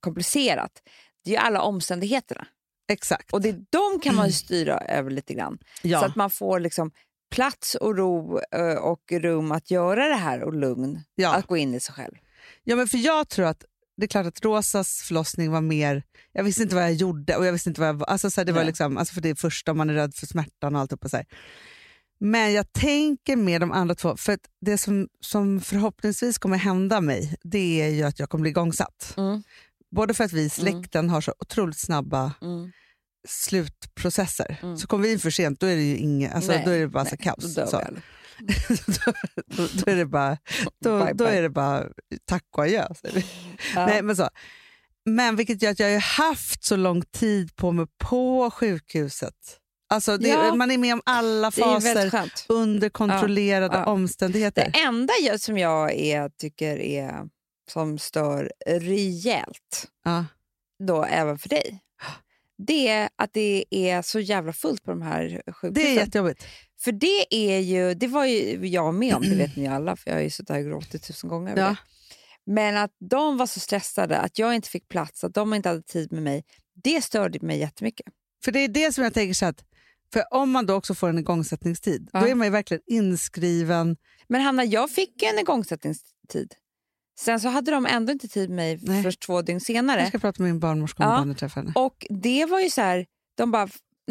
komplicerat, 0.00 0.72
det 1.24 1.30
är 1.30 1.34
ju 1.34 1.38
alla 1.40 1.62
omständigheterna. 1.62 2.46
Exakt. 2.90 3.32
Och 3.32 3.40
det, 3.40 3.52
de 3.52 4.00
kan 4.02 4.14
man 4.14 4.26
ju 4.26 4.32
styra 4.32 4.78
över 4.78 5.10
lite 5.10 5.34
grann. 5.34 5.58
ja. 5.82 6.00
Så 6.00 6.06
att 6.06 6.16
man 6.16 6.30
får 6.30 6.60
liksom 6.60 6.90
plats 7.30 7.74
och 7.74 7.96
ro 7.96 8.40
eh, 8.52 8.74
och 8.74 9.12
rum 9.12 9.52
att 9.52 9.70
göra 9.70 10.08
det 10.08 10.14
här 10.14 10.42
och 10.42 10.54
lugn. 10.54 11.00
ja. 11.14 11.34
Att 11.34 11.46
gå 11.46 11.56
in 11.56 11.74
i 11.74 11.80
sig 11.80 11.94
själv. 11.94 12.14
ja, 12.64 12.76
men 12.76 12.88
för 12.88 12.98
jag 12.98 13.28
tror 13.28 13.46
att 13.46 13.64
det 13.96 14.04
är 14.04 14.08
klart 14.08 14.26
att 14.26 14.44
Rosas 14.44 15.02
förlossning 15.02 15.50
var 15.50 15.60
mer, 15.60 16.02
jag 16.32 16.44
visste 16.44 16.62
inte 16.62 16.74
vad 16.74 16.84
jag 16.84 16.92
gjorde 16.92 17.36
och 17.36 17.46
jag 17.46 17.52
visste 17.52 17.68
inte 17.70 17.80
vad 17.80 17.88
jag 17.88 18.02
alltså 18.08 18.30
så 18.30 18.40
här, 18.40 18.46
det 18.46 18.52
var 18.52 18.60
Nej. 18.60 18.66
liksom, 18.66 18.96
alltså 18.96 19.14
för 19.14 19.20
det 19.20 19.28
är 19.28 19.34
första 19.34 19.74
man 19.74 19.90
är 19.90 19.94
rädd 19.94 20.14
för 20.14 20.26
smärtan 20.26 20.74
och 20.74 20.80
allt. 20.80 21.10
Så 21.10 21.16
här. 21.16 21.26
Men 22.20 22.52
jag 22.52 22.72
tänker 22.72 23.36
med 23.36 23.60
de 23.60 23.72
andra 23.72 23.94
två, 23.94 24.16
för 24.16 24.38
det 24.60 24.78
som, 24.78 25.08
som 25.20 25.60
förhoppningsvis 25.60 26.38
kommer 26.38 26.56
hända 26.56 27.00
mig, 27.00 27.36
det 27.42 27.82
är 27.82 27.88
ju 27.88 28.02
att 28.02 28.18
jag 28.18 28.30
kommer 28.30 28.42
bli 28.42 28.50
igångsatt. 28.50 29.14
Mm. 29.16 29.42
Både 29.90 30.14
för 30.14 30.24
att 30.24 30.32
vi 30.32 30.42
i 30.42 30.50
släkten 30.50 31.10
har 31.10 31.20
så 31.20 31.34
otroligt 31.38 31.78
snabba 31.78 32.32
Mm. 32.42 32.72
Slutprocesser. 33.28 34.58
Mm. 34.62 34.76
Så 34.76 34.86
kommer 34.86 35.02
vi 35.06 35.12
in 35.12 35.18
för 35.18 35.30
sent, 35.30 35.60
då 35.60 35.66
är 35.66 35.76
det 35.76 35.82
ju 35.82 35.96
inget, 35.96 36.34
alltså, 36.34 36.52
Nej, 36.52 36.62
då 36.64 36.70
är 36.70 36.78
det 36.78 36.88
bara 36.88 37.02
nej, 37.02 37.10
så 37.10 37.16
kaos. 37.16 37.54
då 37.54 37.66
Så. 37.66 37.80
då, 38.86 39.12
då, 39.56 39.68
då 39.84 39.90
är 39.92 39.96
det 39.96 40.06
bara, 40.06 40.38
då, 40.84 40.98
Bye, 41.04 41.12
då 41.12 41.24
bye. 41.24 41.38
är 41.38 41.42
det 41.42 41.50
bara 41.50 41.84
tack 42.24 42.44
och 42.56 42.64
adjö. 42.64 42.86
Ja. 43.74 43.86
Nej, 43.86 44.02
men, 44.02 44.16
så. 44.16 44.28
men 45.04 45.36
vilket 45.36 45.62
gör 45.62 45.70
att 45.70 45.78
jag 45.78 45.92
har 45.92 46.00
haft 46.00 46.64
så 46.64 46.76
lång 46.76 47.02
tid 47.02 47.56
på 47.56 47.72
mig 47.72 47.86
på 47.98 48.50
sjukhuset. 48.50 49.34
Alltså 49.92 50.16
det, 50.16 50.28
Ja. 50.28 50.54
Man 50.54 50.70
är 50.70 50.78
med 50.78 50.94
om 50.94 51.02
alla 51.06 51.50
faser 51.50 52.30
under 52.48 52.88
kontrollerade 52.88 53.76
Ja, 53.76 53.84
omständigheter. 53.84 54.70
Det 54.72 54.78
enda 54.80 55.12
jag, 55.22 55.40
som 55.40 55.58
jag 55.58 55.92
är, 55.92 56.28
tycker 56.28 56.78
är 56.78 57.28
som 57.70 57.98
stör 57.98 58.52
rejält, 58.66 59.88
Ja. 60.04 60.24
då 60.84 61.04
även 61.04 61.38
för 61.38 61.48
dig, 61.48 61.80
det 62.66 62.88
är 62.88 63.08
att 63.16 63.32
det 63.32 63.64
är 63.70 64.02
så 64.02 64.20
jävla 64.20 64.52
fullt 64.52 64.84
på 64.84 64.90
de 64.90 65.02
här 65.02 65.42
sjukhusen. 65.46 65.72
Det 65.72 65.90
är 65.90 65.94
jättejobbigt. 65.94 66.44
För 66.80 66.92
det 66.92 67.34
är 67.34 67.58
ju, 67.58 67.94
det 67.94 68.06
var 68.06 68.24
ju 68.24 68.66
jag 68.66 68.94
med 68.94 69.14
om, 69.14 69.22
det 69.22 69.34
vet 69.34 69.56
ni 69.56 69.66
alla, 69.76 69.96
för 69.96 70.10
jag 70.10 70.16
har 70.16 70.22
ju 70.22 70.30
suttit 70.30 70.50
här 70.50 70.58
och 70.58 70.64
gråtit 70.64 71.02
tusen 71.02 71.30
gånger 71.30 71.56
Ja. 71.56 71.76
Men 72.46 72.76
att 72.76 72.90
de 73.10 73.36
var 73.36 73.46
så 73.46 73.60
stressade, 73.60 74.18
att 74.18 74.38
jag 74.38 74.54
inte 74.54 74.68
fick 74.68 74.88
plats, 74.88 75.24
att 75.24 75.34
de 75.34 75.54
inte 75.54 75.68
hade 75.68 75.82
tid 75.82 76.12
med 76.12 76.22
mig, 76.22 76.44
det 76.84 77.02
störde 77.04 77.38
mig 77.42 77.58
jättemycket. 77.58 78.06
För 78.44 78.52
det 78.52 78.58
är 78.60 78.68
det 78.68 78.92
som 78.92 79.04
jag 79.04 79.14
tänker 79.14 79.34
så 79.34 79.46
att, 79.46 79.64
för 80.12 80.24
om 80.34 80.50
man 80.50 80.66
då 80.66 80.74
också 80.74 80.94
får 80.94 81.08
en 81.08 81.18
igångsättningstid, 81.18 82.08
Ja. 82.12 82.20
då 82.20 82.26
är 82.26 82.34
man 82.34 82.46
ju 82.46 82.50
verkligen 82.50 82.82
inskriven. 82.86 83.96
Men 84.28 84.40
Hanna, 84.40 84.64
jag 84.64 84.90
fick 84.90 85.22
en 85.22 85.38
igångsättningstid. 85.38 86.54
Sen 87.20 87.40
så 87.40 87.48
hade 87.48 87.70
de 87.70 87.86
ändå 87.86 88.12
inte 88.12 88.28
tid 88.28 88.50
med 88.50 88.56
mig 88.56 88.78
Nej. 88.82 89.02
först 89.02 89.20
två 89.20 89.42
dygn 89.42 89.56
Jag 89.56 89.62
senare. 89.62 90.06
ska 90.06 90.18
prata 90.18 90.42
med 90.42 90.52
min 90.52 90.60
barnmorska 90.60 91.02
om 91.04 91.10
Ja. 91.10 91.16
barnet 91.18 91.38
träffar 91.38 91.60
henne. 91.60 91.72
Och 91.74 92.06
det 92.10 92.44
var 92.46 92.60
ju 92.60 92.70
så 92.70 92.80
här, 92.80 93.06
de 93.36 93.50
bara, 93.50 93.68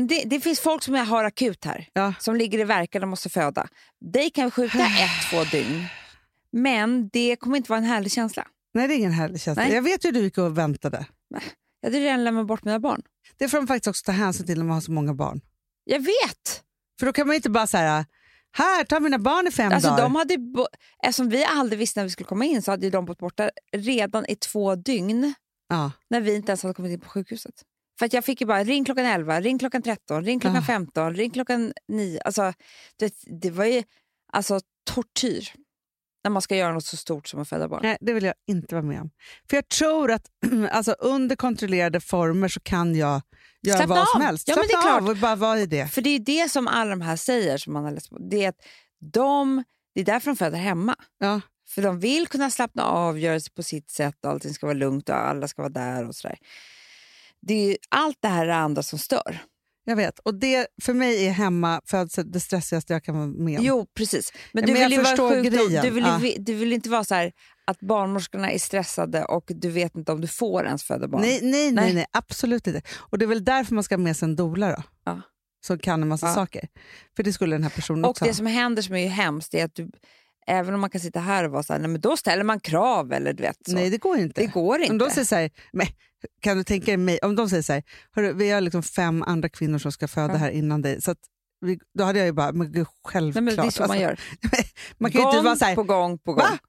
det, 0.10 0.24
det 0.26 0.40
finns 0.40 0.60
folk 0.60 0.84
som 0.84 0.94
har 0.96 1.24
akut 1.24 1.66
här, 1.66 1.88
Ja. 1.94 2.14
som 2.20 2.36
ligger 2.36 2.60
i 2.60 2.64
verkan 2.64 3.02
och 3.04 3.08
måste 3.10 3.30
föda. 3.30 3.68
De 4.14 4.30
kan 4.30 4.46
vi 4.46 4.52
skjuta 4.52 4.78
ett, 4.86 5.30
två 5.32 5.44
dygn. 5.44 5.86
Men 6.52 7.10
det 7.14 7.36
kommer 7.36 7.58
inte 7.58 7.70
vara 7.72 7.78
en 7.78 7.86
härlig 7.86 8.12
känsla. 8.12 8.48
Nej, 8.74 8.88
det 8.88 8.94
är 8.94 8.98
ingen 8.98 9.12
härlig 9.12 9.42
känsla. 9.42 9.64
Nej. 9.64 9.74
Jag 9.74 9.82
vet 9.82 10.06
ju 10.06 10.08
hur 10.08 10.14
du 10.14 10.20
gick 10.20 10.38
och 10.38 10.58
väntade. 10.58 11.06
Jag 11.82 11.90
hade 11.90 12.00
redan 12.06 12.24
lämnat 12.24 12.48
bort 12.48 12.64
mina 12.64 12.80
barn. 12.80 13.02
Det 13.38 13.50
får 13.50 13.58
de 13.58 13.68
faktiskt 13.68 13.88
också 13.88 14.06
ta 14.06 14.12
hänsyn 14.12 14.46
till 14.46 14.58
när 14.58 14.66
man 14.66 14.74
har 14.74 14.82
så 14.82 14.92
många 14.92 15.14
barn. 15.14 15.42
Jag 15.84 16.00
vet! 16.00 16.64
För 17.00 17.06
då 17.06 17.14
kan 17.14 17.28
man 17.28 17.36
inte 17.36 17.50
bara 17.50 17.68
säga 17.68 17.90
här, 17.90 18.06
ta 18.90 19.00
mina 19.00 19.20
barn 19.20 19.48
i 19.48 19.52
fem 19.52 19.72
Alltså, 19.74 19.90
dagar. 19.90 20.04
de 20.04 20.16
hade, 20.16 20.38
eftersom 21.04 21.30
vi 21.30 21.44
aldrig 21.46 21.80
visste 21.80 22.00
när 22.00 22.04
vi 22.06 22.10
skulle 22.10 22.28
komma 22.28 22.46
in 22.46 22.62
så 22.62 22.72
hade 22.72 22.90
de 22.90 23.06
bott 23.06 23.18
borta 23.20 23.50
redan 23.72 24.26
i 24.26 24.36
två 24.36 24.76
dygn 24.76 25.34
Ja. 25.70 25.92
när 26.10 26.22
vi 26.22 26.36
inte 26.36 26.52
ens 26.52 26.64
hade 26.64 26.74
kommit 26.74 26.92
in 26.92 27.00
på 27.00 27.10
sjukhuset. 27.10 27.54
För 28.00 28.06
att 28.06 28.14
jag 28.14 28.26
fick 28.26 28.42
ju 28.42 28.48
bara 28.48 28.64
ring 28.64 28.86
klockan 28.86 29.06
11, 29.06 29.42
ring 29.42 29.60
klockan 29.60 29.82
13, 29.82 30.24
ring 30.26 30.40
klockan 30.40 30.60
Ah. 30.60 30.66
15, 30.66 31.14
ring 31.16 31.32
klockan 31.32 31.74
9. 31.88 32.22
Alltså, 32.22 32.54
du 32.98 33.06
vet, 33.06 33.14
det 33.42 33.52
var 33.52 33.66
ju 33.66 33.84
alltså, 34.34 34.60
tortyr 34.92 35.54
när 36.24 36.32
man 36.32 36.42
ska 36.42 36.56
göra 36.56 36.74
något 36.74 36.86
så 36.86 36.98
stort 36.98 37.28
som 37.28 37.42
att 37.42 37.50
föda 37.50 37.68
barn. 37.68 37.80
Nej, 37.84 37.98
det 38.02 38.14
vill 38.14 38.24
jag 38.24 38.34
inte 38.48 38.76
vara 38.76 38.86
med 38.86 39.02
om. 39.02 39.10
För 39.50 39.58
jag 39.58 39.68
tror 39.70 40.12
att 40.12 40.26
alltså, 40.72 40.92
under 40.92 41.36
kontrollerade 41.36 42.00
former 42.02 42.48
så 42.48 42.60
kan 42.60 42.96
jag 42.96 43.22
göra 43.62 43.78
Slappna 43.78 43.96
vad 43.96 44.08
som 44.08 44.22
av. 44.22 44.26
helst. 44.26 44.48
Ja, 44.48 44.56
men 44.56 44.62
det 44.68 44.74
är 44.74 44.82
Slappna 44.82 44.90
klart. 44.92 45.02
av 45.02 45.10
och 45.10 45.18
bara 45.18 45.36
vara 45.36 45.60
i 45.60 45.66
det. 45.66 45.88
För 45.88 46.02
det 46.02 46.10
är 46.10 46.20
det 46.20 46.52
som 46.52 46.68
alla 46.68 46.90
de 46.90 47.02
här 47.02 47.16
säger, 47.16 47.58
som 47.58 47.74
man 47.74 47.84
har 47.84 47.92
läst 47.92 48.10
på. 48.10 48.18
Det 48.20 48.46
är 48.46 48.50
att 48.50 48.62
de, 49.14 49.64
det 49.96 50.02
är 50.02 50.06
därför 50.06 50.32
de 50.32 50.38
föder 50.38 50.58
hemma. 50.58 50.96
Ja. 51.20 51.42
För 51.70 51.82
de 51.82 52.00
vill 52.00 52.28
kunna 52.28 52.52
slappna 52.52 52.84
av, 52.84 53.20
göra 53.20 53.34
det 53.34 53.54
på 53.56 53.64
sitt 53.64 53.90
sätt 53.90 54.16
och 54.26 54.32
allting 54.32 54.54
ska 54.54 54.66
vara 54.66 54.78
lugnt 54.78 55.10
och 55.10 55.16
alla 55.16 55.48
ska 55.48 55.62
vara 55.62 55.74
där 55.74 56.08
och 56.08 56.16
sådär. 56.16 56.38
Det 57.42 57.54
är 57.54 57.78
allt 57.90 58.18
det 58.20 58.28
här 58.28 58.48
andra 58.48 58.84
som 58.84 59.00
stör. 59.00 59.40
Jag 59.86 59.96
vet. 59.96 60.20
Och 60.20 60.34
det 60.40 60.68
för 60.82 60.94
mig 60.94 61.28
är 61.28 61.32
hemma 61.32 61.82
födsel 61.86 62.32
det 62.32 62.40
stressigaste 62.40 62.94
jag 62.94 63.04
kan 63.04 63.16
vara 63.16 63.28
med 63.28 63.60
om. 63.60 63.66
Jo, 63.66 63.86
precis. 63.94 64.34
Men 64.54 64.66
du 64.66 64.74
men 64.74 64.90
vill 64.90 65.00
grejen. 65.52 65.84
Du 65.84 65.90
vill, 65.90 66.08
vi- 66.22 66.38
du 66.40 66.54
vill 66.54 66.74
inte 66.74 66.90
vara 66.90 67.04
så 67.04 67.16
här 67.16 67.32
att 67.68 67.80
barnmorskorna 67.80 68.52
är 68.52 68.60
stressade 68.60 69.26
och 69.26 69.44
du 69.48 69.70
vet 69.70 69.96
inte 69.96 70.12
om 70.12 70.22
du 70.22 70.28
får 70.28 70.66
ens 70.66 70.84
föda 70.84 71.08
barn. 71.08 71.22
Nej, 71.22 71.40
nej, 71.44 71.72
nej, 71.72 71.94
Nej. 71.94 72.06
absolut 72.12 72.68
inte. 72.68 72.82
Och 72.98 73.18
det 73.18 73.26
är 73.26 73.28
väl 73.28 73.44
därför 73.46 73.76
man 73.76 73.84
ska 73.84 73.96
ha 73.96 74.00
med 74.00 74.18
sig 74.18 74.26
en 74.26 74.36
doula 74.36 74.68
då. 74.76 74.84
Ja. 75.06 75.22
Som 75.66 75.80
kan 75.80 76.02
en 76.02 76.08
massa 76.08 76.28
Ja. 76.28 76.34
saker. 76.36 76.68
För 77.16 77.24
det 77.24 77.34
skulle 77.34 77.56
den 77.56 77.64
här 77.64 77.70
personen 77.70 78.04
och 78.06 78.10
också 78.10 78.26
det 78.26 78.30
ha. 78.32 78.36
som 78.36 78.46
händer 78.46 78.82
som 78.82 78.96
är 78.96 79.00
ju 79.00 79.08
hemskt 79.08 79.54
är 79.54 79.66
att 79.66 79.76
du, 79.76 79.90
även 80.50 80.74
om 80.74 80.82
man 80.82 80.90
kan 80.90 81.02
sitta 81.02 81.20
här 81.20 81.44
och 81.44 81.52
vara 81.52 81.64
så 81.64 81.74
här, 81.74 81.80
nej, 81.80 81.90
men 81.90 82.02
då 82.02 82.18
ställer 82.18 82.44
man 82.44 82.60
krav 82.60 83.14
eller 83.14 83.34
du 83.34 83.44
vet 83.44 83.58
så. 83.66 83.72
Nej, 83.72 83.90
det 83.90 83.98
går 83.98 84.18
inte. 84.18 84.42
det 84.42 84.48
går 84.48 84.80
inte. 84.80 84.92
Om 84.92 84.98
de 84.98 85.10
säger 85.10 85.26
så 85.26 85.36
här, 85.36 85.50
men, 85.74 85.88
kan 86.42 86.58
du 86.58 86.64
tänka 86.64 86.86
dig 86.86 86.98
mig, 86.98 87.20
om 87.22 87.36
de 87.36 87.50
säger 87.50 87.64
så 87.64 87.74
här, 87.74 87.84
Hörru, 88.12 88.34
vi 88.34 88.50
har 88.52 88.62
liksom 88.62 88.84
fem 88.84 89.24
andra 89.24 89.50
kvinnor 89.50 89.78
som 89.78 89.92
ska 89.92 90.08
föda 90.08 90.34
Ja. 90.34 90.38
här 90.38 90.50
innan 90.50 90.82
dig. 90.82 91.02
Så 91.02 91.12
att 91.12 91.18
vi, 91.62 91.80
då 91.98 92.04
hade 92.04 92.20
jag 92.20 92.26
ju 92.26 92.32
bara, 92.32 92.52
men 92.52 92.72
gud, 92.72 92.88
självklart. 93.04 93.44
nej, 93.44 93.56
men 93.56 93.64
det 93.66 93.70
är 93.70 93.72
så 93.72 93.82
man 93.82 93.92
Alltså, 93.92 94.04
gör. 94.04 94.20
man 94.98 95.12
kan 95.12 95.22
ju 95.22 95.26
gång 95.26 95.34
inte 95.36 95.46
vara 95.46 95.56
så 95.56 95.66
här, 95.66 95.76
på 95.76 95.84
gång 95.84 96.18
på 96.20 96.34
gång. 96.34 96.42
Va? 96.42 96.60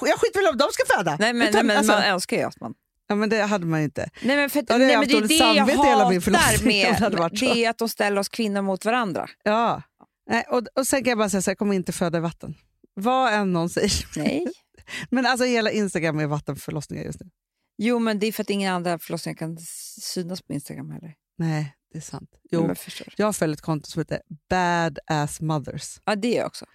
jag 0.00 0.18
skiter 0.20 0.40
väl 0.40 0.48
om 0.52 0.58
de 0.58 0.68
ska 0.72 0.96
föda. 0.96 1.16
Nej, 1.20 1.32
men, 1.32 1.48
Utan, 1.48 1.58
nej, 1.58 1.64
men 1.66 1.76
alltså, 1.76 1.92
man 1.92 2.02
önskar 2.02 2.36
ju 2.36 2.42
att 2.42 2.60
man... 2.60 2.74
ja, 3.08 3.14
men 3.14 3.28
det 3.28 3.42
hade 3.42 3.66
man 3.66 3.80
ju 3.80 3.84
inte. 3.84 4.10
Nej, 4.22 4.36
men 4.36 4.50
för, 4.50 4.62
Då 4.62 4.74
hade 4.74 4.84
jag 4.84 4.88
nej, 4.88 4.96
haft 4.96 5.08
men 5.08 5.08
det 5.08 5.14
är 5.14 5.20
dåligt 5.20 5.28
det 5.40 5.46
jag 5.46 5.56
samvete 5.68 5.88
hela 5.88 6.10
min 6.10 6.22
förlossning 6.22 6.66
med 6.68 7.30
det 7.32 7.64
är 7.64 7.70
att 7.70 7.78
de 7.78 7.88
ställer 7.88 8.20
oss 8.20 8.28
kvinnor 8.28 8.62
mot 8.62 8.84
varandra. 8.84 9.28
Ja. 9.42 9.82
Nej, 10.30 10.44
och, 10.48 10.62
och 10.74 10.86
sen 10.86 11.04
kan 11.04 11.08
jag 11.08 11.18
bara 11.18 11.30
säga 11.30 11.42
så 11.42 11.50
här, 11.50 11.52
jag 11.52 11.58
kommer 11.58 11.74
inte 11.74 11.92
föda 11.92 12.18
i 12.18 12.20
vatten. 12.20 12.54
Vad 13.00 13.32
än 13.32 13.52
någon 13.52 13.68
säger. 13.68 14.06
Nej. 14.16 14.44
Men 15.10 15.26
alltså 15.26 15.44
hela 15.44 15.70
Instagram 15.70 16.18
är 16.18 16.26
vattenförlossningar 16.26 17.04
just 17.04 17.20
nu. 17.20 17.30
Jo, 17.78 17.98
men 17.98 18.18
det 18.18 18.26
är 18.26 18.32
för 18.32 18.42
att 18.42 18.50
inga 18.50 18.72
andra 18.72 18.98
förlossningar 18.98 19.36
kan 19.36 19.58
synas 20.00 20.42
på 20.42 20.52
Instagram 20.52 20.90
heller. 20.90 21.14
Nej, 21.36 21.74
det 21.92 21.98
är 21.98 22.02
sant. 22.02 22.30
Jo. 22.50 22.66
Du? 22.66 22.74
jag 23.16 23.36
följer 23.36 23.54
ett 23.54 23.60
konto 23.60 23.90
som 23.90 24.00
heter 24.00 24.22
Badass 24.48 25.40
Mothers. 25.40 26.00
Ja, 26.04 26.16
det 26.16 26.34
är 26.34 26.38
jag 26.38 26.46
också. 26.46 26.66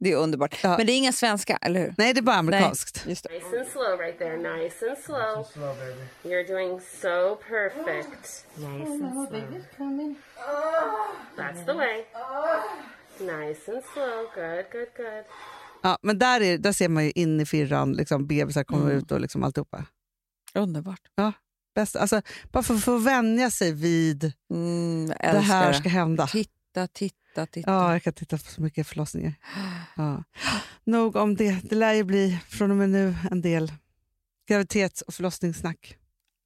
Det 0.00 0.12
är 0.12 0.16
underbart. 0.16 0.60
Ja. 0.62 0.76
Men 0.76 0.86
det 0.86 0.92
är 0.92 0.96
inga 0.96 1.12
svenska, 1.12 1.56
eller 1.56 1.80
hur? 1.80 1.94
Nej, 1.98 2.14
det 2.14 2.20
är 2.20 2.22
bara 2.22 2.36
amerikanskt. 2.36 3.04
Just 3.06 3.24
det. 3.24 3.34
Nice 3.34 3.58
and 3.58 3.68
slow 3.68 3.98
right 3.98 4.18
there. 4.18 4.36
Nice 4.36 4.88
and 4.88 4.98
slow. 4.98 5.46
You're 6.22 6.46
doing 6.48 6.80
so 6.80 7.36
perfect. 7.48 8.46
Nice 8.56 8.90
and 8.90 9.14
slow. 9.14 10.16
That's 11.36 11.64
the 11.66 11.74
way. 11.74 12.04
Nice 13.20 13.72
and 13.72 13.82
slow. 13.94 14.26
Good, 14.34 14.64
good, 14.72 14.88
good. 14.96 15.24
Ja, 15.82 15.98
men 16.02 16.18
där, 16.18 16.40
är, 16.40 16.58
där 16.58 16.72
ser 16.72 16.88
man 16.88 17.04
ju 17.04 17.10
in 17.10 17.40
i 17.40 17.46
firran, 17.46 17.92
liksom, 17.92 18.26
bebisar 18.26 18.64
kommer 18.64 18.84
Mm. 18.84 18.96
ut 18.98 19.12
och 19.12 19.20
liksom 19.20 19.42
alltihopa. 19.44 19.84
Underbart. 20.54 21.00
Bäst, 21.74 21.96
alltså, 21.96 22.22
bara 22.52 22.62
för 22.62 22.74
att 22.74 22.84
få 22.84 22.98
vänja 22.98 23.50
sig 23.50 23.72
vid 23.72 24.32
Mm, 24.54 25.08
det 25.08 25.38
här 25.38 25.72
ska 25.72 25.88
hända. 25.88 26.26
Titta, 26.26 26.86
titta, 26.92 27.46
titta. 27.46 27.70
Ja, 27.70 27.92
jag 27.92 28.02
kan 28.02 28.12
titta 28.12 28.36
på 28.38 28.44
så 28.44 28.62
mycket 28.62 28.86
förlossningar. 28.86 29.34
Ja. 29.96 30.24
Nog 30.84 31.16
om 31.16 31.36
det. 31.36 31.56
Det 31.62 31.74
lär 31.76 31.92
ju 31.92 32.04
bli 32.04 32.38
från 32.48 32.70
och 32.70 32.76
med 32.76 32.90
nu 32.90 33.14
en 33.30 33.40
del 33.42 33.72
graviditets 34.48 35.02
och 35.02 35.14
förlossningssnack. 35.14 35.96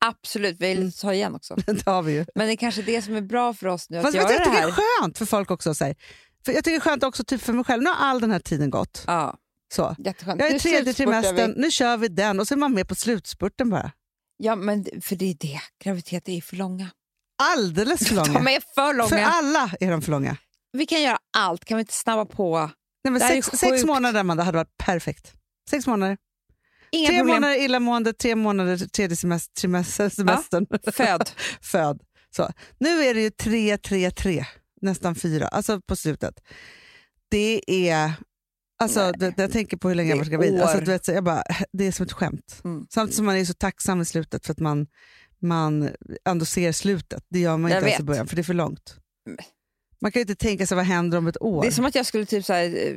Absolut, 0.04 0.56
vi 0.60 0.74
vill 0.74 0.92
ta 0.92 1.14
igen 1.14 1.34
också. 1.34 1.54
Det 1.66 1.86
har 1.86 2.02
vi 2.02 2.12
ju. 2.12 2.24
Men 2.34 2.46
det 2.46 2.52
är 2.52 2.56
kanske 2.56 2.82
det 2.82 3.02
som 3.02 3.14
är 3.14 3.20
bra 3.20 3.54
för 3.54 3.66
oss 3.66 3.90
nu, 3.90 3.96
att 3.96 4.02
Fast 4.02 4.14
vet 4.14 4.22
göra 4.22 4.32
jag 4.32 4.40
det 4.40 4.44
tycker 4.44 4.58
här. 4.58 4.66
det 4.66 4.72
är 4.72 5.00
skönt 5.02 5.18
för 5.18 5.26
folk 5.26 5.50
också. 5.50 5.74
Så 5.74 5.84
här. 5.84 5.94
För 6.45 6.53
jag 6.53 6.64
tycker 6.64 6.70
det 6.70 6.76
är 6.76 6.90
skönt 6.90 7.03
också 7.05 7.24
typ 7.24 7.43
för 7.43 7.53
mig 7.53 7.64
själv. 7.64 7.82
Nu 7.82 7.90
har 7.90 7.97
all 7.97 8.20
den 8.20 8.30
här 8.30 8.38
tiden 8.38 8.70
gått. 8.70 9.05
Ja, 9.07 9.38
Så. 9.74 9.97
jätteskönt. 9.99 10.40
Jag 10.40 10.51
är 10.51 10.55
i 10.55 10.59
tredje 10.59 10.95
trimestern, 10.95 11.55
nu 11.57 11.70
kör 11.70 11.97
vi 11.97 12.09
den 12.09 12.40
och 12.40 12.49
så 12.49 12.55
är 12.55 12.59
man 12.59 12.74
med 12.74 12.88
på 12.88 12.95
slutspurten 12.95 13.70
bara. 13.70 13.93
Ja, 14.36 14.57
men 14.57 14.86
för 15.03 15.16
det 15.16 15.30
är 15.30 15.34
det. 15.40 15.61
Graviditet 15.84 16.28
är 16.28 16.40
för 16.40 16.57
långa. 16.57 16.90
Alldeles 17.43 18.09
för 18.09 18.16
De 18.24 18.32
långa. 18.32 18.51
är 18.51 18.62
för 18.74 18.95
långa. 18.95 19.09
För 19.09 19.18
alla 19.18 19.70
är 19.80 19.90
de 19.90 20.03
för 20.03 20.11
långa. 20.11 20.36
Vi 20.72 20.86
kan 20.86 21.03
göra 21.03 21.18
allt. 21.36 21.64
Kan 21.64 21.76
vi 21.76 21.80
inte 21.80 21.95
snabba 21.95 22.24
på? 22.24 22.70
Nej, 23.05 23.12
men 23.12 23.20
sex, 23.20 23.47
sex 23.47 23.84
månader 23.84 24.20
Amanda, 24.20 24.43
hade 24.45 24.59
varit 24.59 24.76
perfekt. 24.76 25.32
Sex 25.70 25.86
månader. 25.86 26.16
Inga 26.90 27.09
tre 27.09 27.18
problem. 27.18 27.34
månader 27.36 27.55
illamående, 27.64 28.12
tre 28.12 28.34
månader 28.36 28.76
tredje 28.88 29.16
semester, 29.16 29.61
trimester, 29.61 30.09
semestern. 30.09 30.66
Föd. 30.93 31.30
Föd. 31.61 32.01
Så. 32.36 32.51
Nu 32.80 33.05
är 33.05 33.14
det 33.14 33.20
ju 33.22 33.30
tre, 33.30 33.78
tre, 33.78 34.11
tre. 34.11 34.47
Nästan 34.82 35.14
fyra. 35.14 35.48
Alltså 35.48 35.80
på 35.80 35.96
slutet. 35.96 36.40
Det 37.30 37.60
är... 37.90 38.12
Alltså, 38.82 39.12
det, 39.12 39.34
jag 39.36 39.52
tänker 39.52 39.76
på 39.76 39.88
hur 39.88 39.94
länge 39.94 40.10
jag 40.10 40.18
är 40.26 40.30
gravid. 40.30 40.60
Alltså, 40.60 40.78
du 40.78 40.84
vet, 40.90 41.04
så 41.04 41.12
jag 41.12 41.24
bara, 41.24 41.42
det 41.72 41.84
är 41.86 41.92
som 41.92 42.06
ett 42.06 42.12
skämt. 42.12 42.60
Mm. 42.64 42.86
Samtidigt 42.90 43.16
som 43.16 43.26
man 43.26 43.36
är 43.36 43.44
så 43.44 43.54
tacksam 43.54 44.00
i 44.00 44.04
slutet 44.04 44.46
för 44.46 44.52
att 44.52 44.60
man, 44.60 44.86
man 45.42 45.90
ändå 46.28 46.44
ser 46.44 46.72
slutet. 46.72 47.24
Det 47.28 47.38
gör 47.38 47.56
man 47.56 47.70
Jag 47.70 47.78
inte 47.78 47.88
ens 47.88 48.00
i 48.00 48.02
vet. 48.02 48.06
början 48.06 48.26
för 48.26 48.36
det 48.36 48.42
är 48.42 48.44
för 48.44 48.54
långt. 48.54 48.96
Men- 49.26 49.36
Man 50.00 50.12
kan 50.12 50.20
ju 50.20 50.22
inte 50.22 50.34
tänka 50.34 50.66
sig 50.66 50.76
vad 50.76 50.84
händer 50.84 51.18
om 51.18 51.26
ett 51.26 51.42
år. 51.42 51.62
Det 51.62 51.68
är 51.68 51.72
som 51.72 51.84
att 51.84 51.94
jag 51.94 52.06
skulle 52.06 52.26
typ 52.26 52.44
så 52.44 52.52
här, 52.52 52.64
eh, 52.64 52.94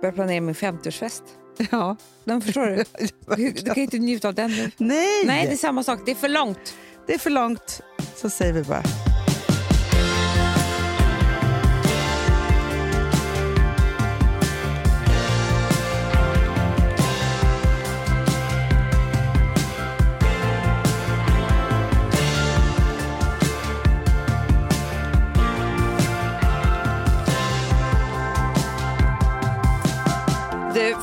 börja 0.00 0.12
planera 0.12 0.40
min 0.40 0.54
50-årsfest. 0.54 1.22
ja. 1.70 1.96
Den 2.24 2.40
förstår 2.40 2.66
du? 2.66 2.76
Du 3.36 3.50
du 3.52 3.62
kan 3.64 3.74
ju 3.74 3.82
inte 3.82 3.98
njuta 3.98 4.28
av 4.28 4.34
den 4.34 4.50
nu. 4.50 4.70
Nej, 4.76 5.24
Nej, 5.26 5.46
det 5.46 5.52
är 5.52 5.56
samma 5.56 5.82
sak. 5.84 6.00
Det 6.04 6.10
är 6.10 6.14
för 6.14 6.28
långt. 6.28 6.74
det 7.06 7.14
är 7.14 7.18
för 7.18 7.30
långt. 7.30 7.80
Så 8.16 8.30
säger 8.30 8.52
vi 8.52 8.62
bara. 8.62 8.82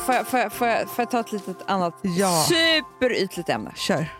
Får, 0.06 0.14
jag, 0.14 0.26
får, 0.26 0.38
jag, 0.40 0.52
får, 0.52 0.66
jag, 0.68 0.90
får 0.90 1.02
jag 1.02 1.10
ta 1.10 1.20
ett 1.20 1.32
litet 1.32 1.56
annat 1.66 1.94
Ja. 2.02 2.46
superytligt 2.48 3.48
ämne? 3.48 3.72
Kör. 3.76 4.12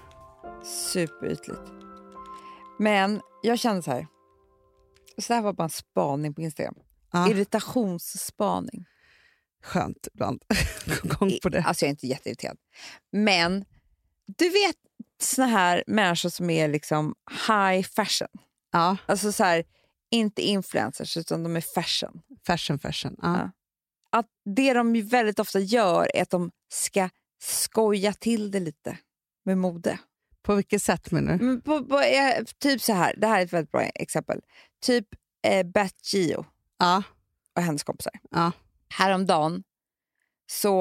Superytligt. 0.65 1.61
Men 2.79 3.21
jag 3.43 3.59
kände 3.59 3.83
så 3.83 3.91
här. 3.91 4.07
Så 5.19 5.35
här 5.35 5.43
var 5.43 5.53
bara 5.53 5.63
en 5.65 5.71
spaning 5.71 6.35
på 6.35 6.41
Instagram. 6.43 6.75
Ja. 7.13 7.31
Irritationsspaning. 7.31 8.85
Skönt 9.65 10.09
ibland. 10.15 10.43
Gå 11.03 11.07
igång 11.07 11.33
på 11.43 11.49
det. 11.49 11.63
Alltså 11.63 11.85
jag 11.85 11.89
är 11.89 11.91
inte 11.91 12.07
jätteirriterad. 12.07 12.57
Men 13.13 13.65
du 14.39 14.49
vet 14.49 14.77
såna 15.23 15.47
här 15.47 15.85
människor 15.87 16.29
som 16.29 16.51
är 16.51 16.69
liksom 16.69 17.15
high 17.49 17.87
fashion. 17.97 18.29
Ja, 18.73 18.97
Alltså 19.07 19.33
så 19.33 19.45
här, 19.45 19.65
inte 20.11 20.43
influencers 20.43 21.17
utan 21.17 21.43
de 21.43 21.57
är 21.57 21.61
fashion. 21.75 22.21
fashion 22.47 22.79
fashion. 22.79 23.17
Ja. 23.23 23.37
Ja. 23.39 23.51
Att 24.17 24.27
det 24.45 24.73
de 24.73 24.97
ju 24.97 25.03
väldigt 25.03 25.39
ofta 25.39 25.59
gör 25.61 26.11
är 26.17 26.23
att 26.23 26.31
de 26.31 26.51
ska 26.73 27.09
skoja 27.43 28.13
till 28.13 28.51
det 28.51 28.61
lite 28.61 28.99
med 29.45 29.59
mode. 29.59 29.99
På 30.43 30.55
vilket 30.55 30.83
sätt 30.83 31.11
menar 31.11 31.37
du? 31.39 31.45
Men 31.45 31.61
på, 31.61 31.85
på, 31.85 32.01
eh, 32.01 32.45
typ 32.59 32.83
så 32.83 32.93
här, 32.93 33.15
det 33.17 33.27
här 33.27 33.41
är 33.41 33.45
ett 33.45 33.53
väldigt 33.53 33.73
bra 33.73 33.83
exempel. 33.83 34.41
Typ 34.83 35.07
eh, 35.47 35.67
Bat 35.67 35.95
Gio 36.15 36.45
Ja, 36.79 37.03
och 37.57 37.63
hennes 37.63 37.85
kompisar. 37.85 38.13
ja. 38.31 38.53
Häromdagen 38.89 39.63
så 40.51 40.79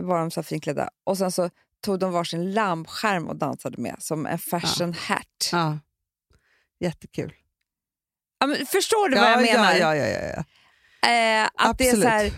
var 0.00 0.18
de 0.18 0.30
så 0.30 0.42
finklädda 0.42 0.90
och 1.04 1.18
sen 1.18 1.32
så 1.32 1.50
tog 1.80 1.98
de 1.98 2.12
varsin 2.12 2.52
lampskärm 2.52 3.28
och 3.28 3.36
dansade 3.36 3.82
med 3.82 3.96
som 3.98 4.26
en 4.26 4.38
fashion 4.38 4.92
hat. 4.92 5.48
ja. 5.52 5.78
Jättekul. 6.80 7.32
Ja, 8.38 8.46
men 8.46 8.66
förstår 8.66 9.08
du 9.08 9.16
ja, 9.16 9.22
vad 9.22 9.30
jag 9.32 9.42
menar? 9.42 9.74
Ja, 9.74 9.96
ja, 9.96 10.06
ja, 10.06 10.20
ja. 10.20 10.44
Eh, 11.08 11.48
att 11.54 11.78
det 11.78 11.84
är 11.84 11.88
Absolut. 11.88 12.02
så 12.02 12.08
här, 12.08 12.32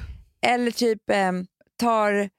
eller 0.46 0.70
typ 0.70 1.10
eh, 1.10 1.32
tar, 1.78 2.30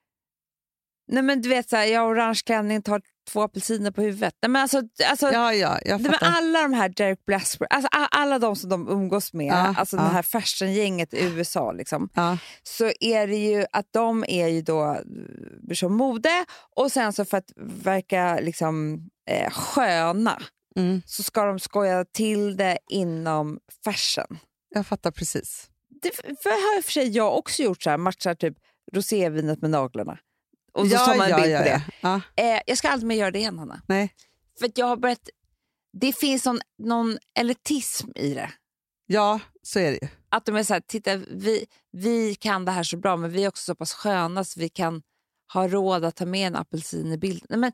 nej 1.08 1.22
men 1.22 1.42
du 1.42 1.48
vet 1.48 1.68
så 1.68 1.76
här, 1.76 1.84
jag 1.84 2.00
har 2.00 2.14
orange 2.14 2.40
klänning, 2.46 2.82
tar 2.82 3.00
två 3.32 3.42
apelsiner 3.42 3.90
på 3.90 4.02
huvudet. 4.02 4.34
Nej, 4.42 4.50
men 4.50 4.62
alltså, 4.62 4.82
alltså, 5.10 5.26
ja, 5.32 5.54
ja 5.54 5.78
jag 5.84 6.00
nej, 6.00 6.10
men 6.10 6.12
fattar. 6.12 6.34
alla 6.36 6.62
de 6.62 6.72
här 6.72 6.88
Derek 6.88 7.24
Blasper, 7.26 7.66
alltså 7.70 7.88
alla 7.92 8.38
de 8.38 8.56
som 8.56 8.70
de 8.70 8.88
umgås 8.88 9.32
med, 9.32 9.46
Ja, 9.46 9.74
alltså 9.76 9.96
ja. 9.96 10.02
det 10.02 10.08
här 10.08 10.22
fashion-gänget 10.22 11.14
i 11.14 11.24
USA, 11.24 11.72
liksom, 11.72 12.08
Ja, 12.14 12.38
så 12.62 12.92
är 13.00 13.26
det 13.26 13.36
ju 13.36 13.64
att 13.72 13.86
de 13.90 14.24
är 14.28 14.48
ju 14.48 14.62
då 14.62 14.84
eh, 15.68 15.74
som 15.74 15.96
mode 15.96 16.44
och 16.76 16.92
sen 16.92 17.12
så 17.12 17.24
för 17.24 17.36
att 17.36 17.52
verka 17.56 18.38
liksom, 18.40 19.00
eh, 19.30 19.50
sköna 19.50 20.42
mm, 20.76 21.02
så 21.06 21.22
ska 21.22 21.44
de 21.44 21.58
skoja 21.58 22.04
till 22.04 22.56
det 22.56 22.78
inom 22.90 23.58
fashion. 23.84 24.38
jag 24.74 24.86
fattar 24.86 25.10
precis. 25.10 25.66
Det 26.02 26.10
för 26.42 26.50
har 26.50 26.82
för 26.82 26.92
sig 26.92 27.08
jag 27.08 27.38
också 27.38 27.62
gjort, 27.62 27.82
så 27.82 27.90
här, 27.90 27.98
matchar 27.98 28.34
typ 28.34 28.56
rosévinet 28.92 29.60
med 29.60 29.70
naglarna. 29.70 30.18
Och 30.72 30.86
så 30.86 30.94
ja, 30.94 30.98
tar 30.98 31.16
man 31.16 31.26
en 31.26 31.30
ja, 31.30 31.42
bild 31.42 31.52
ja, 31.52 31.58
på 31.58 31.64
det. 31.64 31.82
Ja. 32.00 32.20
Eh, 32.36 32.60
jag 32.66 32.78
ska 32.78 32.88
aldrig 32.88 33.08
mer 33.08 33.16
göra 33.16 33.30
det 33.30 33.38
igen, 33.38 33.58
Hanna. 33.58 33.82
nej. 33.86 34.14
För 34.58 34.70
jag 34.74 34.86
har 34.86 34.96
börjat... 34.96 35.28
Det 35.92 36.12
finns 36.12 36.44
någon, 36.44 36.60
någon 36.78 37.18
elitism 37.38 38.10
i 38.14 38.34
det. 38.34 38.50
ja, 39.06 39.40
så 39.62 39.78
är 39.78 39.90
det 39.90 39.98
ju. 40.02 40.08
Att 40.28 40.46
de 40.46 40.56
är 40.56 40.62
så 40.62 40.74
här, 40.74 40.80
titta 40.80 41.16
vi, 41.16 41.66
vi 41.92 42.34
kan 42.34 42.64
det 42.64 42.72
här 42.72 42.82
så 42.82 42.96
bra 42.96 43.16
men 43.16 43.30
vi 43.30 43.44
är 43.44 43.48
också 43.48 43.64
så 43.64 43.74
pass 43.74 43.92
sköna 43.92 44.44
så 44.44 44.60
vi 44.60 44.68
kan 44.68 45.02
ha 45.52 45.68
råd 45.68 46.04
att 46.04 46.16
ta 46.16 46.26
med 46.26 46.46
en 46.46 46.56
apelsin 46.56 47.12
i 47.12 47.18
bilden. 47.18 47.46
Nej, 47.50 47.58
men 47.58 47.72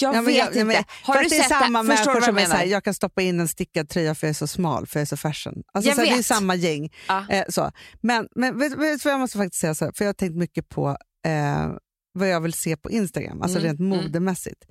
jag 0.00 0.08
Ja, 0.08 0.12
men 0.12 0.24
vet 0.24 0.36
jag- 0.36 0.56
inte. 0.56 0.84
har 1.02 1.22
du 1.22 1.28
det 1.28 1.36
är 1.38 1.42
samma 1.48 1.82
det? 1.82 1.88
Människor 1.88 2.20
som 2.20 2.36
är 2.36 2.40
jag 2.40 2.50
så 2.50 2.56
här, 2.56 2.64
jag 2.64 2.84
kan 2.84 2.94
stoppa 2.94 3.22
in 3.22 3.40
en 3.40 3.48
stickad 3.48 3.88
tröja 3.88 4.14
för 4.14 4.26
jag 4.26 4.30
är 4.30 4.34
så 4.34 4.46
smal, 4.46 4.86
för 4.86 4.98
jag 5.00 5.02
är 5.02 5.06
så 5.06 5.16
fashion. 5.16 5.62
Alltså, 5.74 5.88
Jag 5.88 5.96
så 5.96 6.02
här, 6.04 6.10
det 6.12 6.18
är 6.18 6.22
samma 6.22 6.54
gäng. 6.54 6.92
Ja. 7.08 7.26
Eh, 7.28 7.44
så. 7.48 7.72
Men, 8.00 8.28
men 8.34 8.58
vet, 8.58 8.72
vet 8.78 9.04
vad 9.04 9.12
jag 9.14 9.20
måste 9.20 9.38
faktiskt 9.38 9.60
säga, 9.60 9.74
så 9.74 9.84
här, 9.84 9.92
för 9.92 10.04
jag 10.04 10.08
har 10.08 10.14
tänkt 10.14 10.36
mycket 10.36 10.68
på 10.68 10.96
eh, 11.26 11.68
vad 12.12 12.28
jag 12.28 12.40
vill 12.40 12.52
se 12.52 12.76
på 12.76 12.90
Instagram, 12.90 13.42
alltså 13.42 13.58
Mm, 13.58 13.66
rent 13.68 13.80
mm. 13.80 13.98
modemässigt. 13.98 14.64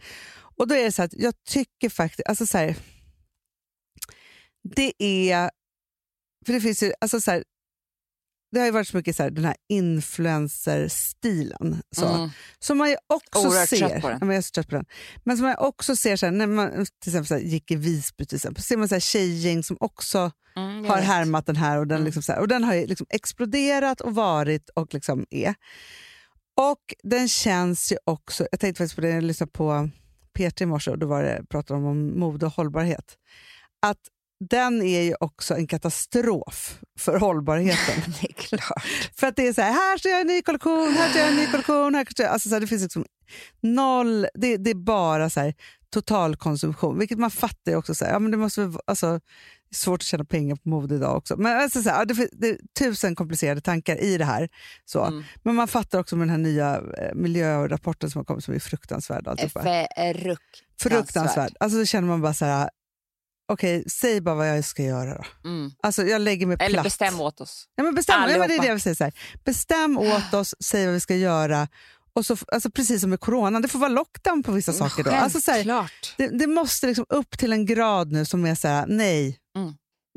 Och 0.58 0.68
då 0.68 0.76
är 0.76 0.84
det 0.84 0.92
så 0.92 1.04
att 1.04 1.14
jag 1.14 1.34
tycker 1.50 1.90
faktiskt, 1.90 2.28
alltså 2.30 2.46
så 2.46 2.58
här, 2.58 2.76
det 4.76 4.94
är, 5.04 5.50
för 6.46 6.54
det 6.54 6.62
finns 6.62 6.84
ju, 6.84 6.94
alltså 7.02 7.22
så 7.22 7.32
här, 7.32 7.44
det 8.52 8.60
har 8.60 8.66
ju 8.66 8.72
varit 8.72 8.88
så 8.88 8.98
mycket 8.98 9.16
så 9.16 9.24
här, 9.24 9.30
den 9.30 9.46
här 9.46 9.56
influencer-stilen. 9.70 11.82
Så. 11.92 12.08
Mm. 12.08 12.30
Som 12.60 12.78
man 12.78 12.90
ju 12.90 12.96
också 13.08 13.48
Oerhört 13.48 13.70
ser, 13.70 13.78
trött 13.78 14.02
på 14.02 14.08
den. 14.10 14.18
Ja, 14.22 14.26
men 14.26 14.36
jag 14.36 14.38
är 14.38 14.42
så 14.42 14.52
trött 14.52 14.70
på 14.70 14.76
den. 14.76 14.86
Men 15.24 15.38
som 15.38 15.46
man 15.46 15.56
också 15.58 15.96
ser 15.96 16.16
så 16.16 16.26
här, 16.26 16.34
när 16.34 16.48
man 16.48 16.70
till 16.72 16.86
exempel 17.12 17.26
så 17.28 17.34
här, 17.34 17.42
gick 17.42 17.72
i 17.72 17.76
Visby, 17.76 18.26
till 18.26 18.36
exempel, 18.36 18.64
så 18.64 18.68
ser 18.68 18.78
man 18.78 18.88
så 18.88 18.96
här 18.96 19.00
tjejgäng 19.00 19.64
som 19.64 19.78
också 19.80 20.32
Mm, 20.58 20.86
har 20.86 20.96
vet. 20.96 21.06
härmat 21.06 21.46
den 21.46 21.56
här 21.56 21.78
och 21.78 21.88
den, 21.88 21.96
Mm. 21.96 22.06
liksom 22.06 22.24
så 22.24 22.32
här, 22.32 22.40
och 22.40 22.48
den 22.48 22.64
har 22.64 22.74
ju 22.74 22.88
liksom 22.88 23.08
exploderat 23.10 24.02
och 24.02 24.16
varit 24.16 24.70
och 24.70 24.94
liksom 24.94 25.26
är. 25.30 25.56
Och 26.58 26.94
den 27.04 27.28
känns 27.28 27.92
ju 27.92 27.98
också, 28.04 28.48
jag 28.52 28.60
tänkte 28.60 28.78
faktiskt 28.78 28.96
på 28.96 29.02
det 29.02 29.08
när 29.08 29.16
jag 29.16 29.24
lyssnade 29.24 29.52
på 29.52 29.90
P3 30.38 30.64
i 30.64 30.66
morse 30.66 30.92
och 30.92 31.00
då 31.00 31.08
var 31.08 31.24
det, 31.24 31.44
pratade 31.50 31.80
de 31.80 31.86
om 31.86 32.20
mode 32.20 32.46
och 32.46 32.52
hållbarhet. 32.52 33.18
Att 33.82 34.00
den 34.50 34.82
är 34.82 35.02
ju 35.02 35.16
också 35.20 35.56
en 35.56 35.68
katastrof 35.68 36.80
för 37.00 37.20
hållbarheten. 37.20 38.14
Det 38.22 38.28
är 38.30 38.34
klart. 38.34 38.84
För 39.16 39.28
att 39.28 39.36
det 39.36 39.48
är 39.48 39.54
så 39.54 39.62
här, 39.62 39.72
här 39.72 39.98
ska 39.98 40.10
jag 40.10 40.22
en 40.22 40.28
ny 40.28 40.42
kollektion, 40.42 40.94
här 40.98 41.10
ska 41.10 41.20
jag 41.20 41.28
en 41.30 41.36
ny 41.36 41.48
kollektion. 41.48 41.96
Här 41.96 42.06
ska 42.12 42.24
jag, 42.24 42.32
alltså 42.32 42.50
så 42.50 42.56
här, 42.56 42.60
det 42.62 42.68
finns 42.68 42.82
liksom 42.84 43.06
noll, 43.62 44.28
det, 44.34 44.58
det 44.58 44.70
är 44.70 44.76
bara 44.76 45.30
så 45.30 45.40
här, 45.40 45.54
totalkonsumtion. 45.90 47.00
Vilket 47.00 47.20
man 47.20 47.32
fattar 47.32 47.72
ju 47.72 47.78
också, 47.78 47.96
så 47.96 48.06
här, 48.06 48.12
ja, 48.12 48.20
men 48.20 48.32
det 48.32 48.38
måste 48.38 48.66
vara- 48.66 48.84
alltså, 48.88 49.20
svårt 49.72 50.02
att 50.02 50.06
tjäna 50.06 50.26
pengar 50.26 50.56
på 50.56 50.70
mode 50.70 50.96
idag 50.96 51.18
också. 51.18 51.38
Men 51.38 51.62
alltså, 51.62 51.84
så 51.84 51.90
här, 51.90 52.06
det, 52.06 52.30
det 52.32 52.50
är 52.50 52.58
tusen 52.80 53.16
komplicerade 53.16 53.62
tankar 53.62 54.02
i 54.04 54.18
det 54.18 54.26
här. 54.26 54.50
Så. 54.86 55.04
Mm. 55.04 55.24
Men 55.44 55.56
man 55.56 55.68
fattar 55.68 56.00
också 56.00 56.16
med 56.16 56.28
den 56.28 56.32
här 56.32 56.38
nya 56.38 56.76
eh, 56.98 57.14
miljörapporten 57.16 58.12
som 58.12 58.20
har 58.20 58.26
kommit 58.26 58.44
som 58.44 58.54
är 58.54 58.60
fruktansvärd. 58.60 59.28
Fruktansvärd. 60.82 61.54
Alltså, 61.60 61.78
då 61.80 61.86
känner 61.86 62.08
man 62.08 62.22
bara 62.22 62.34
så 62.34 62.46
här, 62.46 62.70
okej, 63.48 63.84
säg 63.90 64.22
bara 64.22 64.36
vad 64.36 64.50
jag 64.50 64.66
ska 64.66 64.84
göra 64.84 65.18
då. 65.18 65.50
Mm. 65.50 65.72
Alltså, 65.84 66.04
jag 66.04 66.22
lägger 66.22 66.46
mig 66.46 66.58
Eller 66.60 66.74
platt. 66.74 66.84
bestäm 66.84 67.22
åt 67.22 67.42
oss. 67.42 67.68
Ja, 67.76 67.84
men 67.84 67.96
bestäm, 67.96 68.22
ja, 68.30 68.38
men 68.38 68.48
det 68.48 68.56
är 68.56 68.62
det 68.62 68.68
jag 68.68 68.82
säga. 68.82 68.96
Så 68.96 69.04
här. 69.04 69.14
Bestäm 69.46 69.98
åt 69.98 70.34
oss, 70.34 70.56
säg 70.60 70.86
vad 70.86 70.94
vi 70.94 71.00
ska 71.00 71.16
göra. 71.16 71.68
Och 72.14 72.26
så, 72.26 72.38
alltså, 72.48 72.70
precis 72.72 73.02
som 73.02 73.10
med 73.10 73.20
coronan, 73.20 73.62
det 73.62 73.68
får 73.68 73.80
vara 73.80 73.90
lockdown 73.90 74.44
på 74.44 74.52
vissa 74.52 74.74
saker. 74.74 75.04
Då. 75.04 75.12
Alltså, 75.12 75.42
så 75.42 75.52
här, 75.52 75.90
det, 76.18 76.28
det 76.28 76.48
måste 76.48 76.88
liksom 76.88 77.06
upp 77.10 77.38
till 77.38 77.54
en 77.54 77.66
grad 77.66 78.12
nu 78.12 78.26
som 78.26 78.46
är 78.46 78.56
så 78.56 78.68
här, 78.68 78.86
nej. 78.88 79.40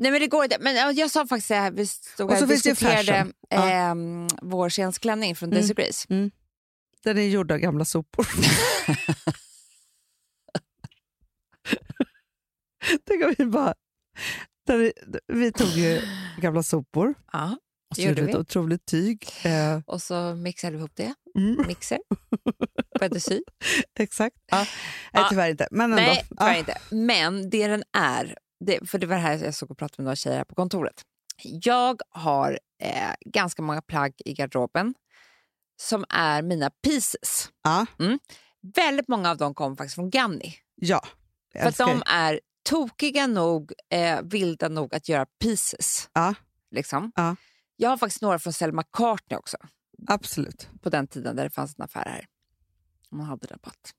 Nej 0.01 0.11
men 0.11 0.21
det 0.21 0.27
går 0.27 0.43
inte. 0.43 0.57
Men 0.59 0.75
ja, 0.75 0.91
jag 0.91 1.11
sa 1.11 1.27
faktiskt 1.27 1.47
det 1.47 1.55
här, 1.55 1.71
vi 1.71 1.87
stod 1.87 2.31
Och 2.31 2.37
så 2.37 2.45
diskuterade 2.45 3.05
fashion. 3.05 3.33
Ja. 3.49 3.69
ehm, 3.69 4.27
vår 4.41 4.69
sensklänning 4.69 5.35
från 5.35 5.49
Daisy 5.49 5.73
Mm. 5.73 5.75
Grace. 5.75 6.07
Den 7.03 7.17
är 7.17 7.21
gjord 7.21 7.51
av 7.51 7.57
gamla 7.57 7.85
sopor. 7.85 8.27
Tänk 13.05 13.23
om 13.23 13.35
vi 13.37 13.45
bara... 13.45 13.73
vi, 14.67 14.93
vi 15.27 15.51
tog 15.51 15.67
ju 15.67 16.01
gamla 16.37 16.63
sopor 16.63 17.13
Ja. 17.31 17.57
och 17.89 17.95
så 17.95 18.01
gjorde 18.01 18.21
vi 18.21 18.31
ett 18.31 18.37
otroligt 18.37 18.85
tyg. 18.85 19.27
Eh, 19.43 19.79
Och 19.85 20.01
så 20.01 20.35
mixade 20.35 20.71
vi 20.73 20.77
ihop 20.79 20.91
det. 20.95 21.13
mm, 21.35 21.67
Mixer. 21.67 21.99
Började 22.99 23.19
sy. 23.19 23.41
exakt. 23.99 24.35
Ja. 24.51 24.65
Nej, 25.13 25.23
tyvärr 25.29 25.49
inte. 25.49 25.67
Men 25.71 25.91
ändå. 25.91 25.95
Nej, 26.03 26.25
tyvärr 26.29 26.51
Ja. 26.53 26.57
inte. 26.57 26.77
Men 26.91 27.49
det 27.49 27.67
den 27.67 27.83
är, 27.97 28.37
det, 28.65 28.89
för 28.89 28.97
det 28.99 29.07
var 29.07 29.15
det 29.15 29.21
här 29.21 29.37
jag 29.43 29.55
såg 29.55 29.71
och 29.71 29.77
pratade 29.77 30.01
med 30.01 30.05
några 30.05 30.15
tjejer 30.15 30.43
på 30.43 30.55
kontoret. 30.55 31.01
Jag 31.43 32.01
har 32.09 32.59
eh, 32.83 33.11
ganska 33.25 33.61
många 33.61 33.81
plagg 33.81 34.13
i 34.25 34.33
garderoben 34.33 34.93
som 35.81 36.05
är 36.09 36.41
mina 36.41 36.69
pieces. 36.69 37.49
Ja. 37.63 37.85
Väldigt 38.75 39.07
många 39.07 39.31
av 39.31 39.37
dem 39.37 39.53
kommer 39.53 39.75
faktiskt 39.75 39.95
från 39.95 40.09
Ganni. 40.09 40.55
Ja, 40.75 41.01
För 41.53 41.85
de 41.85 42.03
är 42.05 42.39
tokiga 42.63 43.27
nog, 43.27 43.73
eh, 43.89 44.21
vilda 44.21 44.69
nog 44.69 44.95
att 44.95 45.09
göra 45.09 45.25
pieces. 45.25 46.09
Ja. 46.13 46.33
Liksom. 46.71 47.11
Ja. 47.15 47.35
Jag 47.75 47.89
har 47.89 47.97
faktiskt 47.97 48.21
några 48.21 48.39
från 48.39 48.53
Selma 48.53 48.81
McCartney 48.81 49.37
också, 49.37 49.57
Absolut. 50.07 50.69
på 50.81 50.89
den 50.89 51.07
tiden 51.07 51.35
där 51.35 51.43
det 51.43 51.49
fanns 51.49 51.75
en 51.77 51.85
affär 51.85 52.05
här. 52.05 52.25
Man 53.11 53.25
hade 53.25 53.47
rabatt. 53.47 53.93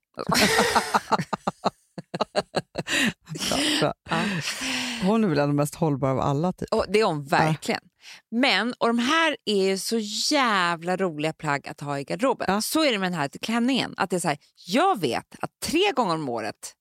Bra, 3.49 3.59
bra. 3.81 3.95
Hon 5.03 5.25
är 5.25 5.29
väl 5.29 5.37
den 5.37 5.57
mest 5.57 5.75
hållbara 5.75 6.11
av 6.11 6.21
alla. 6.21 6.53
Typ. 6.53 6.69
Och 6.73 6.85
det 6.89 7.01
är 7.01 7.05
hon 7.05 7.25
verkligen. 7.25 7.81
Men, 8.31 8.75
och 8.79 8.87
de 8.87 8.99
här 8.99 9.37
är 9.45 9.77
så 9.77 9.99
jävla 10.35 10.97
roliga 10.97 11.33
plagg 11.33 11.69
att 11.69 11.81
ha 11.81 11.99
i 11.99 12.05
garderoben. 12.05 12.47
Ja. 12.49 12.61
Så 12.61 12.85
är 12.85 12.93
det 12.93 12.99
med 12.99 13.13
den 13.13 13.19
här 13.19 13.29
klänningen. 13.29 13.95
Att 13.97 14.11
det 14.11 14.17
är 14.17 14.21
så 14.21 14.29
här, 14.29 14.39
jag 14.67 15.01
vet 15.01 15.37
att 15.41 15.51
tre 15.63 15.93
gånger 15.93 16.15
om 16.15 16.29
året 16.29 16.75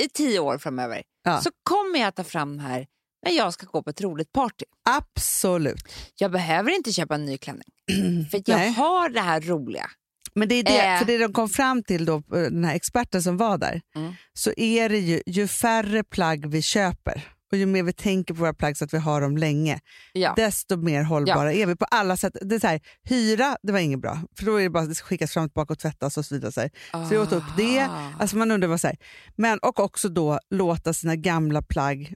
i 0.00 0.08
tio 0.08 0.38
år 0.40 0.58
framöver 0.58 1.02
Ja. 1.24 1.40
så 1.40 1.50
kommer 1.62 1.98
jag 1.98 2.14
ta 2.14 2.24
fram 2.24 2.56
den 2.56 2.66
här 2.66 2.86
när 3.26 3.32
jag 3.32 3.52
ska 3.52 3.66
gå 3.66 3.82
på 3.82 3.90
ett 3.90 4.00
roligt 4.00 4.32
party. 4.32 4.64
Absolut. 4.88 5.82
Jag 6.18 6.32
behöver 6.32 6.70
inte 6.76 6.92
köpa 6.92 7.14
en 7.14 7.24
ny 7.24 7.38
klänning. 7.38 7.68
För 8.30 8.42
jag 8.46 8.56
Nej. 8.58 8.72
har 8.72 9.08
det 9.08 9.20
här 9.20 9.40
roliga. 9.40 9.90
Men 10.34 10.48
det 10.48 10.54
är 10.54 10.62
det, 10.62 10.78
Eh. 10.86 10.98
för 10.98 11.04
det 11.06 11.18
de 11.18 11.32
kom 11.32 11.48
fram 11.48 11.82
till, 11.82 12.04
då, 12.04 12.14
eh, 12.16 12.22
den 12.42 12.64
här 12.64 12.74
experten 12.74 13.22
som 13.22 13.36
var 13.36 13.58
där, 13.58 13.80
Mm. 13.96 14.14
så 14.32 14.52
är 14.56 14.88
det 14.88 14.98
ju, 14.98 15.22
ju 15.26 15.48
färre 15.48 16.04
plagg 16.04 16.46
vi 16.46 16.62
köper 16.62 17.28
och 17.52 17.58
ju 17.58 17.66
mer 17.66 17.82
vi 17.82 17.92
tänker 17.92 18.34
på 18.34 18.40
våra 18.40 18.54
plagg 18.54 18.76
så 18.76 18.84
att 18.84 18.94
vi 18.94 18.98
har 18.98 19.20
dem 19.20 19.36
länge, 19.36 19.80
Ja. 20.12 20.32
desto 20.36 20.76
mer 20.76 21.02
hållbara 21.02 21.52
är 21.52 21.66
vi 21.66 21.76
på 21.76 21.84
alla 21.84 22.16
sätt. 22.16 22.36
Det 22.42 22.54
är 22.54 22.60
så 22.60 22.66
här, 22.66 22.80
hyra, 23.02 23.56
det 23.62 23.72
var 23.72 23.78
inget 23.78 24.00
bra, 24.00 24.18
för 24.38 24.46
då 24.46 24.56
är 24.56 24.62
det 24.62 24.70
bara 24.70 24.82
att 24.82 24.88
det 24.88 24.94
skickas 24.94 25.32
fram 25.32 25.44
och 25.44 25.50
tillbaka 25.50 25.72
och 25.72 25.78
tvättas 25.78 26.18
och 26.18 26.24
så 26.24 26.34
vidare. 26.34 26.52
Så, 26.52 26.60
här. 26.60 26.70
så 27.08 27.14
jag 27.14 27.22
åt 27.22 27.32
upp 27.32 27.44
det. 27.56 27.80
Ah. 27.80 28.12
Alltså 28.20 28.36
man 28.36 28.50
undrar 28.50 28.68
vad 28.68 28.80
så 28.80 28.86
här. 28.86 28.96
Men 29.36 29.58
och 29.58 29.80
också 29.80 30.08
då 30.08 30.38
låta 30.50 30.92
sina 30.92 31.16
gamla 31.16 31.62
plagg 31.62 32.14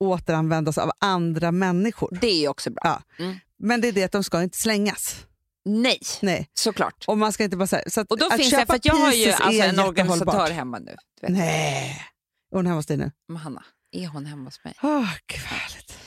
återanvändas 0.00 0.78
av 0.78 0.90
andra 1.00 1.52
människor. 1.52 2.18
Det 2.20 2.44
är 2.44 2.48
också 2.48 2.70
bra. 2.70 2.82
Ja. 2.84 3.24
Mm. 3.24 3.36
Men 3.58 3.80
det 3.80 3.88
är 3.88 3.92
det 3.92 4.04
att 4.04 4.12
de 4.12 4.24
ska 4.24 4.42
inte 4.42 4.58
slängas. 4.58 5.26
Nej, 5.64 5.98
Nej. 6.22 6.48
såklart. 6.54 7.04
Och 7.06 7.18
man 7.18 7.32
ska 7.32 7.44
inte 7.44 7.56
bara 7.56 7.66
säga, 7.66 7.82
så 7.90 8.00
att, 8.00 8.10
Och 8.10 8.18
då 8.18 8.26
att 8.26 8.36
finns 8.36 8.50
det, 8.50 8.56
köpa 8.56 8.66
för 8.66 8.74
att 8.76 8.84
jag 8.84 8.94
har 8.94 9.12
ju 9.12 9.32
alltså 9.32 9.62
en 9.62 9.78
organisatör 9.78 10.50
hemma 10.50 10.78
nu. 10.78 10.96
Nej. 11.28 12.02
Är 12.52 12.56
hon 12.56 12.66
hemma 12.66 12.78
hos 12.78 12.86
dig 12.86 12.96
nu? 12.96 13.10
Hanna. 13.38 13.64
Är 13.92 14.06
hon 14.06 14.26
hemma 14.26 14.44
hos 14.44 14.64
mig. 14.64 14.74
Vad 14.82 15.04
härligt. 15.58 15.98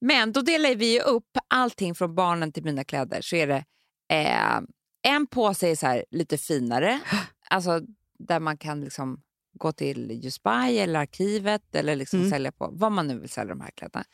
Men 0.00 0.32
då 0.32 0.40
delar 0.40 0.74
vi 0.74 0.92
ju 0.94 1.00
upp 1.00 1.36
allting 1.48 1.94
från 1.94 2.14
barnen 2.14 2.52
till 2.52 2.64
mina 2.64 2.84
kläder. 2.84 3.20
Så 3.22 3.36
är 3.36 3.46
det 3.46 3.64
eh, 4.12 4.60
en 5.02 5.26
påse 5.26 5.68
är 5.68 5.76
så 5.76 5.86
här 5.86 6.04
lite 6.10 6.38
finare, 6.38 7.00
alltså 7.50 7.80
där 8.18 8.40
man 8.40 8.58
kan 8.58 8.80
liksom 8.80 9.22
gå 9.52 9.72
till 9.72 10.24
Just 10.24 10.42
Buy 10.42 10.78
eller 10.78 11.00
arkivet 11.00 11.74
eller 11.74 11.96
liksom 11.96 12.18
Mm. 12.18 12.30
sälja 12.30 12.52
på 12.52 12.68
vad 12.72 12.92
man 12.92 13.06
nu 13.06 13.18
vill 13.20 13.28
sälja 13.30 13.54
de 13.54 13.60
här 13.60 13.70
kläderna. 13.70 14.04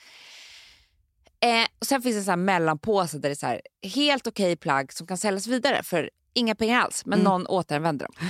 Eh, 1.40 1.66
och 1.78 1.86
sen 1.86 2.02
finns 2.02 2.16
det 2.16 2.22
så 2.22 2.30
här 2.30 2.36
mellanpåse 2.36 3.18
där 3.18 3.28
det 3.28 3.32
är 3.32 3.34
så 3.34 3.46
här, 3.46 3.60
helt 3.82 4.26
okej 4.26 4.56
plagg 4.56 4.92
som 4.92 5.06
kan 5.06 5.18
säljas 5.18 5.46
vidare 5.46 5.82
för 5.82 6.10
inga 6.34 6.54
pengar 6.54 6.80
alls, 6.80 7.06
men 7.06 7.20
Mm. 7.20 7.24
någon 7.32 7.46
återanvänder 7.46 8.06
dem. 8.06 8.14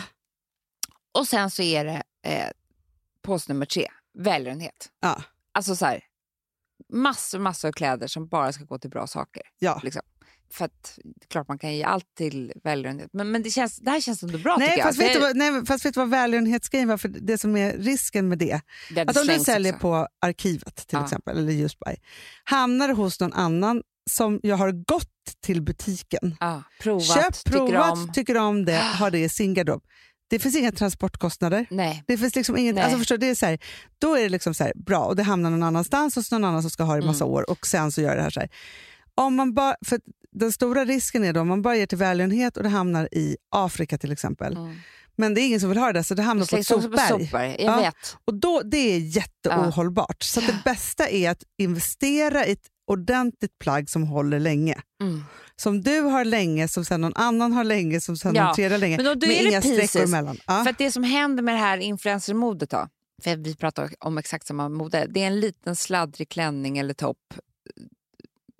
Och 1.18 1.28
sen 1.28 1.50
så 1.50 1.62
är 1.62 1.84
det 1.84 2.02
eh, 2.22 2.48
påse 3.22 3.52
nummer 3.52 3.66
tre, 3.66 3.86
välgörenhet. 4.18 4.88
Ja. 5.00 5.22
Alltså 5.54 5.76
så 5.76 5.86
här, 5.86 6.00
massor, 6.92 7.38
massor 7.38 7.68
av 7.68 7.72
kläder 7.72 8.06
som 8.06 8.28
bara 8.28 8.52
ska 8.52 8.64
gå 8.64 8.78
till 8.78 8.90
bra 8.90 9.06
saker. 9.06 9.42
Ja. 9.58 9.80
Liksom. 9.84 10.02
För 10.52 10.64
att 10.64 10.98
klart 11.28 11.48
man 11.48 11.58
kan 11.58 11.74
ge 11.74 11.82
allt 11.84 12.14
till 12.16 12.52
välgörenhet. 12.64 13.10
Men, 13.12 13.30
men 13.30 13.42
det, 13.42 13.50
känns, 13.50 13.76
det 13.76 13.90
här 13.90 14.00
känns 14.00 14.22
ändå 14.22 14.38
bra 14.38 14.56
Nej 14.58 14.68
tycker 14.70 14.82
fast, 14.82 14.98
jag. 15.00 15.08
vet 15.08 15.22
vad, 15.22 15.36
nej, 15.36 15.66
fast 15.66 15.84
vet 15.84 15.94
du 15.94 16.00
vad 16.00 16.10
välgörenhetsgrejen 16.10 16.88
var? 16.88 16.96
För 16.96 17.08
det 17.08 17.38
som 17.38 17.56
är 17.56 17.72
risken 17.78 18.28
med 18.28 18.38
det, 18.38 18.60
det 18.94 19.00
att 19.00 19.16
om 19.16 19.26
du 19.26 19.38
säljer 19.38 19.72
också. 19.72 19.80
på 19.80 20.08
arkivet 20.20 20.76
till 20.76 20.98
Ja. 20.98 21.04
exempel, 21.04 21.38
eller 21.38 21.52
Just 21.52 21.78
Buy, 21.78 21.96
hamnar 22.44 22.88
hos 22.88 23.20
någon 23.20 23.32
annan 23.32 23.82
som 24.10 24.40
jag 24.42 24.56
har 24.56 24.72
gått 24.72 25.10
till 25.40 25.62
butiken, 25.62 26.36
Ja, 26.40 26.62
provat, 26.80 27.44
tycker 27.44 27.58
provat, 27.58 27.92
om. 27.92 28.12
tycker 28.12 28.36
om 28.36 28.64
det, 28.64 28.76
har 28.76 29.10
det 29.10 29.18
i 29.18 29.28
sin 29.28 29.54
garderob. 29.54 29.82
Det 30.28 30.38
finns 30.38 30.56
inga 30.56 30.72
transportkostnader. 30.72 31.66
Nej. 31.70 32.04
Det 32.06 32.18
finns 32.18 32.34
liksom 32.36 32.56
inget, 32.56 32.74
Nej. 32.74 32.84
alltså 32.84 32.98
förstår, 32.98 33.16
det 33.18 33.26
är 33.28 33.34
så 33.34 33.46
här, 33.46 33.58
då 33.98 34.14
är 34.14 34.22
det 34.22 34.28
liksom 34.28 34.54
så 34.54 34.64
här, 34.64 34.72
bra 34.76 34.98
och 35.04 35.16
det 35.16 35.22
hamnar 35.22 35.50
någon 35.50 35.62
annanstans 35.62 36.14
hos 36.16 36.30
någon 36.30 36.44
annan 36.44 36.62
som 36.62 36.70
ska 36.70 36.82
ha 36.82 36.96
det 36.96 37.02
i 37.02 37.06
massa 37.06 37.24
Mm. 37.24 37.34
år 37.34 37.50
och 37.50 37.66
sen 37.66 37.92
så 37.92 38.00
gör 38.00 38.16
det 38.16 38.22
här 38.22 38.30
så 38.30 38.40
här. 38.40 38.48
Om 39.14 39.34
man 39.34 39.54
bara, 39.54 39.74
för 39.86 40.00
den 40.32 40.52
stora 40.52 40.84
risken 40.84 41.24
är 41.24 41.32
då 41.32 41.40
om 41.40 41.48
man 41.48 41.62
bara 41.62 41.76
ger 41.76 41.86
till 41.86 41.98
välgörenhet 41.98 42.56
och 42.56 42.62
det 42.62 42.68
hamnar 42.68 43.08
i 43.14 43.36
Afrika 43.50 43.98
till 43.98 44.12
exempel. 44.12 44.56
Mm. 44.56 44.74
Men 45.18 45.34
det 45.34 45.40
är 45.40 45.46
ingen 45.46 45.60
som 45.60 45.68
vill 45.68 45.78
ha 45.78 45.86
det 45.86 45.92
där 45.92 46.02
så 46.02 46.14
det 46.14 46.22
hamnar 46.22 46.44
Det 46.46 46.50
på 46.50 46.56
ett 46.56 46.70
också 46.72 46.88
på 46.90 46.96
sopberg. 46.96 47.24
sopberg. 47.26 47.56
Ja. 47.58 47.92
Och 48.24 48.34
då, 48.34 48.62
det 48.64 48.76
är 48.94 48.98
jätteohållbart. 48.98 50.22
Så 50.22 50.40
att 50.40 50.46
det 50.46 50.60
bästa 50.64 51.08
är 51.08 51.30
att 51.30 51.42
investera 51.58 52.46
i 52.46 52.52
ett 52.52 52.66
ordentligt 52.86 53.58
plagg 53.58 53.90
som 53.90 54.02
håller 54.02 54.40
länge. 54.40 54.80
Mm. 55.02 55.24
Som 55.60 55.82
du 55.82 56.00
har 56.00 56.24
länge, 56.24 56.68
som 56.68 56.84
sen 56.84 57.00
någon 57.00 57.14
annan 57.16 57.52
har 57.52 57.64
länge, 57.64 58.00
som 58.00 58.16
sen 58.16 58.34
Ja, 58.34 58.44
någon 58.44 58.54
tredje 58.54 58.74
har 58.74 58.78
länge. 58.78 58.96
men 58.96 59.04
då- 59.06 59.14
då 59.14 59.26
med 59.26 59.42
inga 59.42 59.60
pieces. 59.60 59.90
sträckor 59.90 60.08
emellan. 60.08 60.38
Ja. 60.46 60.64
För 60.64 60.74
det 60.78 60.92
som 60.92 61.04
händer 61.04 61.42
med 61.42 61.54
det 61.54 61.58
här 61.58 61.78
influencermodet 61.78 62.70
då, 62.70 62.88
för 63.22 63.36
vi 63.36 63.54
pratar 63.56 63.90
om 63.98 64.18
exakt 64.18 64.46
samma 64.46 64.68
mode, 64.68 65.06
det 65.10 65.22
är 65.22 65.26
en 65.26 65.40
liten 65.40 65.76
sladdrig 65.76 66.28
klänning 66.28 66.78
eller 66.78 66.94
topp 66.94 67.34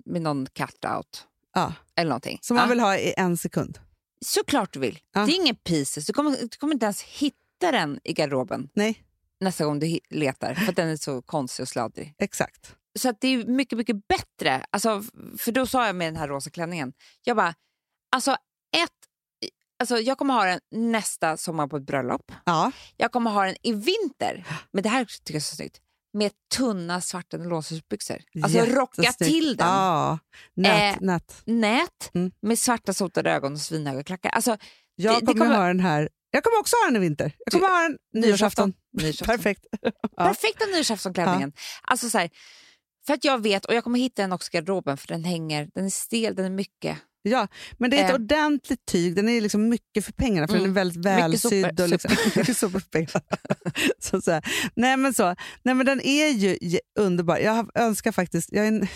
med 0.05 0.21
någon 0.21 0.47
cut-out 0.47 1.23
ja. 1.53 1.73
eller 1.95 2.09
någonting. 2.09 2.39
Som 2.41 2.55
man 2.55 2.69
vill 2.69 2.79
ha 2.79 2.97
i 2.97 3.13
en 3.17 3.37
sekund. 3.37 3.79
Såklart 4.25 4.73
du 4.73 4.79
vill. 4.79 4.99
Det 5.13 5.19
är 5.19 5.35
ingen 5.35 5.55
pieces. 5.55 6.05
Du 6.05 6.13
kommer, 6.13 6.31
du 6.41 6.49
kommer 6.57 6.73
inte 6.73 6.85
ens 6.85 7.01
hitta 7.01 7.71
den 7.71 7.99
i 8.03 8.13
garderoben 8.13 8.69
Nej, 8.73 9.03
nästa 9.39 9.65
gång 9.65 9.79
du 9.79 9.99
letar 10.09 10.53
för 10.53 10.69
att 10.69 10.75
den 10.75 10.87
är 10.89 10.95
så 10.97 11.21
konstig 11.21 11.63
och 11.63 11.67
sladdrig. 11.69 12.13
exakt. 12.19 12.75
Så 12.97 13.09
att 13.09 13.21
det 13.21 13.27
är 13.27 13.45
mycket, 13.45 13.77
mycket 13.77 14.07
bättre. 14.07 14.65
Alltså, 14.69 15.03
för 15.37 15.51
då 15.51 15.67
sa 15.67 15.85
jag 15.85 15.95
med 15.95 16.07
den 16.07 16.15
här 16.15 16.27
rosa 16.27 16.49
klänningen, 16.49 16.93
jag 17.23 17.37
bara, 17.37 17.53
alltså 18.15 18.31
ett, 18.77 18.89
alltså 19.79 19.97
jag 19.99 20.17
kommer 20.17 20.33
ha 20.33 20.45
den 20.45 20.59
nästa 20.91 21.37
sommar 21.37 21.67
på 21.67 21.77
ett 21.77 21.85
bröllop. 21.85 22.31
Ja. 22.45 22.71
Jag 22.97 23.11
kommer 23.11 23.31
ha 23.31 23.45
den 23.45 23.55
i 23.63 23.71
vinter, 23.73 24.45
men 24.73 24.83
det 24.83 24.89
här 24.89 25.05
tycker 25.05 25.33
jag 25.33 25.35
är 25.35 25.39
så 25.41 25.55
snyggt, 25.55 25.77
med 26.13 26.31
tunna 26.55 27.01
svarta 27.01 27.37
nylonbyxor. 27.37 28.17
Alltså 28.43 28.59
rocka 28.65 29.11
till 29.13 29.57
den. 29.57 29.67
Ja. 29.67 30.19
Nät, 30.55 30.95
Eh, 30.95 31.01
nät. 31.01 31.41
Nät 31.45 32.11
Mm. 32.13 32.31
med 32.41 32.59
svarta 32.59 32.93
sotade 32.93 33.31
ögon 33.31 33.53
och 33.53 33.59
svinhöga 33.59 34.03
klackar. 34.03 34.29
Alltså, 34.29 34.57
Jag 34.95 35.15
det- 35.15 35.19
det 35.19 35.25
kommer, 35.25 35.45
kommer- 35.45 35.57
ha 35.57 35.67
den 35.67 35.79
här. 35.79 36.09
Jag 36.31 36.43
kommer 36.43 36.59
också 36.59 36.75
ha 36.75 36.85
den 36.85 36.95
i 36.95 36.99
vinter. 36.99 37.31
Jag 37.45 37.51
kommer 37.53 37.67
ha 37.67 37.81
den 37.81 37.97
nyårsafton. 38.13 38.73
nyårsafton. 38.97 39.27
Perfekt. 39.37 39.65
Ja. 39.81 39.91
Perfekta 40.17 40.65
nyårsaftonklänningen. 40.65 41.53
Alltså 41.81 42.09
så 42.09 42.17
här, 42.17 42.29
för 43.07 43.13
att 43.13 43.23
jag 43.23 43.43
vet, 43.43 43.65
och 43.65 43.73
jag 43.73 43.83
kommer 43.83 43.99
hitta 43.99 44.21
den 44.21 44.31
också 44.31 44.49
i 44.53 44.55
garderoben 44.57 44.97
för 44.97 45.07
den 45.07 45.23
hänger, 45.23 45.69
den 45.73 45.85
är 45.85 45.89
stel, 45.89 46.35
den 46.35 46.45
är 46.45 46.49
mycket. 46.49 46.97
Ja, 47.21 47.47
men 47.77 47.89
det 47.89 47.99
är 47.99 48.03
ett 48.03 48.09
Eh. 48.09 48.15
ordentligt 48.15 48.85
tyg. 48.85 49.15
Den 49.15 49.29
är 49.29 49.41
liksom 49.41 49.69
mycket 49.69 50.05
för 50.05 50.11
pengarna 50.11 50.47
för 50.47 50.53
Mm. 50.55 50.63
den 50.63 50.71
är 50.71 50.75
väldigt 50.75 50.97
Mycket 50.97 51.17
välsydd. 51.53 51.79
Och 51.81 51.89
liksom, 51.89 52.11
mycket 52.35 52.57
så, 53.99 54.21
så. 54.21 54.41
Nej, 54.75 54.97
men 54.97 55.13
så. 55.13 55.35
Nej, 55.63 55.75
men 55.75 55.85
den 55.85 56.01
är 56.01 56.27
ju 56.29 56.57
underbar. 56.99 57.37
Jag 57.37 57.69
önskar 57.75 58.11
faktiskt... 58.11 58.49
Jag, 58.51 58.67
en, 58.67 58.87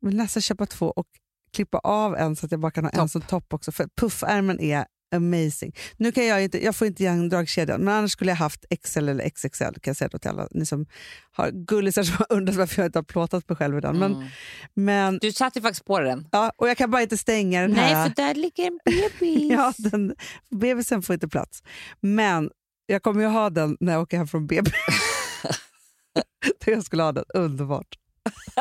jag 0.00 0.08
vill 0.08 0.16
nästan 0.16 0.42
köpa 0.42 0.66
två 0.66 0.86
och 0.86 1.06
klippa 1.52 1.78
av 1.78 2.16
en 2.16 2.36
så 2.36 2.46
att 2.46 2.52
jag 2.52 2.60
bara 2.60 2.70
kan 2.70 2.84
ha 2.84 2.90
en 2.90 2.96
Topp. 2.98 3.10
som 3.10 3.20
topp 3.22 3.52
också. 3.54 3.72
För 3.72 3.88
puffärmen 4.00 4.60
är 4.60 4.86
amazing. 5.14 5.72
Nu 5.96 6.12
kan 6.12 6.26
jag 6.26 6.42
inte, 6.44 6.64
jag 6.64 6.76
får 6.76 6.86
inte 6.86 7.02
igen 7.02 7.28
dragkedjan, 7.28 7.80
men 7.80 7.94
annars 7.94 8.10
skulle 8.12 8.30
jag 8.30 8.36
haft 8.36 8.64
XL 8.84 9.08
eller 9.08 9.28
XXL 9.30 9.64
kan 9.64 9.80
jag 9.84 9.96
säga 9.96 10.08
till 10.08 10.30
alla 10.30 10.48
ni 10.50 10.66
som 10.66 10.86
har 11.32 11.50
gullisar 11.50 12.02
som 12.02 12.16
har 12.18 12.36
undrat 12.36 12.56
varför 12.56 12.82
jag 12.82 12.88
inte 12.88 12.98
har 12.98 13.04
plåtat 13.04 13.48
mig 13.48 13.56
själv 13.56 13.78
idag. 13.78 13.94
Men, 13.96 14.14
Mm. 14.14 14.28
men, 14.74 15.18
Du 15.18 15.32
satte 15.32 15.58
ju 15.58 15.62
faktiskt 15.62 15.84
på 15.84 16.00
den. 16.00 16.28
ja, 16.32 16.52
och 16.56 16.68
jag 16.68 16.76
kan 16.76 16.90
bara 16.90 17.02
inte 17.02 17.16
stänga 17.16 17.60
den 17.62 17.70
Nej, 17.70 17.94
här. 17.94 18.08
för 18.08 18.14
där 18.16 18.34
ligger 18.34 18.66
en 18.66 18.78
bebis. 18.84 19.50
Ja, 19.52 19.72
den, 19.78 20.14
bebisen 20.50 21.02
får 21.02 21.14
inte 21.14 21.28
plats. 21.28 21.62
Men 22.00 22.50
jag 22.86 23.02
kommer 23.02 23.20
ju 23.22 23.26
ha 23.28 23.50
den 23.50 23.76
när 23.80 23.92
jag 23.92 24.02
åker 24.02 24.16
hem 24.16 24.26
från 24.26 24.46
BB. 24.46 24.70
jag 26.66 26.84
skulle 26.84 27.02
ha 27.02 27.12
den, 27.12 27.24
underbart. 27.34 27.88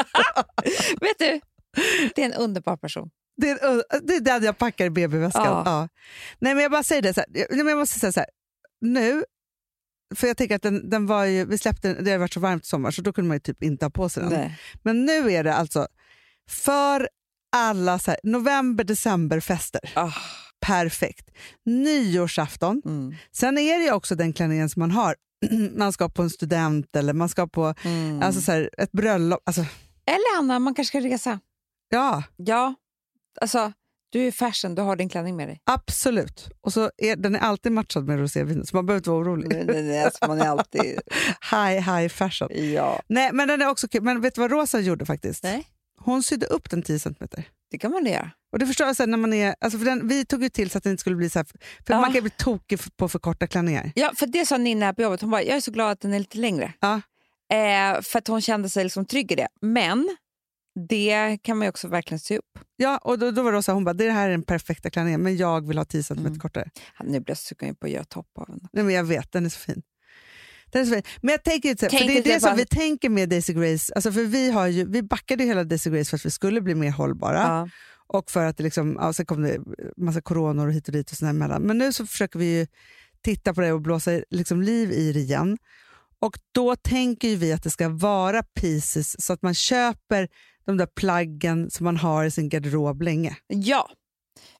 Vet 1.01 1.19
du, 1.19 1.39
det 2.15 2.21
är 2.21 2.25
en 2.25 2.33
underbar 2.33 2.77
person. 2.77 3.09
Det 3.37 3.53
det 4.03 4.15
är 4.15 4.19
den 4.19 4.43
jag 4.43 4.57
packar 4.57 4.85
i 4.85 4.89
BB-väskan. 4.89 5.43
Ja. 5.45 5.63
Ja. 5.65 5.87
Nej, 6.39 6.53
men 6.55 6.61
jag 6.63 6.71
bara 6.71 6.83
säger 6.83 7.01
det 7.01 7.13
så 7.13 7.19
här, 7.19 7.27
jag, 7.33 7.47
nej, 7.49 7.57
men 7.63 7.67
jag 7.67 7.77
måste 7.77 7.99
säga 7.99 8.11
så 8.11 8.19
här, 8.19 8.29
nu, 8.81 9.23
för 10.15 10.27
jag 10.27 10.37
tänker 10.37 10.55
att 10.55 10.61
den, 10.61 10.89
den 10.89 11.05
var 11.07 11.25
ju, 11.25 11.45
vi 11.45 11.57
släppte 11.57 11.93
den, 11.93 12.03
det 12.03 12.11
har 12.11 12.17
varit 12.17 12.33
så 12.33 12.39
varmt 12.39 12.63
i 12.63 12.67
sommar 12.67 12.91
så 12.91 13.01
då 13.01 13.13
kunde 13.13 13.27
man 13.27 13.35
ju 13.35 13.39
typ 13.39 13.63
inte 13.63 13.85
ha 13.85 13.89
på 13.89 14.09
sig 14.09 14.23
den. 14.23 14.31
Nej. 14.33 14.59
Men 14.83 15.05
nu 15.05 15.31
är 15.31 15.43
det 15.43 15.53
alltså 15.55 15.87
för 16.49 17.09
alla 17.55 17.99
så 17.99 18.11
här, 18.11 18.19
november, 18.23 18.83
decemberfester. 18.83 19.81
Ah. 19.95 20.11
Perfekt. 20.59 21.31
Nyårsafton. 21.65 22.81
Mm. 22.85 23.15
Sen 23.31 23.57
är 23.57 23.77
det 23.79 23.83
ju 23.85 23.91
också 23.91 24.15
den 24.15 24.33
klänningen 24.33 24.69
som 24.69 24.79
man 24.79 24.91
har. 24.91 25.15
man 25.77 25.93
ska 25.93 26.09
på 26.09 26.21
en 26.21 26.29
student 26.29 26.95
eller 26.95 27.13
man 27.13 27.29
ska 27.29 27.47
på 27.47 27.73
Mm. 27.83 28.21
alltså 28.21 28.41
så 28.41 28.51
här, 28.51 28.69
ett 28.77 28.91
bröllop. 28.91 29.39
Alltså, 29.45 29.61
Eller 30.05 30.39
Anna, 30.39 30.59
man 30.59 30.75
kanske 30.75 30.99
ska 30.99 31.07
resa. 31.07 31.39
ja, 31.89 32.23
Ja, 32.37 32.73
alltså 33.41 33.73
du 34.09 34.27
är 34.27 34.31
fashion, 34.31 34.75
du 34.75 34.81
har 34.81 34.95
din 34.95 35.09
klänning 35.09 35.35
med 35.35 35.47
dig. 35.47 35.61
absolut. 35.63 36.49
Och 36.61 36.73
så 36.73 36.91
är, 36.97 37.15
den 37.15 37.35
är 37.35 37.39
alltid 37.39 37.71
matchad 37.71 38.07
med 38.07 38.19
rosévin 38.19 38.65
så 38.65 38.75
man 38.75 38.85
behöver 38.85 38.99
inte 38.99 39.09
vara 39.09 39.19
orolig. 39.21 39.47
Nej, 39.49 39.65
nej, 39.65 39.83
nej, 39.83 40.03
alltså, 40.03 40.27
man 40.27 40.41
är 40.41 40.45
alltid... 40.47 40.81
high, 41.51 41.95
high 41.95 42.07
fashion. 42.07 42.49
Ja. 42.73 43.01
Nej, 43.07 43.29
men 43.33 43.47
den 43.47 43.61
är 43.61 43.69
också 43.69 43.87
kul. 43.87 44.01
Men 44.03 44.21
vet 44.21 44.35
du 44.35 44.41
vad 44.41 44.51
Rosa 44.51 44.79
gjorde 44.79 45.05
faktiskt? 45.05 45.43
Nej. 45.43 45.67
Hon 45.97 46.23
sydde 46.23 46.45
upp 46.45 46.69
den 46.69 46.81
10 46.83 46.99
cm. 46.99 47.15
Det 47.71 47.77
kan 47.77 47.91
man 47.91 48.05
göra. 48.05 48.31
Och 48.51 48.59
det 48.59 48.67
förstår 48.67 48.87
jag 48.87 48.95
sen 48.95 49.11
när 49.11 49.17
man 49.17 49.33
är, 49.33 49.55
alltså 49.61 49.79
för 49.79 49.85
den, 49.85 50.07
vi 50.07 50.25
tog 50.25 50.43
ju 50.43 50.49
till 50.49 50.69
så 50.69 50.77
att 50.77 50.83
den 50.83 50.91
inte 50.91 51.01
skulle 51.01 51.15
bli 51.15 51.29
så 51.29 51.39
här, 51.39 51.45
för 51.85 51.93
Ja. 51.93 52.01
man 52.01 52.13
kan 52.13 52.21
bli 52.21 52.31
tokig 52.37 52.79
på 52.97 53.09
för 53.09 53.19
korta 53.19 53.47
klänningar. 53.47 53.91
Ja, 53.95 54.11
för 54.15 54.27
det 54.27 54.45
sa 54.45 54.57
Nina 54.57 54.85
här 54.85 54.93
på 54.93 55.01
jobbet. 55.01 55.21
Hon 55.21 55.31
bara, 55.31 55.43
jag 55.43 55.55
är 55.57 55.61
så 55.61 55.71
glad 55.71 55.91
att 55.91 56.01
den 56.01 56.13
är 56.13 56.19
lite 56.19 56.37
längre. 56.37 56.73
Ja. 56.79 57.01
Eh, 57.53 58.01
för 58.01 58.19
att 58.19 58.27
hon 58.27 58.41
kände 58.41 58.69
sig 58.69 58.83
liksom 58.83 59.05
trygg 59.05 59.31
i 59.31 59.35
det. 59.35 59.47
Men 59.61 60.15
det 60.89 61.37
kan 61.43 61.57
man 61.57 61.65
ju 61.65 61.69
också 61.69 61.87
verkligen 61.87 62.19
se 62.19 62.37
upp. 62.37 62.59
Ja, 62.75 62.97
och 62.97 63.19
då, 63.19 63.31
då 63.31 63.41
var 63.43 63.51
Rosa, 63.51 63.73
hon 63.73 63.83
bara, 63.83 63.93
det 63.93 64.11
här 64.11 64.27
är 64.27 64.31
den 64.31 64.43
perfekta 64.43 64.89
klänningen 64.89 65.21
men 65.21 65.37
jag 65.37 65.67
vill 65.67 65.77
ha 65.77 65.85
10 65.85 66.03
cm 66.03 66.19
Mm. 66.25 66.39
kortare. 66.39 66.69
Nu 67.03 67.19
blir 67.19 67.29
jag 67.31 67.37
sugen 67.37 67.75
på 67.75 67.85
att 67.85 67.91
göra 67.91 68.03
topp 68.03 68.27
av 68.39 68.45
den. 68.47 68.59
Nej, 68.73 68.83
men 68.83 68.95
jag 68.95 69.03
vet, 69.03 69.31
den 69.31 69.45
är 69.45 69.49
så 69.49 69.59
fin. 69.59 69.81
Den 70.71 70.81
är 70.81 70.85
så 70.85 70.93
fin. 70.93 71.03
Men 71.21 71.31
jag 71.31 71.43
tänker 71.43 71.69
inte, 71.69 71.89
så 71.89 71.97
för 71.97 72.05
det 72.05 72.17
är 72.17 72.23
det 72.23 72.39
som 72.39 72.49
på- 72.51 72.55
vi 72.57 72.65
tänker 72.65 73.09
med 73.09 73.29
Daisy 73.29 73.53
Grace. 73.53 73.93
Alltså 73.95 74.11
för 74.11 74.23
vi, 74.23 74.51
har 74.51 74.67
ju, 74.67 74.85
vi 74.91 75.03
backade 75.03 75.43
ju 75.43 75.49
hela 75.49 75.63
Daisy 75.63 75.89
Grace 75.89 76.09
för 76.09 76.17
att 76.17 76.25
vi 76.25 76.31
skulle 76.31 76.61
bli 76.61 76.75
mer 76.75 76.91
hållbara. 76.91 77.37
Ja. 77.41 77.69
Och 78.07 78.31
för 78.31 78.45
att 78.45 78.57
det 78.57 78.63
liksom, 78.63 78.97
ja, 79.01 79.13
sen 79.13 79.25
kom 79.25 79.41
det 79.41 79.57
massa 79.97 80.21
coronor 80.21 80.67
och 80.67 80.73
hit 80.73 80.87
och 80.87 80.93
dit 80.93 81.11
och 81.11 81.17
sådär 81.17 81.29
emellan. 81.29 81.61
Men 81.61 81.77
nu 81.77 81.93
så 81.93 82.05
försöker 82.05 82.39
vi 82.39 82.45
ju 82.59 82.67
titta 83.21 83.53
på 83.53 83.61
det 83.61 83.71
och 83.71 83.81
blåsa 83.81 84.11
liksom 84.29 84.61
liv 84.61 84.91
i 84.91 85.11
det 85.13 85.19
igen. 85.19 85.57
Och 86.19 86.39
då 86.51 86.75
tänker 86.75 87.35
vi 87.35 87.53
att 87.53 87.63
det 87.63 87.69
ska 87.69 87.89
vara 87.89 88.43
pieces 88.43 89.25
så 89.25 89.33
att 89.33 89.41
man 89.41 89.53
köper 89.53 90.27
de 90.65 90.77
där 90.77 90.85
plaggen 90.85 91.69
som 91.69 91.83
man 91.83 91.97
har 91.97 92.25
i 92.25 92.31
sin 92.31 92.49
garderob 92.49 93.01
länge. 93.01 93.37
ja, 93.47 93.89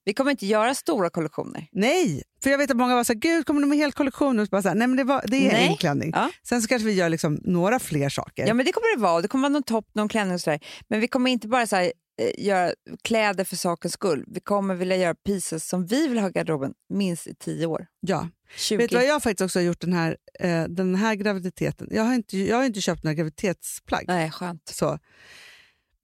vi 0.05 0.13
kommer 0.13 0.31
inte 0.31 0.45
göra 0.45 0.75
stora 0.75 1.09
kollektioner. 1.09 1.67
Nej, 1.71 2.23
för 2.43 2.49
jag 2.49 2.57
vet 2.57 2.71
att 2.71 2.77
många 2.77 2.95
var 2.95 3.03
så 3.03 3.13
här, 3.13 3.19
gud 3.19 3.45
kommer 3.45 3.61
du 3.61 3.67
med 3.67 3.77
hel 3.77 3.91
kollektion? 3.91 4.39
Och 4.39 4.47
bara 4.47 4.61
så 4.61 4.67
här, 4.67 4.75
Nej 4.75 4.87
men 4.87 4.97
det, 4.97 5.03
var, 5.03 5.23
det 5.27 5.47
är 5.47 5.51
Nej. 5.51 5.67
en 5.67 5.77
klänning. 5.77 6.11
Ja. 6.13 6.31
Sen 6.43 6.61
så 6.61 6.67
kanske 6.67 6.87
vi 6.87 6.93
gör 6.93 7.09
liksom 7.09 7.39
några 7.43 7.79
fler 7.79 8.09
saker. 8.09 8.47
Ja, 8.47 8.53
men 8.53 8.65
det 8.65 8.71
kommer 8.71 8.95
det 8.95 9.01
vara. 9.01 9.21
Det 9.21 9.27
kommer 9.27 9.41
vara 9.41 9.53
någon 9.53 9.63
topp, 9.63 9.85
någon 9.93 10.09
klänning 10.09 10.33
och 10.33 10.41
sådär. 10.41 10.59
Men 10.87 10.99
vi 10.99 11.07
kommer 11.07 11.31
inte 11.31 11.47
bara 11.47 11.67
så 11.67 11.75
här, 11.75 11.91
eh, 12.21 12.45
göra 12.45 12.73
kläder 13.03 13.43
för 13.43 13.55
sakens 13.55 13.93
skull. 13.93 14.23
Vi 14.27 14.39
kommer 14.39 14.75
vilja 14.75 14.95
göra 14.97 15.15
pieces 15.15 15.67
som 15.69 15.85
vi 15.85 16.07
vill 16.07 16.19
ha 16.19 16.29
i 16.29 16.31
garderoben 16.31 16.73
minst 16.89 17.27
i 17.27 17.35
tio 17.35 17.65
år. 17.65 17.87
Ja. 17.99 18.29
20. 18.57 18.77
Vet 18.77 18.89
du 18.89 18.95
vad 18.95 19.05
jag 19.05 19.23
faktiskt 19.23 19.45
också 19.45 19.59
har 19.59 19.63
gjort 19.63 19.81
den 19.81 19.93
här, 19.93 20.17
eh, 20.39 20.63
den 20.63 20.95
här 20.95 21.15
graviditeten? 21.15 21.87
Jag 21.91 22.03
har, 22.03 22.13
inte, 22.13 22.37
jag 22.37 22.57
har 22.57 22.63
inte 22.63 22.81
köpt 22.81 23.03
några 23.03 23.13
graviditetsplagg. 23.13 24.05
Nej, 24.07 24.31
skönt. 24.31 24.69
Så. 24.69 24.99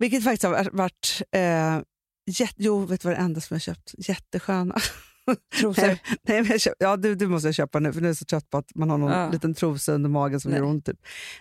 Vilket 0.01 0.23
faktiskt 0.23 0.43
har 0.43 0.69
varit... 0.71 1.21
Eh, 1.31 1.79
jätte, 2.31 2.55
jo, 2.57 2.85
vet 2.85 3.01
du 3.01 3.07
vad 3.07 3.17
det 3.17 3.21
enda 3.21 3.41
som 3.41 3.55
jag 3.55 3.61
köpt? 3.61 3.93
Jättesköna. 3.97 4.75
Trosor. 5.59 5.87
Nej, 5.87 6.01
nej, 6.27 6.43
men 6.43 6.59
köpt, 6.59 6.75
ja, 6.79 6.97
du, 6.97 7.15
du 7.15 7.27
måste 7.27 7.47
jag 7.47 7.55
köpa 7.55 7.79
nu, 7.79 7.93
för 7.93 8.01
nu 8.01 8.07
är 8.07 8.09
jag 8.09 8.17
så 8.17 8.25
trött 8.25 8.49
på 8.49 8.57
att 8.57 8.75
man 8.75 8.89
har 8.89 8.97
någon 8.97 9.11
Ja. 9.11 9.29
liten 9.29 9.53
trosa 9.53 9.93
under 9.93 10.09
magen 10.09 10.39
som 10.39 10.51
Nej. 10.51 10.59
gör 10.59 10.67
ont. 10.67 10.85
Typ. 10.85 10.97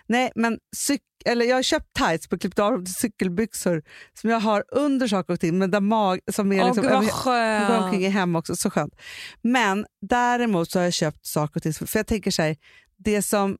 Nej, 0.07 0.31
men 0.35 0.59
cyk, 0.75 1.01
eller 1.25 1.45
jag 1.45 1.55
har 1.55 1.63
köpt 1.63 1.93
tights 1.93 2.27
på 2.27 2.37
klippt 2.37 2.59
av 2.59 2.85
till 2.85 2.93
cykelbyxor 2.93 3.83
som 4.21 4.29
jag 4.29 4.39
har 4.39 4.63
under 4.71 5.07
saker 5.07 5.33
och 5.33 5.39
ting, 5.39 5.57
men 5.57 5.71
där 5.71 5.79
mag, 5.79 6.19
som 6.31 6.51
är 6.51 6.61
Åh, 6.61 6.67
liksom, 6.67 6.83
jag 6.83 7.67
går 7.67 7.77
omkring 7.83 8.05
i 8.05 8.09
hem 8.09 8.35
också, 8.35 8.55
så 8.55 8.69
skönt. 8.69 8.95
Men 9.41 9.85
däremot 10.01 10.71
så 10.71 10.79
har 10.79 10.83
jag 10.83 10.93
köpt 10.93 11.25
saker 11.25 11.55
och 11.59 11.63
ting, 11.63 11.73
för 11.73 11.99
jag 11.99 12.07
tänker 12.07 12.31
så 12.31 12.41
här, 12.41 12.55
det 12.97 13.21
som, 13.21 13.57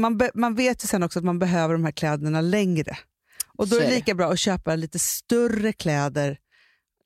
man, 0.00 0.18
be, 0.18 0.30
man 0.34 0.54
vet 0.54 0.84
ju 0.84 0.86
sen 0.88 1.02
också 1.02 1.18
att 1.18 1.24
man 1.24 1.38
behöver 1.38 1.74
de 1.74 1.84
här 1.84 1.92
kläderna 1.92 2.40
längre. 2.40 2.96
Och 3.58 3.68
då 3.68 3.76
är 3.76 3.80
det 3.80 3.90
lika 3.90 4.14
bra 4.14 4.32
att 4.32 4.38
köpa 4.38 4.74
lite 4.76 4.98
större 4.98 5.72
kläder 5.72 6.38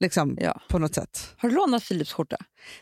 liksom, 0.00 0.36
Ja. 0.40 0.60
på 0.68 0.78
något 0.78 0.94
sätt. 0.94 1.34
Har 1.36 1.48
du 1.48 1.54
lånat 1.54 1.88
Philips 1.88 2.12
skjorta? 2.12 2.36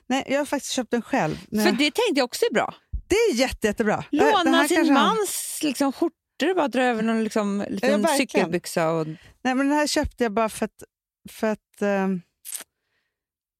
Nej, 0.07 0.25
jag 0.29 0.39
har 0.39 0.45
faktiskt 0.45 0.73
köpt 0.73 0.91
den 0.91 1.03
själv. 1.03 1.37
För 1.37 1.47
Nej. 1.51 1.65
det 1.73 1.79
tänkte 1.79 2.13
jag 2.15 2.25
också 2.25 2.45
är 2.51 2.55
bra. 2.55 2.75
Det 3.09 3.15
är 3.17 3.35
jätte, 3.35 3.67
jättebra. 3.67 4.05
Låna 4.11 4.69
sin 4.69 4.77
kanske 4.77 4.95
han- 4.95 5.17
mans 5.17 5.59
liksom, 5.63 5.93
skjortor, 5.93 6.55
bara 6.55 6.69
dra 6.69 6.83
över 6.83 7.03
någon 7.03 7.25
liksom, 7.25 7.65
liten 7.69 8.03
verkligen. 8.03 8.19
cykelbyxa. 8.29 8.91
Och, 8.91 9.07
Nej, 9.43 9.55
men 9.55 9.59
den 9.69 9.73
här 9.73 9.87
köpte 9.87 10.25
jag 10.25 10.33
bara 10.33 10.49
för 10.49 10.65
att... 10.65 10.83
För 11.31 11.47
att 11.47 11.83
ehm, 11.83 12.21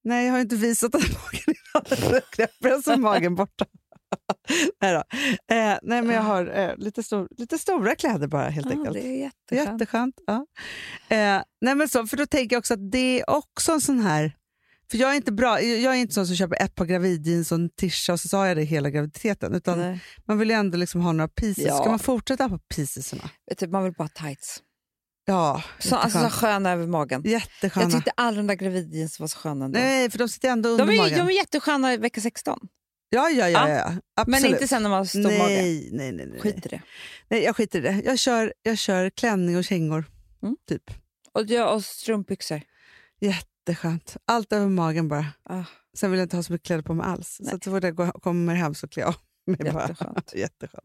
nej, 0.05 0.27
jag 0.27 0.33
har 0.33 0.41
inte 0.41 0.57
visat 0.57 0.93
den 0.93 1.01
magen 1.03 1.55
är 1.75 2.97
magen 2.97 3.35
borta. 3.35 3.67
nej, 4.81 4.93
då. 4.93 4.99
Eh, 5.55 5.79
nej, 5.83 6.03
men 6.03 6.11
jag 6.11 6.23
har 6.23 6.59
eh, 6.59 6.77
lite, 6.77 7.03
stor, 7.03 7.29
lite 7.37 7.59
stora 7.59 7.95
kläder 7.95 8.27
bara 8.27 8.49
helt 8.49 8.67
ja, 8.67 8.73
enkelt. 8.73 8.95
det 8.95 9.07
är 9.07 9.19
jätteskönt. 9.19 9.81
Jätteskönt. 9.81 10.15
Ja. 10.27 10.47
Eh, 11.09 11.43
nej, 11.61 11.75
men 11.75 11.89
så, 11.89 12.07
för 12.07 12.17
då 12.17 12.27
tänker 12.27 12.57
jag 12.57 12.61
också 12.61 12.75
att 12.75 12.91
det 12.91 13.21
är 13.21 13.31
också 13.31 13.73
en 13.73 13.81
sån 13.81 14.01
här... 14.01 14.37
För 14.91 14.99
jag 14.99 15.11
är 15.11 15.15
inte 15.15 15.33
bra, 15.33 15.61
jag 15.61 15.95
är 15.95 15.99
inte 15.99 16.15
sån 16.15 16.27
som 16.27 16.37
köper 16.37 16.63
ett 16.63 16.75
par 16.75 16.85
gravidjeans 16.85 17.53
och 17.53 17.59
en 17.59 17.71
tisha 17.71 18.13
och 18.13 18.21
så 18.21 18.37
har 18.37 18.47
jag 18.47 18.57
det 18.57 18.63
hela 18.63 18.91
graviditeten. 18.91 19.55
Utan 19.55 19.79
Nej. 19.79 20.01
man 20.27 20.39
vill 20.39 20.51
ju 20.51 20.55
ändå 20.55 20.79
liksom 20.79 21.01
ha 21.01 21.13
några 21.13 21.29
pieces. 21.29 21.65
Ja. 21.65 21.77
Ska 21.77 21.91
man 21.91 21.99
fortsätta 21.99 22.49
på 22.49 22.59
piecesarna? 22.59 23.31
Du, 23.59 23.69
man 23.69 23.85
vill 23.85 23.93
bara 23.93 24.05
ha 24.05 24.27
tights. 24.27 24.63
Ja, 25.25 25.63
Så, 25.79 25.97
alltså, 25.97 26.19
så 26.19 26.31
sköna 26.31 26.71
över 26.71 26.87
magen. 26.87 27.23
Jättesköna. 27.25 27.85
Jag 27.85 27.93
tyckte 27.93 28.13
alla 28.15 28.37
de 28.37 28.47
där 28.47 28.55
gravidjeans 28.55 29.21
var 29.21 29.27
så 29.27 29.39
sköna 29.39 29.65
ändå. 29.65 29.79
Nej, 29.79 30.11
för 30.11 30.19
de 30.19 30.29
sitter 30.29 30.49
ändå 30.49 30.69
under 30.69 30.87
de, 30.87 30.93
är, 30.93 30.99
magen. 30.99 31.19
de 31.19 31.33
är 31.33 31.37
jättesköna 31.37 31.95
i 31.95 31.97
vecka 31.97 32.21
16. 32.21 32.59
Ja, 33.11 33.29
ja, 33.31 33.49
ja. 33.49 33.69
Ja. 33.69 33.75
ja. 33.75 33.93
Absolut. 34.17 34.43
Men 34.43 34.51
inte 34.53 34.69
sen 34.69 34.83
när 34.83 34.91
man 34.91 34.99
har 34.99 35.05
stor 35.05 35.23
mage. 35.23 35.39
nej, 35.39 35.89
nej, 35.93 36.13
nej, 36.13 36.27
nej. 36.27 36.41
Skit 36.41 36.67
i 36.67 36.69
det. 36.69 36.83
nej. 37.29 37.43
Jag 37.43 37.57
skiter 37.57 37.79
i 37.79 37.83
det. 37.83 38.03
Jag 38.05 38.19
kör, 38.19 38.53
jag 38.63 38.79
kör 38.79 39.11
klänning 39.11 39.57
och 39.57 39.65
kängor. 39.65 40.05
Mm. 40.43 40.57
Typ. 40.69 40.83
Och, 41.33 41.47
jag, 41.47 41.75
och 41.75 41.85
strumpbyxor. 41.85 42.61
Jätteskönt. 43.21 44.17
Allt 44.25 44.53
över 44.53 44.69
magen 44.69 45.09
bara. 45.09 45.27
Ah, 45.45 45.65
Sen 45.97 46.11
vill 46.11 46.19
jag 46.21 46.25
inte 46.25 46.37
ha 46.37 46.43
så 46.43 46.53
mycket 46.53 46.67
kläder 46.67 46.83
på 46.83 46.95
mig 46.95 47.07
alls. 47.07 47.37
Nej. 47.41 47.51
Så 47.51 47.57
att 47.57 47.65
så 47.65 47.71
fort 47.71 47.83
jag 47.83 47.95
går, 47.95 48.07
kommer 48.21 48.55
hem 48.55 48.75
så 48.75 48.89
klär 48.89 49.03
jag 49.03 49.09
av 49.09 49.15
mig 49.47 49.73
bara. 49.73 49.83
Jätteskönt. 49.89 50.33
Jätteskönt. 50.37 50.85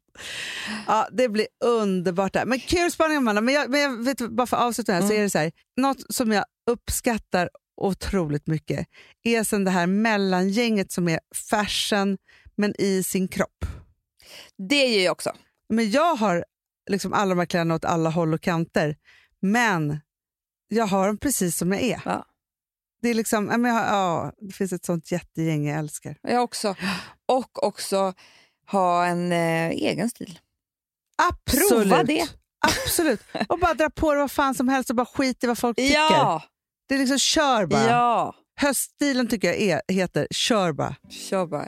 Ja, 0.88 1.08
det 1.12 1.30
blir 1.30 1.48
underbart. 1.64 2.34
Där. 2.34 2.46
Men 2.46 2.60
kul 2.60 2.92
spaning 2.92 3.18
Amanda. 3.18 3.42
Men 3.42 3.54
jag, 3.54 3.70
men 3.70 3.82
jag 3.82 4.04
vet, 4.04 4.30
bara 4.30 4.48
för 4.48 4.58
att 4.58 4.64
avsluta 4.64 4.94
här 4.94 5.02
så 5.02 5.06
Mm. 5.06 5.18
är 5.20 5.24
det 5.24 5.30
så 5.30 5.38
här. 5.38 5.52
Något 5.78 6.14
som 6.16 6.32
jag 6.32 6.46
uppskattar 6.72 7.50
otroligt 7.78 8.48
mycket 8.48 8.88
är 9.24 9.44
sen 9.44 9.64
det 9.64 9.72
här 9.72 9.88
mellangänget 9.88 10.92
som 10.92 11.10
är 11.10 11.20
fashion 11.50 12.18
men 12.56 12.82
i 12.82 13.04
sin 13.04 13.28
kropp. 13.28 13.66
det 14.70 14.88
gör 14.88 15.04
jag 15.04 15.12
också. 15.12 15.32
Men 15.70 15.92
jag 15.92 16.16
har 16.16 16.46
liksom 16.90 17.14
alla 17.14 17.30
de 17.30 17.40
här 17.40 17.46
kläderna 17.46 17.76
åt 17.76 17.86
alla 17.86 18.10
håll 18.10 18.34
och 18.34 18.42
kanter. 18.42 18.96
Men 19.42 20.00
jag 20.68 20.88
har 20.88 21.08
dem 21.08 21.18
precis 21.18 21.58
som 21.58 21.72
jag 21.72 21.82
är. 21.82 22.02
Ja. 22.06 22.26
Det, 23.02 23.10
är 23.10 23.14
liksom, 23.14 23.66
jag 23.66 23.74
har, 23.74 23.86
ja, 23.86 24.32
det 24.38 24.54
finns 24.54 24.74
ett 24.74 24.86
sånt 24.86 25.12
jättegäng 25.12 25.68
jag 25.68 25.80
älskar. 25.80 26.18
Jag 26.22 26.44
också. 26.44 26.76
Och 27.26 27.64
också 27.64 28.14
ha 28.72 29.06
en 29.06 29.32
eh, 29.32 29.70
egen 29.70 30.10
stil. 30.10 30.40
Absolut. 31.18 31.70
Prova 31.70 32.04
det. 32.04 32.28
Absolut. 32.66 33.22
Och 33.48 33.60
bara 33.60 33.74
dra 33.74 33.90
på 33.90 34.14
det 34.14 34.20
vad 34.20 34.32
fan 34.32 34.56
som 34.56 34.68
helst 34.68 34.90
och 34.90 34.96
bara 34.96 35.06
skit 35.06 35.44
i 35.44 35.48
vad 35.48 35.58
folk 35.58 35.78
tycker. 35.78 35.94
Ja, 35.94 36.44
Det 36.88 36.96
är 36.96 37.00
liksom 37.00 37.20
kör 37.20 37.66
bara. 37.66 37.88
ja. 37.88 38.36
Höststilen 38.62 39.28
tycker 39.28 39.48
jag 39.48 39.58
är, 39.62 39.82
heter 39.88 40.28
kör 40.32 40.72
bara. 40.72 40.96
Kör 41.10 41.46
bara. 41.48 41.68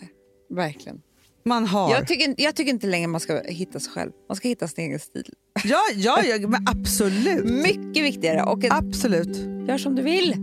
Verkligen. 0.50 1.02
Man 1.46 1.66
har. 1.66 1.92
Jag 1.92 2.08
tycker, 2.08 2.36
jag 2.38 2.56
tycker 2.56 2.72
inte 2.72 2.88
längre 2.88 3.08
man 3.08 3.22
ska 3.22 3.42
hitta 3.42 3.80
sig 3.80 3.92
själv. 3.94 4.12
Man 4.30 4.36
ska 4.36 4.48
hitta 4.48 4.68
sin 4.68 4.86
egen 4.86 5.00
stil. 5.00 5.34
ja, 5.64 5.80
ja, 5.96 6.24
ja, 6.24 6.48
men 6.48 6.68
absolut. 6.68 7.46
Mycket 7.46 8.04
viktigare. 8.04 8.44
Och 8.44 8.64
en, 8.64 8.72
Absolut. 8.72 9.38
gör 9.68 9.78
som 9.78 9.96
du 9.96 10.02
vill. 10.02 10.36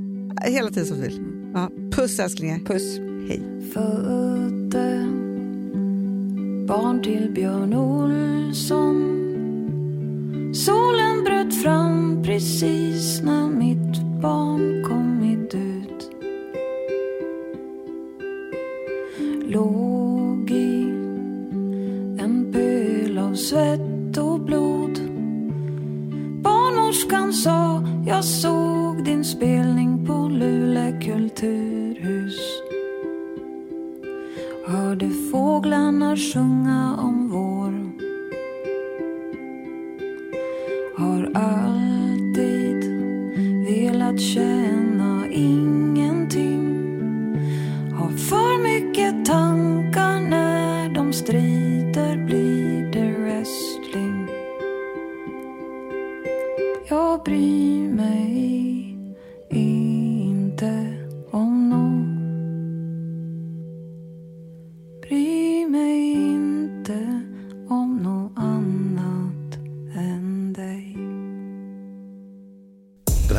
Hela 0.44 0.68
tiden 0.68 0.86
som 0.86 0.96
du 0.96 1.02
vill. 1.02 1.22
Ja. 1.54 1.70
Puss 1.92 2.18
älsklingar. 2.18 2.58
Puss. 2.58 2.98
Hej. 3.28 3.42
födde 3.74 5.06
barn 6.66 7.02
till 7.02 7.30
Björn 7.34 7.74
Olsson 7.74 9.23
Solen 10.54 11.24
bröt 11.24 11.62
fram 11.62 12.22
precis 12.22 13.22
när 13.22 13.48
mitt 13.48 14.02
barn 14.22 14.84
kommit 14.84 15.54
ut 15.54 16.10
Låg 19.48 20.50
i 20.50 20.82
en 22.18 22.52
pöl 22.52 23.18
av 23.18 23.34
svett 23.34 24.18
och 24.18 24.40
blod. 24.40 24.98
Barnmorskan 26.42 27.32
sa 27.32 27.82
jag 28.06 28.24
såg 28.24 29.04
din 29.04 29.24
spelning 29.24 30.06
på 30.06 30.12
Luleå 30.12 31.00
kulturhus. 31.00 32.38
Hörde 34.66 35.10
fåglarna 35.32 36.16
sjunga 36.16 36.96
om 36.98 37.30
vår 37.30 37.53
alltid 41.34 42.84
velat 43.66 44.20
känna 44.20 45.26
ingenting. 45.30 46.74
Har 47.92 48.10
för 48.10 48.62
mycket 48.62 49.24
tankar 49.24 50.20
när 50.20 50.88
de 50.94 51.12
strider 51.12 52.16
blir 52.26 52.92
det 52.92 53.12
wrestling. 53.12 54.28
Jag 56.88 57.22
bryr 57.22 57.88
mig 57.88 58.33